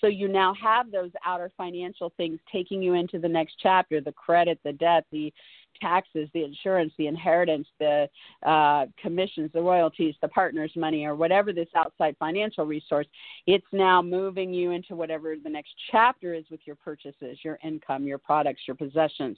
So 0.00 0.06
you 0.06 0.28
now 0.28 0.54
have 0.62 0.92
those 0.92 1.10
outer 1.24 1.50
financial 1.56 2.12
things 2.18 2.38
taking 2.52 2.82
you 2.82 2.92
into 2.92 3.18
the 3.18 3.28
next 3.28 3.54
chapter 3.62 4.02
the 4.02 4.12
credit, 4.12 4.60
the 4.64 4.74
debt, 4.74 5.06
the 5.10 5.32
taxes, 5.80 6.28
the 6.34 6.44
insurance, 6.44 6.92
the 6.98 7.06
inheritance, 7.06 7.66
the 7.78 8.08
uh, 8.46 8.86
commissions, 9.00 9.50
the 9.52 9.60
royalties, 9.60 10.14
the 10.20 10.28
partner's 10.28 10.72
money, 10.76 11.04
or 11.04 11.14
whatever 11.14 11.52
this 11.52 11.68
outside 11.76 12.16
financial 12.18 12.64
resource, 12.64 13.06
it's 13.46 13.66
now 13.72 14.02
moving 14.02 14.52
you 14.52 14.72
into 14.72 14.94
whatever 14.94 15.34
the 15.42 15.50
next 15.50 15.70
chapter 15.90 16.34
is 16.34 16.44
with 16.50 16.60
your 16.64 16.76
purchases, 16.76 17.38
your 17.42 17.58
income, 17.62 18.04
your 18.04 18.18
products, 18.18 18.62
your 18.66 18.76
possessions. 18.76 19.36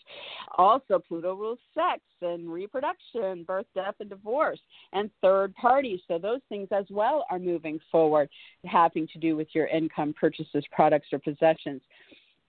Also, 0.58 0.98
Pluto 0.98 1.34
rules 1.34 1.58
sex 1.74 2.00
and 2.22 2.50
reproduction, 2.50 3.44
birth, 3.44 3.66
death, 3.74 3.94
and 4.00 4.10
divorce, 4.10 4.60
and 4.92 5.10
third 5.22 5.54
parties. 5.54 6.00
So 6.08 6.18
those 6.18 6.40
things 6.48 6.68
as 6.72 6.84
well 6.90 7.24
are 7.30 7.38
moving 7.38 7.78
forward, 7.90 8.28
having 8.64 9.06
to 9.08 9.18
do 9.18 9.36
with 9.36 9.48
your 9.52 9.66
income, 9.66 10.14
purchases, 10.18 10.64
products, 10.72 11.08
or 11.12 11.18
possessions 11.18 11.80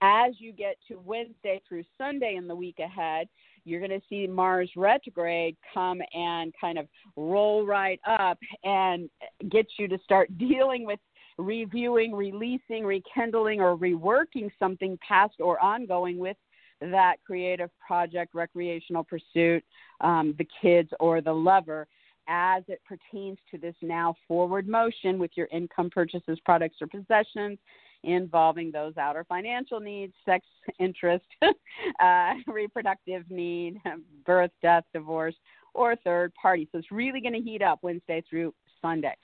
as 0.02 0.34
you 0.38 0.52
get 0.52 0.76
to 0.88 0.98
Wednesday 1.04 1.62
through 1.66 1.84
Sunday 1.96 2.34
in 2.34 2.48
the 2.48 2.54
week 2.54 2.80
ahead, 2.80 3.28
you're 3.64 3.78
going 3.78 3.92
to 3.92 4.04
see 4.08 4.26
Mars 4.26 4.68
retrograde 4.76 5.56
come 5.72 6.02
and 6.12 6.52
kind 6.60 6.76
of 6.76 6.88
roll 7.16 7.64
right 7.64 8.00
up 8.06 8.36
and 8.64 9.08
get 9.48 9.66
you 9.78 9.86
to 9.86 9.98
start 10.04 10.36
dealing 10.38 10.84
with 10.84 10.98
reviewing, 11.38 12.12
releasing, 12.12 12.84
rekindling, 12.84 13.60
or 13.60 13.76
reworking 13.76 14.50
something 14.58 14.98
past 15.06 15.34
or 15.38 15.62
ongoing 15.62 16.18
with 16.18 16.36
that 16.80 17.16
creative 17.24 17.70
project, 17.86 18.34
recreational 18.34 19.04
pursuit, 19.04 19.64
um, 20.00 20.34
the 20.36 20.46
kids, 20.60 20.90
or 20.98 21.20
the 21.20 21.32
lover. 21.32 21.86
as 22.28 22.62
it 22.68 22.80
pertains 22.84 23.38
to 23.50 23.58
this 23.58 23.74
now 23.82 24.14
forward 24.26 24.68
motion 24.68 25.18
with 25.18 25.30
your 25.34 25.48
income 25.52 25.90
purchases, 25.90 26.38
products, 26.44 26.76
or 26.80 26.88
possessions 26.88 27.58
involving 28.04 28.70
those 28.70 28.96
outer 28.96 29.24
financial 29.28 29.80
needs, 29.80 30.12
sex 30.24 30.44
interest, 30.78 31.24
uh, 32.00 32.34
reproductive 32.46 33.24
need, 33.30 33.80
birth, 34.26 34.50
death, 34.60 34.84
divorce, 34.92 35.34
or 35.74 35.96
third 35.96 36.32
party. 36.34 36.68
So 36.72 36.78
it's 36.78 36.90
really 36.90 37.20
going 37.20 37.34
to 37.34 37.40
heat 37.40 37.62
up 37.62 37.80
Wednesday 37.82 38.22
through 38.28 38.54
Sunday. 38.80 39.14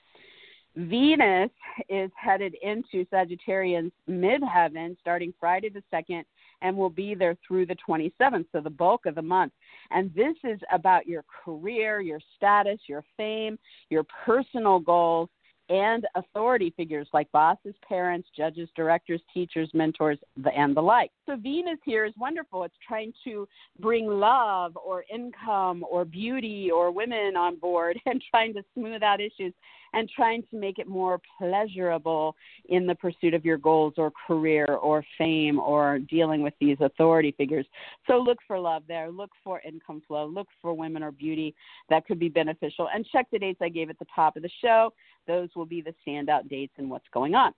Venus 0.75 1.49
is 1.89 2.11
headed 2.15 2.55
into 2.61 3.05
Sagittarian's 3.09 3.91
midheaven 4.09 4.97
starting 4.99 5.33
Friday 5.39 5.69
the 5.69 5.83
2nd 5.93 6.23
and 6.61 6.75
will 6.75 6.89
be 6.89 7.15
there 7.15 7.35
through 7.47 7.65
the 7.65 7.75
27th, 7.87 8.45
so 8.51 8.61
the 8.61 8.69
bulk 8.69 9.05
of 9.05 9.15
the 9.15 9.21
month. 9.21 9.53
And 9.91 10.13
this 10.13 10.35
is 10.43 10.59
about 10.71 11.07
your 11.07 11.23
career, 11.43 12.01
your 12.01 12.19
status, 12.35 12.79
your 12.87 13.03
fame, 13.17 13.57
your 13.89 14.05
personal 14.25 14.79
goals, 14.79 15.29
and 15.69 16.05
authority 16.15 16.73
figures 16.75 17.07
like 17.13 17.31
bosses, 17.31 17.75
parents, 17.87 18.27
judges, 18.35 18.69
directors, 18.75 19.21
teachers, 19.33 19.69
mentors, 19.73 20.17
and 20.55 20.75
the 20.75 20.81
like. 20.81 21.11
So 21.27 21.35
Venus 21.35 21.77
here 21.85 22.05
is 22.05 22.13
wonderful. 22.17 22.63
It's 22.63 22.73
trying 22.85 23.13
to 23.25 23.47
bring 23.79 24.07
love 24.07 24.75
or 24.75 25.05
income 25.13 25.85
or 25.89 26.05
beauty 26.05 26.71
or 26.71 26.91
women 26.91 27.35
on 27.35 27.57
board 27.57 27.99
and 28.05 28.21
trying 28.29 28.53
to 28.55 28.63
smooth 28.73 29.03
out 29.03 29.21
issues 29.21 29.53
and 29.93 30.09
trying 30.09 30.43
to 30.51 30.57
make 30.57 30.79
it 30.79 30.87
more 30.87 31.19
pleasurable 31.37 32.35
in 32.65 32.85
the 32.85 32.95
pursuit 32.95 33.33
of 33.33 33.45
your 33.45 33.57
goals 33.57 33.93
or 33.97 34.11
career 34.27 34.65
or 34.65 35.03
fame 35.17 35.59
or 35.59 35.99
dealing 35.99 36.41
with 36.41 36.53
these 36.59 36.77
authority 36.79 37.33
figures. 37.37 37.65
So 38.07 38.17
look 38.17 38.37
for 38.47 38.59
love 38.59 38.83
there. 38.87 39.09
Look 39.09 39.31
for 39.43 39.61
income 39.67 40.01
flow. 40.07 40.25
Look 40.25 40.47
for 40.61 40.73
women 40.73 41.03
or 41.03 41.11
beauty 41.11 41.55
that 41.89 42.05
could 42.05 42.19
be 42.19 42.29
beneficial. 42.29 42.89
And 42.93 43.05
check 43.11 43.27
the 43.31 43.39
dates 43.39 43.59
I 43.61 43.69
gave 43.69 43.89
at 43.89 43.99
the 43.99 44.07
top 44.13 44.35
of 44.35 44.43
the 44.43 44.49
show. 44.61 44.93
Those 45.27 45.49
will 45.55 45.65
be 45.65 45.81
the 45.81 45.93
standout 46.05 46.49
dates 46.49 46.73
and 46.77 46.89
what's 46.89 47.07
going 47.13 47.35
on. 47.35 47.53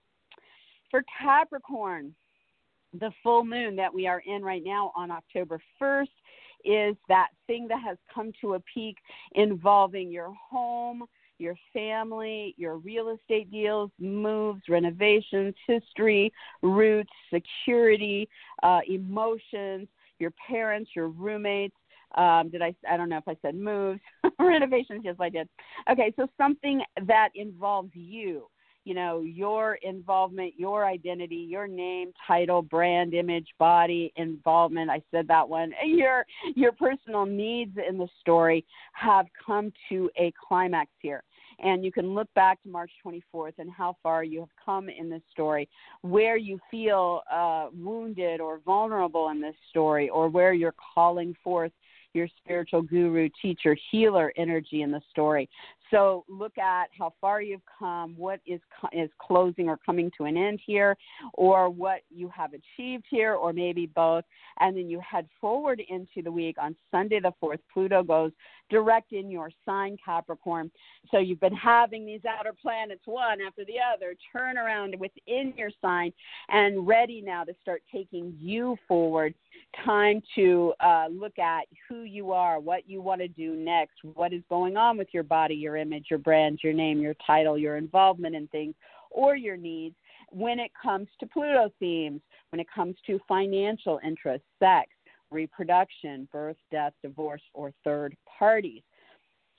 For 0.89 1.03
Capricorn, 1.21 2.13
the 2.99 3.11
full 3.23 3.45
moon 3.45 3.75
that 3.77 3.93
we 3.93 4.07
are 4.07 4.21
in 4.25 4.43
right 4.43 4.63
now 4.63 4.91
on 4.95 5.11
October 5.11 5.61
1st 5.81 6.07
is 6.63 6.95
that 7.07 7.29
thing 7.47 7.67
that 7.69 7.81
has 7.81 7.97
come 8.13 8.31
to 8.41 8.55
a 8.55 8.59
peak 8.73 8.97
involving 9.33 10.11
your 10.11 10.33
home, 10.49 11.05
your 11.41 11.55
family, 11.73 12.53
your 12.57 12.77
real 12.77 13.09
estate 13.09 13.51
deals, 13.51 13.91
moves, 13.99 14.61
renovations, 14.69 15.55
history, 15.67 16.31
roots, 16.61 17.11
security, 17.33 18.29
uh, 18.63 18.79
emotions, 18.87 19.87
your 20.19 20.31
parents, 20.47 20.91
your 20.95 21.09
roommates. 21.09 21.75
Um, 22.15 22.49
did 22.49 22.61
I? 22.61 22.75
I 22.89 22.97
don't 22.97 23.09
know 23.09 23.17
if 23.17 23.27
I 23.27 23.37
said 23.41 23.55
moves, 23.55 24.01
renovations. 24.39 25.01
Yes, 25.03 25.15
I 25.19 25.29
did. 25.29 25.49
Okay, 25.89 26.13
so 26.17 26.27
something 26.37 26.81
that 27.07 27.29
involves 27.35 27.91
you 27.93 28.47
you 28.83 28.93
know 28.93 29.21
your 29.21 29.75
involvement 29.83 30.53
your 30.57 30.85
identity 30.85 31.35
your 31.35 31.67
name 31.67 32.11
title 32.27 32.61
brand 32.61 33.13
image 33.13 33.47
body 33.59 34.11
involvement 34.15 34.89
i 34.89 35.01
said 35.11 35.27
that 35.27 35.47
one 35.47 35.71
your 35.85 36.25
your 36.55 36.71
personal 36.71 37.25
needs 37.25 37.77
in 37.87 37.97
the 37.97 38.07
story 38.19 38.65
have 38.93 39.27
come 39.45 39.71
to 39.89 40.09
a 40.17 40.33
climax 40.47 40.89
here 40.99 41.23
and 41.61 41.83
you 41.83 41.91
can 41.91 42.13
look 42.13 42.27
back 42.33 42.61
to 42.63 42.69
March 42.69 42.91
24th 43.05 43.53
and 43.57 43.71
how 43.71 43.95
far 44.03 44.23
you 44.23 44.39
have 44.39 44.49
come 44.63 44.89
in 44.89 45.09
this 45.09 45.21
story, 45.31 45.69
where 46.01 46.37
you 46.37 46.59
feel 46.69 47.21
uh, 47.31 47.67
wounded 47.73 48.41
or 48.41 48.59
vulnerable 48.65 49.29
in 49.29 49.41
this 49.41 49.55
story, 49.69 50.09
or 50.09 50.29
where 50.29 50.53
you're 50.53 50.75
calling 50.93 51.35
forth 51.43 51.71
your 52.13 52.27
spiritual 52.43 52.81
guru, 52.81 53.29
teacher, 53.41 53.75
healer 53.89 54.33
energy 54.35 54.81
in 54.81 54.91
the 54.91 55.01
story. 55.09 55.49
So 55.89 56.23
look 56.29 56.57
at 56.57 56.89
how 56.97 57.13
far 57.19 57.41
you've 57.41 57.61
come, 57.77 58.15
what 58.17 58.39
is 58.45 58.61
is 58.93 59.09
closing 59.19 59.67
or 59.67 59.77
coming 59.85 60.09
to 60.17 60.23
an 60.23 60.37
end 60.37 60.61
here, 60.65 60.95
or 61.33 61.69
what 61.69 62.01
you 62.09 62.29
have 62.29 62.51
achieved 62.53 63.05
here, 63.09 63.33
or 63.33 63.51
maybe 63.51 63.87
both, 63.87 64.23
and 64.59 64.75
then 64.75 64.89
you 64.89 65.01
head 65.01 65.27
forward 65.39 65.81
into 65.89 66.21
the 66.23 66.31
week. 66.31 66.55
On 66.59 66.75
Sunday 66.91 67.19
the 67.19 67.33
fourth, 67.39 67.59
Pluto 67.73 68.03
goes 68.03 68.31
direct 68.71 69.11
in 69.11 69.29
your 69.29 69.51
sign, 69.65 69.97
Capricorn. 70.03 70.71
So 71.11 71.19
you've 71.19 71.39
been 71.39 71.55
having 71.55 72.05
these 72.05 72.21
outer 72.25 72.53
planets 72.59 73.01
one 73.05 73.39
after 73.45 73.63
the 73.65 73.75
other 73.93 74.15
turn 74.31 74.57
around 74.57 74.95
within 74.97 75.53
your 75.55 75.69
sign, 75.81 76.11
and 76.49 76.87
ready 76.87 77.21
now 77.21 77.43
to 77.43 77.53
start 77.61 77.83
taking 77.93 78.35
you 78.39 78.77
forward. 78.87 79.35
Time 79.85 80.21
to 80.35 80.73
uh, 80.79 81.07
look 81.11 81.37
at 81.37 81.65
who 81.87 82.03
you 82.03 82.31
are, 82.31 82.59
what 82.59 82.89
you 82.89 83.01
want 83.01 83.21
to 83.21 83.27
do 83.27 83.55
next, 83.55 83.93
what 84.15 84.33
is 84.33 84.41
going 84.49 84.77
on 84.77 84.97
with 84.97 85.09
your 85.11 85.23
body, 85.23 85.53
your 85.53 85.77
image, 85.77 86.05
your 86.09 86.19
brand, 86.19 86.59
your 86.63 86.73
name, 86.73 86.99
your 86.99 87.15
title, 87.27 87.57
your 87.57 87.77
involvement 87.77 88.35
in 88.35 88.47
things, 88.47 88.73
or 89.11 89.35
your 89.35 89.57
needs 89.57 89.95
when 90.31 90.59
it 90.59 90.71
comes 90.81 91.07
to 91.19 91.25
Pluto 91.27 91.69
themes, 91.79 92.21
when 92.49 92.59
it 92.61 92.67
comes 92.73 92.95
to 93.05 93.19
financial 93.27 93.99
interests, 94.03 94.47
sex, 94.59 94.89
reproduction, 95.31 96.27
birth, 96.31 96.57
death, 96.71 96.93
divorce, 97.01 97.41
or 97.53 97.73
third 97.83 98.15
parties. 98.39 98.81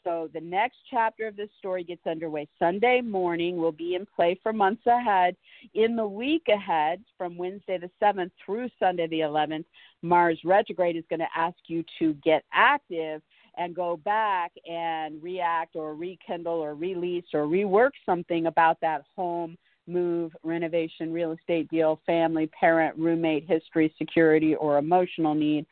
So 0.05 0.29
the 0.35 0.41
next 0.41 0.79
chapter 0.91 1.29
of 1.29 1.37
this 1.37 1.49
story 1.59 1.85
gets 1.85 2.07
underway 2.07 2.49
Sunday 2.59 3.01
morning. 3.01 3.57
Will 3.57 3.73
be 3.73 3.95
in 3.95 4.05
play 4.05 4.39
for 4.43 4.53
months 4.53 4.87
ahead. 4.87 5.37
In 5.75 5.95
the 5.95 6.07
week 6.07 6.47
ahead, 6.49 7.01
from 7.17 7.37
Wednesday 7.37 7.79
the 7.79 7.91
7th 8.03 8.33
through 8.45 8.69
Sunday 8.79 9.07
the 9.07 9.21
11th, 9.21 9.65
Mars 10.03 10.41
retrograde 10.45 10.97
is 10.97 11.05
going 11.09 11.21
to 11.21 11.29
ask 11.37 11.57
you 11.67 11.85
to 12.01 12.15
get 12.15 12.43
active 12.53 13.23
and 13.57 13.77
go 13.77 13.97
back 13.99 14.51
and 14.69 15.23
react 15.23 15.77
or 15.77 15.95
rekindle 15.95 16.55
or 16.55 16.75
release 16.75 17.27
or 17.33 17.47
rework 17.47 17.91
something 18.05 18.47
about 18.47 18.79
that 18.81 19.03
home 19.15 19.57
move, 19.87 20.33
renovation, 20.43 21.13
real 21.13 21.33
estate 21.33 21.69
deal, 21.71 22.01
family, 22.07 22.51
parent, 22.59 22.97
roommate, 22.97 23.47
history, 23.49 23.95
security, 23.99 24.55
or 24.55 24.79
emotional 24.79 25.35
need. 25.35 25.67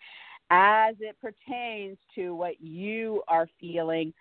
As 0.50 0.96
it 0.98 1.16
pertains 1.20 1.96
to 2.16 2.34
what 2.34 2.60
you 2.60 3.22
are 3.28 3.46
feeling 3.60 4.12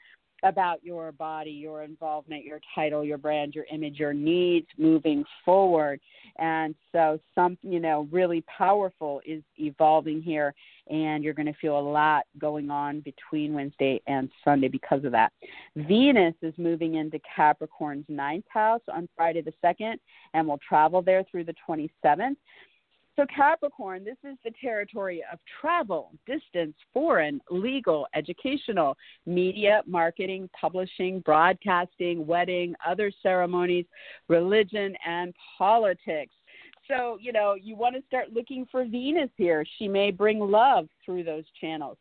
about 0.44 0.84
your 0.84 1.12
body, 1.12 1.52
your 1.52 1.84
involvement, 1.84 2.46
your 2.46 2.60
title, 2.74 3.04
your 3.04 3.18
brand, 3.18 3.56
your 3.56 3.66
image, 3.72 4.00
your 4.00 4.14
needs 4.14 4.68
moving 4.78 5.24
forward. 5.44 6.00
And 6.38 6.76
so, 6.92 7.20
some, 7.36 7.58
you 7.62 7.80
know, 7.80 8.08
really 8.12 8.44
powerful 8.58 9.22
is 9.26 9.44
evolving 9.58 10.22
here, 10.22 10.54
and 10.90 11.24
you're 11.24 11.34
going 11.34 11.46
to 11.46 11.60
feel 11.60 11.78
a 11.78 11.82
lot 11.82 12.26
going 12.38 12.70
on 12.70 13.02
between 13.02 13.54
Wednesday 13.54 14.02
and 14.08 14.30
Sunday 14.44 14.70
because 14.70 15.04
of 15.04 15.12
that. 15.12 15.34
Venus 15.76 16.36
is 16.42 16.54
moving 16.58 16.96
into 16.96 17.20
Capricorn's 17.36 18.06
ninth 18.08 18.46
house 18.50 18.82
on 18.94 19.10
Friday 19.16 19.42
the 19.42 19.54
2nd 19.64 19.96
and 20.34 20.48
will 20.48 20.60
travel 20.68 21.02
there 21.02 21.24
through 21.30 21.44
the 21.44 21.56
27th. 21.68 22.36
So, 23.20 23.26
Capricorn, 23.36 24.06
this 24.06 24.16
is 24.24 24.38
the 24.46 24.52
territory 24.62 25.22
of 25.30 25.40
travel, 25.60 26.14
distance, 26.26 26.74
foreign, 26.94 27.42
legal, 27.52 28.08
educational, 28.16 28.96
media, 29.26 29.82
marketing, 29.86 30.50
publishing, 30.58 31.20
broadcasting, 31.20 32.26
wedding, 32.26 32.76
other 32.88 33.12
ceremonies, 33.22 33.84
religion, 34.30 34.96
and 35.06 35.34
politics 35.58 36.32
so 36.90 37.18
you 37.22 37.32
know 37.32 37.56
you 37.56 37.76
want 37.76 37.96
to 37.96 38.02
start 38.08 38.34
looking 38.34 38.68
for 38.72 38.84
venus 38.86 39.30
here. 39.38 39.66
She 39.78 39.88
may 39.88 40.12
bring 40.12 40.40
love 40.40 40.88
through 41.06 41.24
those 41.24 41.44
channels. 41.60 41.98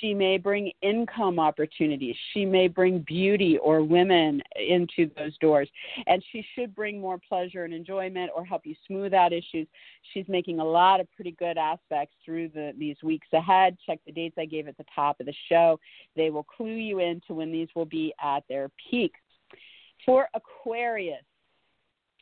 She 0.00 0.12
may 0.12 0.38
bring 0.38 0.72
income 0.82 1.38
opportunities. 1.38 2.16
She 2.32 2.44
may 2.44 2.68
bring 2.68 3.00
beauty 3.00 3.58
or 3.58 3.82
women 3.82 4.42
into 4.56 5.10
those 5.16 5.36
doors. 5.38 5.68
And 6.06 6.22
she 6.32 6.44
should 6.54 6.74
bring 6.74 7.00
more 7.00 7.18
pleasure 7.28 7.64
and 7.64 7.72
enjoyment 7.72 8.30
or 8.34 8.44
help 8.44 8.62
you 8.64 8.74
smooth 8.86 9.14
out 9.14 9.32
issues. 9.32 9.66
She's 10.12 10.26
making 10.28 10.58
a 10.58 10.64
lot 10.64 11.00
of 11.00 11.10
pretty 11.12 11.32
good 11.32 11.56
aspects 11.56 12.14
through 12.24 12.48
the, 12.48 12.72
these 12.78 12.96
weeks 13.02 13.28
ahead. 13.32 13.76
Check 13.86 14.00
the 14.06 14.12
dates 14.12 14.36
i 14.38 14.44
gave 14.44 14.68
at 14.68 14.76
the 14.76 14.86
top 14.94 15.20
of 15.20 15.26
the 15.26 15.34
show. 15.48 15.78
They 16.16 16.30
will 16.30 16.44
clue 16.44 16.74
you 16.74 16.98
into 16.98 17.34
when 17.34 17.52
these 17.52 17.68
will 17.74 17.86
be 17.86 18.12
at 18.22 18.42
their 18.48 18.70
peak. 18.90 19.12
For 20.04 20.28
aquarius 20.34 21.24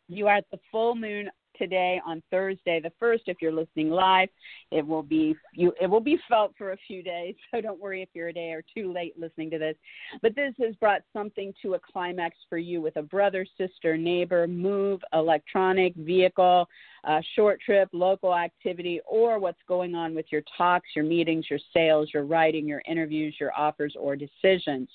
you 0.09 0.27
are 0.27 0.37
at 0.37 0.51
the 0.51 0.59
full 0.71 0.95
moon 0.95 1.31
today 1.59 2.01
on 2.07 2.23
Thursday 2.31 2.81
the 2.81 2.93
first. 2.99 3.25
If 3.27 3.39
you're 3.41 3.53
listening 3.53 3.91
live, 3.91 4.29
it 4.71 4.87
will 4.87 5.03
be 5.03 5.35
you 5.55 5.73
it 5.81 5.87
will 5.87 6.01
be 6.01 6.19
felt 6.29 6.55
for 6.57 6.73
a 6.73 6.77
few 6.87 7.03
days. 7.03 7.35
So 7.53 7.61
don't 7.61 7.81
worry 7.81 8.01
if 8.01 8.09
you're 8.15 8.29
a 8.29 8.33
day 8.33 8.53
or 8.53 8.65
two 8.75 8.93
late 8.93 9.13
listening 9.19 9.51
to 9.51 9.59
this. 9.59 9.77
But 10.23 10.35
this 10.35 10.55
has 10.59 10.75
brought 10.77 11.03
something 11.13 11.53
to 11.61 11.75
a 11.75 11.79
climax 11.79 12.37
for 12.49 12.57
you 12.57 12.81
with 12.81 12.97
a 12.97 13.03
brother, 13.03 13.45
sister, 13.59 13.99
neighbor, 13.99 14.49
move, 14.49 15.01
electronic, 15.13 15.95
vehicle, 15.95 16.67
uh, 17.05 17.21
short 17.35 17.61
trip, 17.61 17.89
local 17.93 18.35
activity, 18.35 19.01
or 19.07 19.39
what's 19.39 19.61
going 19.67 19.95
on 19.95 20.15
with 20.15 20.27
your 20.31 20.43
talks, 20.57 20.89
your 20.95 21.05
meetings, 21.05 21.47
your 21.51 21.59
sales, 21.73 22.11
your 22.15 22.25
writing, 22.25 22.67
your 22.67 22.83
interviews, 22.89 23.35
your 23.41 23.53
offers, 23.57 23.95
or 23.99 24.17
decisions. 24.17 24.89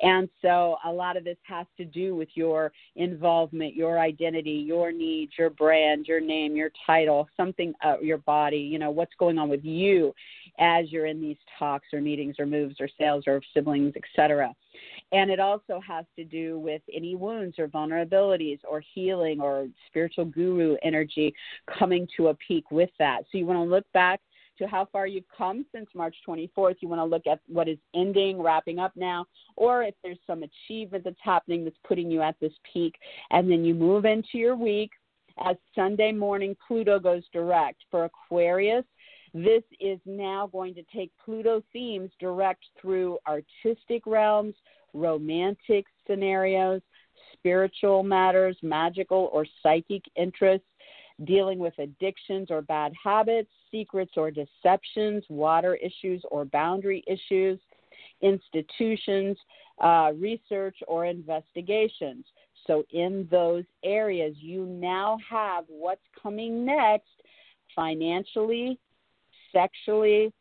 And 0.00 0.28
so 0.40 0.76
a 0.84 0.90
lot 0.90 1.16
of 1.16 1.24
this 1.24 1.36
has 1.44 1.66
to 1.76 1.84
do 1.84 2.14
with 2.16 2.28
your 2.34 2.72
involvement, 2.96 3.74
your 3.74 3.98
identity, 3.98 4.64
your 4.66 4.92
needs, 4.92 5.32
your 5.38 5.50
brand, 5.50 6.06
your 6.06 6.20
name, 6.20 6.56
your 6.56 6.70
title, 6.86 7.28
something, 7.36 7.74
uh, 7.84 7.96
your 8.00 8.18
body, 8.18 8.58
you 8.58 8.78
know, 8.78 8.90
what's 8.90 9.14
going 9.18 9.38
on 9.38 9.48
with 9.48 9.64
you 9.64 10.14
as 10.58 10.90
you're 10.90 11.06
in 11.06 11.20
these 11.20 11.36
talks 11.58 11.88
or 11.92 12.00
meetings 12.00 12.36
or 12.38 12.46
moves 12.46 12.76
or 12.80 12.88
sales 12.98 13.24
or 13.26 13.40
siblings, 13.54 13.92
etc. 13.96 14.54
And 15.12 15.30
it 15.30 15.40
also 15.40 15.78
has 15.86 16.06
to 16.16 16.24
do 16.24 16.58
with 16.58 16.82
any 16.92 17.14
wounds 17.14 17.58
or 17.58 17.68
vulnerabilities 17.68 18.60
or 18.68 18.82
healing 18.94 19.40
or 19.40 19.68
spiritual 19.86 20.24
guru 20.24 20.76
energy 20.82 21.34
coming 21.78 22.08
to 22.16 22.28
a 22.28 22.34
peak 22.34 22.70
with 22.70 22.90
that. 22.98 23.24
So 23.30 23.38
you 23.38 23.46
want 23.46 23.58
to 23.58 23.70
look 23.70 23.84
back 23.92 24.20
to 24.58 24.66
how 24.66 24.86
far 24.90 25.06
you've 25.06 25.24
come 25.36 25.66
since 25.72 25.88
March 25.94 26.16
24th. 26.26 26.76
You 26.80 26.88
want 26.88 27.00
to 27.00 27.04
look 27.04 27.26
at 27.26 27.40
what 27.46 27.68
is 27.68 27.78
ending, 27.94 28.40
wrapping 28.40 28.78
up 28.78 28.92
now, 28.96 29.26
or 29.56 29.82
if 29.82 29.94
there's 30.02 30.18
some 30.26 30.42
achievement 30.42 31.04
that's 31.04 31.16
happening 31.22 31.64
that's 31.64 31.76
putting 31.86 32.10
you 32.10 32.22
at 32.22 32.36
this 32.40 32.52
peak. 32.72 32.94
And 33.30 33.50
then 33.50 33.64
you 33.64 33.74
move 33.74 34.04
into 34.04 34.38
your 34.38 34.56
week 34.56 34.90
as 35.44 35.56
Sunday 35.74 36.12
morning 36.12 36.56
Pluto 36.66 36.98
goes 36.98 37.22
direct 37.32 37.82
for 37.90 38.04
Aquarius. 38.04 38.84
This 39.34 39.62
is 39.80 39.98
now 40.04 40.46
going 40.52 40.74
to 40.74 40.82
take 40.94 41.10
Pluto 41.24 41.62
themes 41.72 42.10
direct 42.20 42.64
through 42.80 43.18
artistic 43.26 44.06
realms, 44.06 44.54
romantic 44.94 45.86
scenarios, 46.06 46.80
spiritual 47.32 48.02
matters, 48.02 48.56
magical 48.62 49.30
or 49.32 49.46
psychic 49.62 50.02
interests, 50.16 50.66
dealing 51.24 51.58
with 51.58 51.74
addictions 51.78 52.50
or 52.50 52.62
bad 52.62 52.92
habits, 53.02 53.50
secrets 53.70 54.12
or 54.16 54.30
deceptions, 54.30 55.24
water 55.28 55.76
issues 55.76 56.22
or 56.30 56.44
boundary 56.44 57.04
issues, 57.06 57.58
institutions, 58.20 59.36
uh, 59.82 60.12
research 60.16 60.76
or 60.88 61.06
investigations. 61.06 62.24
So, 62.66 62.84
in 62.90 63.26
those 63.30 63.64
areas, 63.84 64.36
you 64.38 64.64
now 64.66 65.18
have 65.28 65.64
what's 65.68 66.00
coming 66.22 66.64
next 66.64 67.08
financially, 67.74 68.78
sexually, 69.52 70.32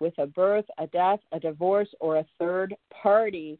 with 0.00 0.14
a 0.18 0.26
birth, 0.26 0.64
a 0.78 0.86
death, 0.86 1.20
a 1.32 1.40
divorce, 1.40 1.88
or 2.00 2.18
a 2.18 2.26
third 2.38 2.74
party 2.90 3.58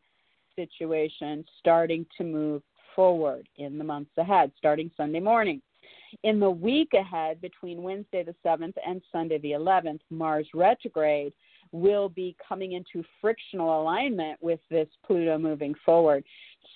situation 0.56 1.44
starting 1.58 2.04
to 2.18 2.24
move 2.24 2.62
forward 2.96 3.48
in 3.56 3.78
the 3.78 3.84
months 3.84 4.10
ahead, 4.18 4.50
starting 4.56 4.90
Sunday 4.96 5.20
morning. 5.20 5.62
In 6.24 6.40
the 6.40 6.50
week 6.50 6.90
ahead, 6.94 7.40
between 7.40 7.82
Wednesday 7.82 8.24
the 8.24 8.34
7th 8.44 8.74
and 8.84 9.00
Sunday 9.12 9.38
the 9.38 9.52
11th, 9.52 10.00
Mars 10.10 10.48
retrograde 10.54 11.32
will 11.72 12.08
be 12.08 12.36
coming 12.46 12.72
into 12.72 13.06
frictional 13.20 13.80
alignment 13.80 14.42
with 14.42 14.58
this 14.70 14.88
Pluto 15.06 15.38
moving 15.38 15.74
forward. 15.86 16.24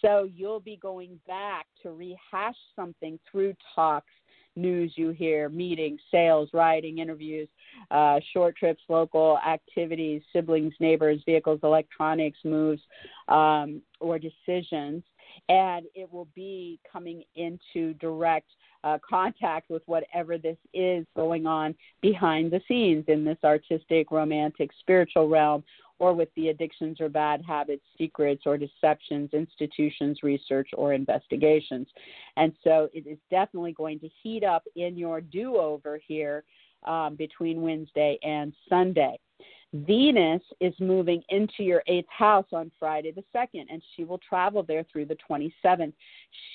So 0.00 0.28
you'll 0.32 0.60
be 0.60 0.76
going 0.76 1.18
back 1.26 1.66
to 1.82 1.90
rehash 1.90 2.56
something 2.76 3.18
through 3.30 3.54
talks, 3.74 4.12
news 4.56 4.92
you 4.96 5.10
hear, 5.10 5.48
meetings, 5.48 6.00
sales, 6.10 6.48
writing, 6.52 6.98
interviews, 6.98 7.48
uh, 7.90 8.20
short 8.32 8.56
trips, 8.56 8.82
local 8.88 9.38
activities, 9.46 10.22
siblings, 10.32 10.74
neighbors, 10.80 11.20
vehicles, 11.26 11.60
electronics, 11.62 12.38
moves, 12.44 12.82
um, 13.28 13.82
or 14.00 14.18
decisions. 14.18 15.02
And 15.48 15.86
it 15.94 16.12
will 16.12 16.28
be 16.34 16.78
coming 16.90 17.24
into 17.34 17.94
direct 17.94 18.48
uh, 18.84 18.98
contact 19.08 19.70
with 19.70 19.82
whatever 19.86 20.36
this 20.36 20.58
is 20.74 21.06
going 21.16 21.46
on 21.46 21.74
behind 22.02 22.50
the 22.50 22.60
scenes 22.68 23.04
in 23.08 23.24
this 23.24 23.38
artistic, 23.42 24.10
romantic, 24.10 24.70
spiritual 24.80 25.28
realm, 25.28 25.64
or 25.98 26.12
with 26.12 26.28
the 26.36 26.48
addictions 26.48 27.00
or 27.00 27.08
bad 27.08 27.42
habits, 27.46 27.84
secrets 27.96 28.42
or 28.46 28.58
deceptions, 28.58 29.30
institutions, 29.32 30.18
research, 30.22 30.68
or 30.74 30.92
investigations. 30.92 31.86
And 32.36 32.52
so 32.64 32.88
it 32.92 33.06
is 33.06 33.18
definitely 33.30 33.72
going 33.72 34.00
to 34.00 34.08
heat 34.22 34.44
up 34.44 34.64
in 34.76 34.96
your 34.96 35.20
do 35.20 35.56
over 35.56 36.00
here 36.06 36.44
um, 36.84 37.16
between 37.16 37.62
Wednesday 37.62 38.18
and 38.22 38.52
Sunday. 38.68 39.18
Venus 39.74 40.42
is 40.60 40.72
moving 40.78 41.20
into 41.30 41.64
your 41.64 41.82
eighth 41.88 42.08
house 42.08 42.46
on 42.52 42.70
Friday 42.78 43.10
the 43.10 43.24
2nd, 43.34 43.64
and 43.68 43.82
she 43.96 44.04
will 44.04 44.18
travel 44.18 44.62
there 44.62 44.84
through 44.92 45.04
the 45.04 45.16
27th. 45.28 45.92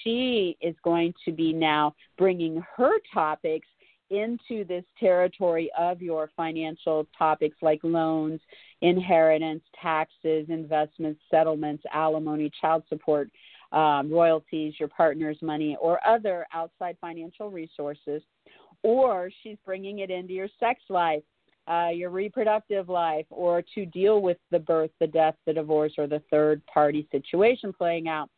She 0.03 0.57
is 0.61 0.73
going 0.83 1.13
to 1.25 1.33
be 1.33 1.51
now 1.51 1.95
bringing 2.17 2.63
her 2.77 2.93
topics 3.13 3.67
into 4.09 4.63
this 4.65 4.83
territory 4.99 5.69
of 5.77 6.01
your 6.01 6.29
financial 6.35 7.07
topics 7.17 7.57
like 7.61 7.79
loans, 7.83 8.39
inheritance, 8.81 9.63
taxes, 9.81 10.47
investments, 10.49 11.21
settlements, 11.29 11.83
alimony, 11.93 12.51
child 12.59 12.83
support, 12.89 13.29
um, 13.71 14.11
royalties, 14.11 14.73
your 14.79 14.89
partner's 14.89 15.37
money, 15.41 15.77
or 15.79 15.99
other 16.07 16.45
outside 16.53 16.97
financial 16.99 17.49
resources. 17.49 18.21
Or 18.81 19.29
she's 19.43 19.57
bringing 19.65 19.99
it 19.99 20.09
into 20.09 20.33
your 20.33 20.47
sex 20.59 20.81
life 20.89 21.23
uh, 21.69 21.89
your 21.89 22.09
reproductive 22.09 22.89
life, 22.89 23.27
or 23.29 23.63
to 23.75 23.85
deal 23.85 24.21
with 24.21 24.37
the 24.49 24.57
birth, 24.57 24.89
the 24.99 25.05
death, 25.05 25.35
the 25.45 25.53
divorce, 25.53 25.93
or 25.99 26.07
the 26.07 26.21
third 26.31 26.65
party 26.65 27.07
situation 27.11 27.71
playing 27.71 28.07
out. 28.07 28.29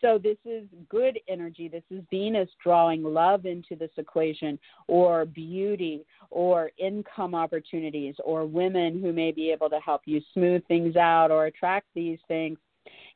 So, 0.00 0.18
this 0.18 0.36
is 0.44 0.64
good 0.88 1.18
energy. 1.28 1.68
This 1.68 1.82
is 1.90 2.04
Venus 2.10 2.48
drawing 2.62 3.02
love 3.02 3.46
into 3.46 3.74
this 3.74 3.90
equation, 3.96 4.58
or 4.86 5.24
beauty, 5.24 6.04
or 6.30 6.70
income 6.78 7.34
opportunities, 7.34 8.14
or 8.24 8.46
women 8.46 9.00
who 9.00 9.12
may 9.12 9.32
be 9.32 9.50
able 9.50 9.68
to 9.70 9.80
help 9.80 10.02
you 10.04 10.20
smooth 10.34 10.64
things 10.66 10.96
out 10.96 11.30
or 11.30 11.46
attract 11.46 11.86
these 11.94 12.18
things. 12.28 12.58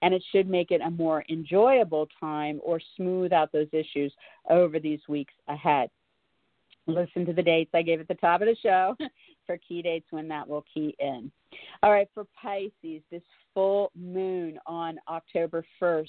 And 0.03 0.13
it 0.13 0.23
should 0.33 0.49
make 0.49 0.73
it 0.73 0.81
a 0.81 0.91
more 0.91 1.25
enjoyable 1.31 2.09
time 2.19 2.61
or 2.65 2.81
smooth 2.97 3.33
out 3.33 3.53
those 3.53 3.69
issues 3.73 4.13
over 4.51 4.81
these 4.81 5.01
weeks 5.09 5.35
ahead. 5.49 5.89
Listen 6.87 7.25
to 7.27 7.33
the 7.33 7.43
dates 7.43 7.71
I 7.75 7.83
gave 7.83 8.01
at 8.01 8.09
the 8.09 8.15
top 8.15 8.41
of 8.41 8.49
the 8.49 8.57
show 8.61 8.97
for 9.47 9.57
key 9.57 9.83
dates 9.83 10.07
when 10.11 10.27
that 10.29 10.49
will 10.49 10.65
key 10.73 10.97
in. 10.99 11.31
All 11.83 11.93
right, 11.93 12.09
for 12.13 12.27
Pisces, 12.41 13.03
this 13.11 13.23
full 13.55 13.93
moon 13.95 14.59
on 14.67 14.99
October 15.09 15.65
1st 15.81 16.09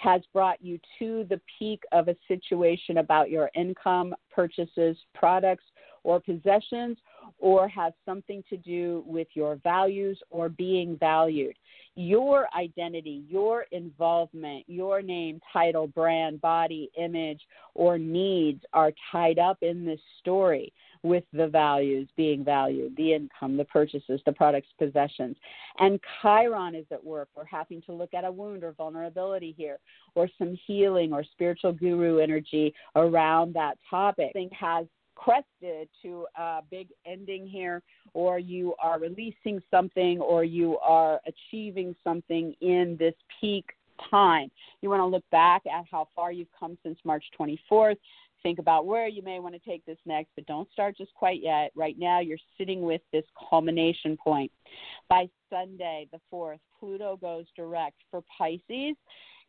has 0.00 0.22
brought 0.32 0.62
you 0.62 0.78
to 0.98 1.26
the 1.28 1.40
peak 1.58 1.82
of 1.92 2.08
a 2.08 2.16
situation 2.28 2.98
about 2.98 3.30
your 3.30 3.50
income, 3.54 4.14
purchases, 4.30 4.96
products, 5.14 5.64
or 6.04 6.20
possessions, 6.20 6.96
or 7.38 7.66
has 7.68 7.92
something 8.04 8.42
to 8.48 8.56
do 8.56 9.02
with 9.06 9.26
your 9.34 9.56
values 9.56 10.18
or 10.30 10.48
being 10.48 10.96
valued. 10.98 11.56
Your 11.96 12.46
identity, 12.56 13.24
your 13.28 13.66
involvement, 13.72 14.64
your 14.68 15.02
name, 15.02 15.40
title, 15.52 15.88
brand, 15.88 16.40
body, 16.40 16.90
image, 16.96 17.40
or 17.74 17.98
needs 17.98 18.62
are 18.72 18.92
tied 19.10 19.38
up 19.38 19.58
in 19.62 19.84
this 19.84 20.00
story 20.20 20.72
with 21.06 21.24
the 21.32 21.46
values 21.46 22.08
being 22.16 22.44
valued, 22.44 22.96
the 22.96 23.14
income, 23.14 23.56
the 23.56 23.64
purchases, 23.64 24.20
the 24.26 24.32
products, 24.32 24.68
possessions. 24.78 25.36
And 25.78 26.00
Chiron 26.20 26.74
is 26.74 26.86
at 26.90 27.04
work. 27.04 27.28
We're 27.36 27.44
having 27.44 27.82
to 27.82 27.92
look 27.92 28.14
at 28.14 28.24
a 28.24 28.30
wound 28.30 28.64
or 28.64 28.72
vulnerability 28.72 29.54
here, 29.56 29.78
or 30.14 30.28
some 30.38 30.58
healing 30.66 31.12
or 31.12 31.24
spiritual 31.24 31.72
guru 31.72 32.18
energy 32.18 32.74
around 32.94 33.54
that 33.54 33.78
topic. 33.88 34.32
Thing 34.32 34.50
has 34.58 34.86
crested 35.14 35.88
to 36.02 36.26
a 36.36 36.60
big 36.70 36.88
ending 37.06 37.46
here, 37.46 37.82
or 38.12 38.38
you 38.38 38.74
are 38.82 38.98
releasing 38.98 39.62
something, 39.70 40.20
or 40.20 40.44
you 40.44 40.78
are 40.78 41.20
achieving 41.26 41.96
something 42.04 42.54
in 42.60 42.96
this 42.98 43.14
peak 43.40 43.64
time. 44.10 44.50
You 44.82 44.90
want 44.90 45.00
to 45.00 45.06
look 45.06 45.24
back 45.30 45.62
at 45.66 45.84
how 45.90 46.08
far 46.14 46.30
you've 46.32 46.52
come 46.58 46.76
since 46.82 46.98
March 47.04 47.24
24th. 47.38 47.96
Think 48.42 48.58
about 48.58 48.86
where 48.86 49.08
you 49.08 49.22
may 49.22 49.40
want 49.40 49.54
to 49.54 49.60
take 49.60 49.84
this 49.84 49.98
next, 50.06 50.30
but 50.36 50.46
don't 50.46 50.70
start 50.72 50.96
just 50.96 51.12
quite 51.14 51.42
yet. 51.42 51.72
Right 51.74 51.96
now, 51.98 52.20
you're 52.20 52.38
sitting 52.58 52.82
with 52.82 53.00
this 53.12 53.24
culmination 53.50 54.16
point. 54.16 54.52
By 55.08 55.28
Sunday, 55.50 56.08
the 56.12 56.20
4th, 56.32 56.60
Pluto 56.78 57.16
goes 57.16 57.46
direct 57.56 57.96
for 58.10 58.22
Pisces 58.38 58.96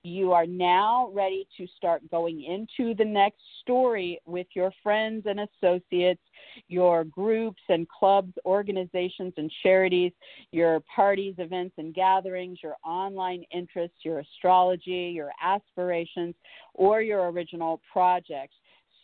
you 0.03 0.31
are 0.31 0.45
now 0.45 1.09
ready 1.13 1.47
to 1.57 1.67
start 1.75 2.01
going 2.09 2.43
into 2.43 2.93
the 2.95 3.05
next 3.05 3.41
story 3.61 4.19
with 4.25 4.47
your 4.53 4.71
friends 4.81 5.25
and 5.25 5.41
associates, 5.41 6.21
your 6.67 7.03
groups 7.03 7.61
and 7.69 7.87
clubs, 7.89 8.33
organizations 8.45 9.33
and 9.37 9.51
charities, 9.63 10.11
your 10.51 10.81
parties, 10.93 11.35
events 11.37 11.75
and 11.77 11.93
gatherings, 11.93 12.59
your 12.63 12.75
online 12.85 13.43
interests, 13.53 13.97
your 14.03 14.19
astrology, 14.19 15.11
your 15.13 15.31
aspirations, 15.43 16.35
or 16.73 17.01
your 17.01 17.29
original 17.29 17.81
projects. 17.91 18.55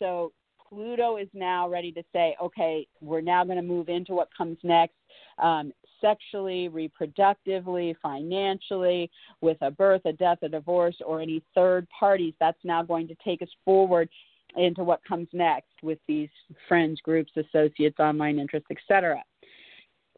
So 0.03 0.33
Pluto 0.67 1.15
is 1.15 1.29
now 1.33 1.69
ready 1.69 1.91
to 1.93 2.03
say, 2.11 2.35
okay, 2.41 2.85
we're 2.99 3.21
now 3.21 3.45
going 3.45 3.55
to 3.55 3.63
move 3.63 3.87
into 3.87 4.13
what 4.13 4.27
comes 4.37 4.57
next. 4.61 4.95
Um, 5.37 5.71
sexually, 6.01 6.67
reproductively, 6.67 7.95
financially, 8.01 9.09
with 9.39 9.57
a 9.61 9.71
birth, 9.71 10.01
a 10.03 10.11
death, 10.11 10.39
a 10.41 10.49
divorce, 10.49 10.97
or 11.05 11.21
any 11.21 11.41
third 11.55 11.87
parties. 11.97 12.33
That's 12.41 12.57
now 12.65 12.83
going 12.83 13.07
to 13.07 13.15
take 13.23 13.41
us 13.41 13.47
forward 13.63 14.09
into 14.57 14.83
what 14.83 14.99
comes 15.07 15.29
next 15.31 15.71
with 15.81 15.99
these 16.05 16.29
friends, 16.67 16.99
groups, 16.99 17.31
associates, 17.37 17.99
online 17.99 18.39
interests, 18.39 18.67
etc. 18.69 19.23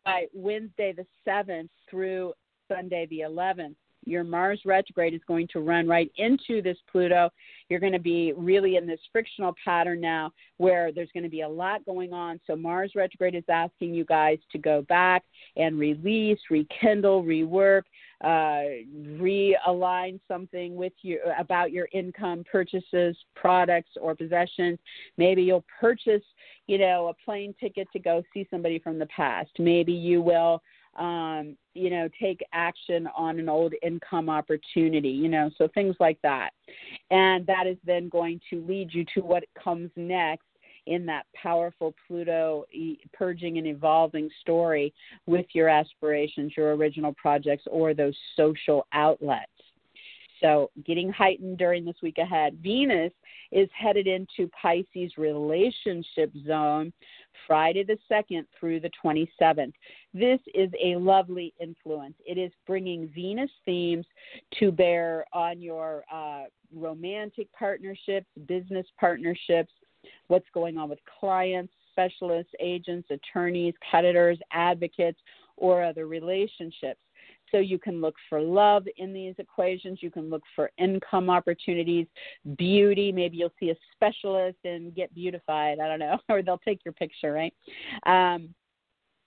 By 0.04 0.26
Wednesday 0.34 0.94
the 0.94 1.06
7th 1.28 1.70
through 1.92 2.34
Sunday 2.68 3.06
the 3.12 3.20
11th, 3.20 3.76
your 4.06 4.24
Mars 4.24 4.62
retrograde 4.66 5.14
is 5.14 5.22
going 5.28 5.48
to 5.54 5.60
run 5.60 5.88
right 5.88 6.12
into 6.18 6.62
this 6.62 6.78
Pluto. 6.92 7.30
You're 7.70 7.80
going 7.80 7.94
to 7.94 8.00
be 8.00 8.34
really 8.36 8.76
in 8.76 8.86
this 8.86 9.00
frictional 9.12 9.56
pattern 9.64 10.00
now 10.00 10.32
where 10.58 10.92
there's 10.92 11.10
going 11.14 11.24
to 11.24 11.30
be 11.30 11.42
a 11.42 11.50
lot 11.50 11.86
going 11.86 12.14
on. 12.14 12.40
So, 12.46 12.56
Mars 12.56 12.92
retrograde 12.96 13.36
is 13.36 13.44
asking 13.50 13.94
you 13.94 14.06
guys 14.06 14.38
to 14.52 14.58
go 14.58 14.84
back 14.84 15.24
and 15.58 15.80
release, 15.80 16.40
rekindle, 16.50 17.24
rework, 17.24 17.84
uh, 18.24 18.64
realign 19.20 20.20
something 20.28 20.76
with 20.76 20.94
you 21.02 21.20
about 21.38 21.72
your 21.72 21.88
income 21.92 22.44
purchases, 22.50 23.18
products, 23.36 23.92
or 24.00 24.16
possessions. 24.16 24.80
Maybe 25.18 25.44
you'll 25.44 25.66
purchase, 25.80 26.24
you 26.68 26.78
know, 26.78 27.08
a 27.08 27.26
plane 27.26 27.54
ticket 27.60 27.88
to 27.94 28.00
go 28.00 28.24
see 28.34 28.48
somebody 28.50 28.80
from 28.80 29.00
the 29.00 29.08
past. 29.08 29.52
Maybe 29.60 29.92
you 29.92 30.22
will 30.22 30.62
um, 30.96 31.58
you 31.74 31.90
know, 31.90 32.08
take 32.20 32.42
action 32.54 33.08
on 33.16 33.40
an 33.40 33.50
old 33.50 33.74
income 33.84 34.30
opportunity, 34.30 35.10
you 35.10 35.28
know, 35.28 35.50
so 35.58 35.68
things 35.74 35.96
like 36.00 36.18
that. 36.24 36.52
And 37.12 37.46
that 37.48 37.68
is 37.68 37.78
then 37.86 38.10
going 38.10 38.40
to 38.50 38.66
lead 38.66 38.94
you 38.94 39.06
to 39.16 39.22
what 39.22 39.44
comes 39.62 39.92
next 39.96 40.46
in 40.88 41.06
that 41.08 41.26
powerful 41.34 41.94
Pluto 42.08 42.66
purging 43.14 43.58
and 43.58 43.68
evolving 43.68 44.30
story 44.42 44.94
with 45.26 45.46
your 45.54 45.68
aspirations, 45.68 46.54
your 46.56 46.76
original 46.76 47.14
projects, 47.14 47.64
or 47.70 47.94
those 47.94 48.16
social 48.36 48.86
outlets. 48.94 49.52
So, 50.42 50.72
getting 50.86 51.12
heightened 51.12 51.58
during 51.58 51.86
this 51.86 51.96
week 52.02 52.18
ahead. 52.18 52.58
Venus 52.62 53.14
is 53.52 53.70
headed 53.74 54.08
into 54.08 54.50
Pisces 54.62 55.14
relationship 55.18 56.32
zone 56.46 56.92
Friday 57.48 57.84
the 57.84 57.98
2nd 58.12 58.46
through 58.60 58.80
the 58.80 58.92
27th. 59.04 59.74
This 60.14 60.40
is 60.54 60.70
a 60.84 60.96
lovely 60.98 61.54
influence. 61.60 62.16
It 62.26 62.38
is 62.38 62.52
bringing 62.68 63.08
Venus 63.10 63.52
themes 63.66 64.06
to 64.60 64.72
bear 64.72 65.26
on 65.34 65.62
your 65.62 66.04
uh, 66.12 66.44
romantic 66.74 67.48
partnerships, 67.54 68.28
business 68.48 68.86
partnerships, 69.00 69.72
what's 70.28 70.48
going 70.54 70.78
on 70.78 70.90
with 70.90 71.00
clients, 71.20 71.74
specialists, 71.92 72.52
agents, 72.60 73.08
attorneys, 73.10 73.74
creditors, 73.90 74.38
advocates, 74.52 75.20
or 75.58 75.84
other 75.84 76.08
relationships. 76.08 77.00
So 77.56 77.60
you 77.60 77.80
can 77.80 78.02
look 78.02 78.16
for 78.28 78.42
love 78.42 78.86
in 78.98 79.14
these 79.14 79.34
equations. 79.38 80.00
You 80.02 80.12
can 80.12 80.30
look 80.30 80.44
for 80.58 80.72
income 80.78 81.30
opportunities, 81.30 82.06
beauty. 82.58 83.14
Maybe 83.14 83.38
you'll 83.38 83.54
see 83.58 83.70
a 83.70 83.76
specialist 83.94 84.58
and 84.66 84.94
get 84.94 85.16
beautified. 85.16 85.80
I 85.80 85.88
don't 85.88 86.00
know, 86.00 86.20
or 86.30 86.42
they'll 86.42 86.58
take 86.58 86.84
your 86.84 86.92
picture, 86.92 87.32
right? 87.32 87.54
Um, 88.06 88.50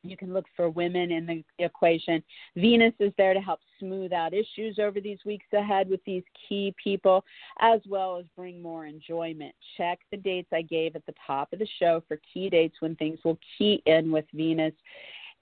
you 0.03 0.15
can 0.15 0.35
look 0.35 0.45
for 0.55 0.69
women 0.69 1.11
in 1.11 1.25
the 1.25 1.43
equation. 1.59 2.23
Venus 2.55 2.93
is 3.01 3.15
there 3.17 3.33
to 3.33 3.41
help 3.41 3.61
smooth 3.81 4.13
out 4.13 4.35
issues 4.35 4.79
over 4.79 5.01
these 5.01 5.19
weeks 5.25 5.47
ahead 5.55 5.89
with 5.89 6.05
these 6.05 6.23
key 6.49 6.75
people, 6.83 7.25
as 7.61 7.81
well 7.89 8.19
as 8.19 8.27
bring 8.37 8.61
more 8.61 8.85
enjoyment. 8.85 9.55
Check 9.79 10.01
the 10.11 10.19
dates 10.19 10.51
I 10.53 10.61
gave 10.61 10.97
at 10.97 11.07
the 11.07 11.15
top 11.27 11.55
of 11.55 11.61
the 11.61 11.69
show 11.79 12.03
for 12.07 12.21
key 12.33 12.51
dates 12.51 12.77
when 12.81 12.95
things 12.97 13.21
will 13.25 13.39
key 13.57 13.83
in 13.87 14.13
with 14.13 14.27
Venus. 14.35 14.75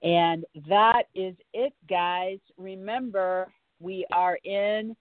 And 0.06 0.44
that 0.68 1.08
is 1.16 1.34
it, 1.52 1.72
guys. 1.90 2.38
Remember, 2.56 3.48
we 3.80 4.06
are 4.12 4.38
in 4.44 4.94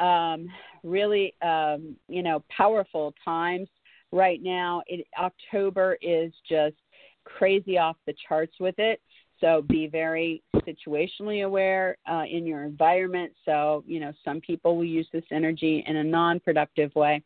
um, 0.00 0.48
really, 0.82 1.32
um, 1.42 1.94
you 2.08 2.24
know, 2.24 2.42
powerful 2.54 3.14
times 3.24 3.68
right 4.10 4.42
now. 4.42 4.82
It, 4.88 5.06
October 5.16 5.96
is 6.02 6.32
just 6.48 6.74
crazy 7.22 7.78
off 7.78 7.96
the 8.04 8.14
charts 8.26 8.54
with 8.58 8.74
it. 8.78 9.00
So 9.40 9.62
be 9.68 9.86
very 9.86 10.42
situationally 10.56 11.46
aware 11.46 11.96
uh, 12.10 12.24
in 12.28 12.44
your 12.44 12.64
environment. 12.64 13.32
So, 13.44 13.84
you 13.86 14.00
know, 14.00 14.12
some 14.24 14.40
people 14.40 14.76
will 14.76 14.84
use 14.84 15.06
this 15.12 15.22
energy 15.30 15.84
in 15.86 15.94
a 15.98 16.04
non 16.04 16.40
productive 16.40 16.92
way. 16.96 17.22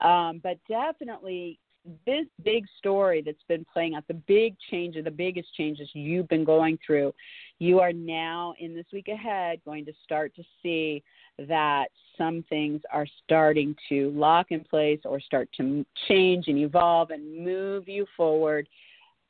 Um, 0.00 0.40
but 0.42 0.56
definitely 0.66 1.58
this 2.06 2.26
big 2.44 2.64
story 2.78 3.22
that's 3.24 3.42
been 3.48 3.64
playing 3.72 3.94
out, 3.94 4.04
the 4.06 4.14
big 4.14 4.56
changes, 4.70 5.04
the 5.04 5.10
biggest 5.10 5.54
changes 5.54 5.88
you've 5.92 6.28
been 6.28 6.44
going 6.44 6.78
through, 6.84 7.12
you 7.58 7.80
are 7.80 7.92
now 7.92 8.54
in 8.58 8.74
this 8.74 8.86
week 8.92 9.08
ahead 9.08 9.60
going 9.64 9.84
to 9.86 9.92
start 10.04 10.34
to 10.36 10.42
see 10.62 11.02
that 11.38 11.86
some 12.18 12.44
things 12.48 12.82
are 12.92 13.06
starting 13.24 13.74
to 13.88 14.10
lock 14.10 14.46
in 14.50 14.60
place 14.60 15.00
or 15.04 15.20
start 15.20 15.48
to 15.56 15.84
change 16.08 16.48
and 16.48 16.58
evolve 16.58 17.10
and 17.10 17.44
move 17.44 17.88
you 17.88 18.06
forward 18.16 18.68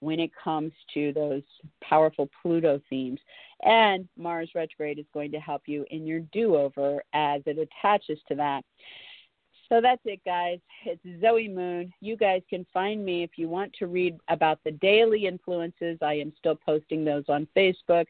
when 0.01 0.19
it 0.19 0.31
comes 0.43 0.73
to 0.95 1.13
those 1.13 1.43
powerful 1.83 2.29
Pluto 2.43 2.81
themes. 2.91 3.21
And 3.63 4.09
Mars 4.17 4.51
retrograde 4.55 4.99
is 4.99 5.05
going 5.13 5.31
to 5.33 5.39
help 5.39 5.63
you 5.67 5.85
in 5.91 6.07
your 6.07 6.21
do 6.33 6.57
over 6.57 7.03
as 7.13 7.43
it 7.47 7.59
attaches 7.59 8.19
to 8.29 8.35
that. 8.37 8.65
So 9.71 9.81
that's 9.81 10.03
it, 10.05 10.21
guys. 10.25 10.59
It's 10.85 11.23
Zoe 11.23 11.47
Moon. 11.47 11.93
You 12.01 12.17
guys 12.17 12.43
can 12.51 12.67
find 12.75 13.05
me 13.05 13.23
if 13.23 13.31
you 13.37 13.49
want 13.49 13.73
to 13.79 13.87
read 13.87 14.19
about 14.29 14.59
the 14.65 14.73
daily 14.73 15.27
influences. 15.27 15.97
I 16.03 16.15
am 16.15 16.33
still 16.37 16.57
posting 16.57 17.05
those 17.05 17.23
on 17.29 17.47
Facebook 17.57 18.07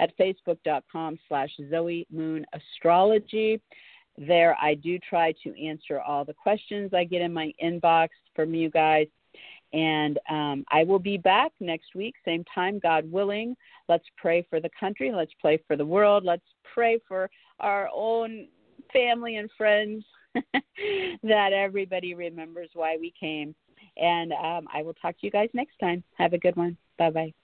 at 0.00 0.16
facebook.com 0.18 1.18
slash 1.28 1.50
Zoe 1.70 2.04
Moon 2.10 2.44
Astrology. 2.52 3.60
There, 4.18 4.56
I 4.60 4.74
do 4.74 4.98
try 4.98 5.32
to 5.44 5.64
answer 5.64 6.00
all 6.00 6.24
the 6.24 6.34
questions 6.34 6.92
I 6.92 7.04
get 7.04 7.22
in 7.22 7.32
my 7.32 7.52
inbox 7.62 8.08
from 8.34 8.52
you 8.52 8.68
guys. 8.68 9.06
And 9.72 10.18
um, 10.28 10.64
I 10.72 10.82
will 10.82 10.98
be 10.98 11.16
back 11.16 11.52
next 11.60 11.94
week, 11.94 12.16
same 12.24 12.44
time, 12.52 12.80
God 12.80 13.10
willing. 13.10 13.56
Let's 13.88 14.06
pray 14.16 14.44
for 14.50 14.58
the 14.58 14.70
country. 14.78 15.12
Let's 15.12 15.32
pray 15.40 15.62
for 15.68 15.76
the 15.76 15.86
world. 15.86 16.24
Let's 16.24 16.42
pray 16.74 16.98
for 17.06 17.30
our 17.60 17.88
own 17.92 18.48
family 18.92 19.36
and 19.36 19.48
friends 19.56 20.04
that 21.22 21.52
everybody 21.52 22.14
remembers 22.14 22.70
why 22.74 22.96
we 22.98 23.12
came. 23.18 23.54
And 23.96 24.32
um, 24.32 24.66
I 24.72 24.82
will 24.82 24.94
talk 24.94 25.18
to 25.20 25.26
you 25.26 25.30
guys 25.30 25.48
next 25.54 25.78
time. 25.78 26.02
Have 26.18 26.32
a 26.32 26.38
good 26.38 26.56
one. 26.56 26.76
Bye 26.98 27.10
bye. 27.10 27.34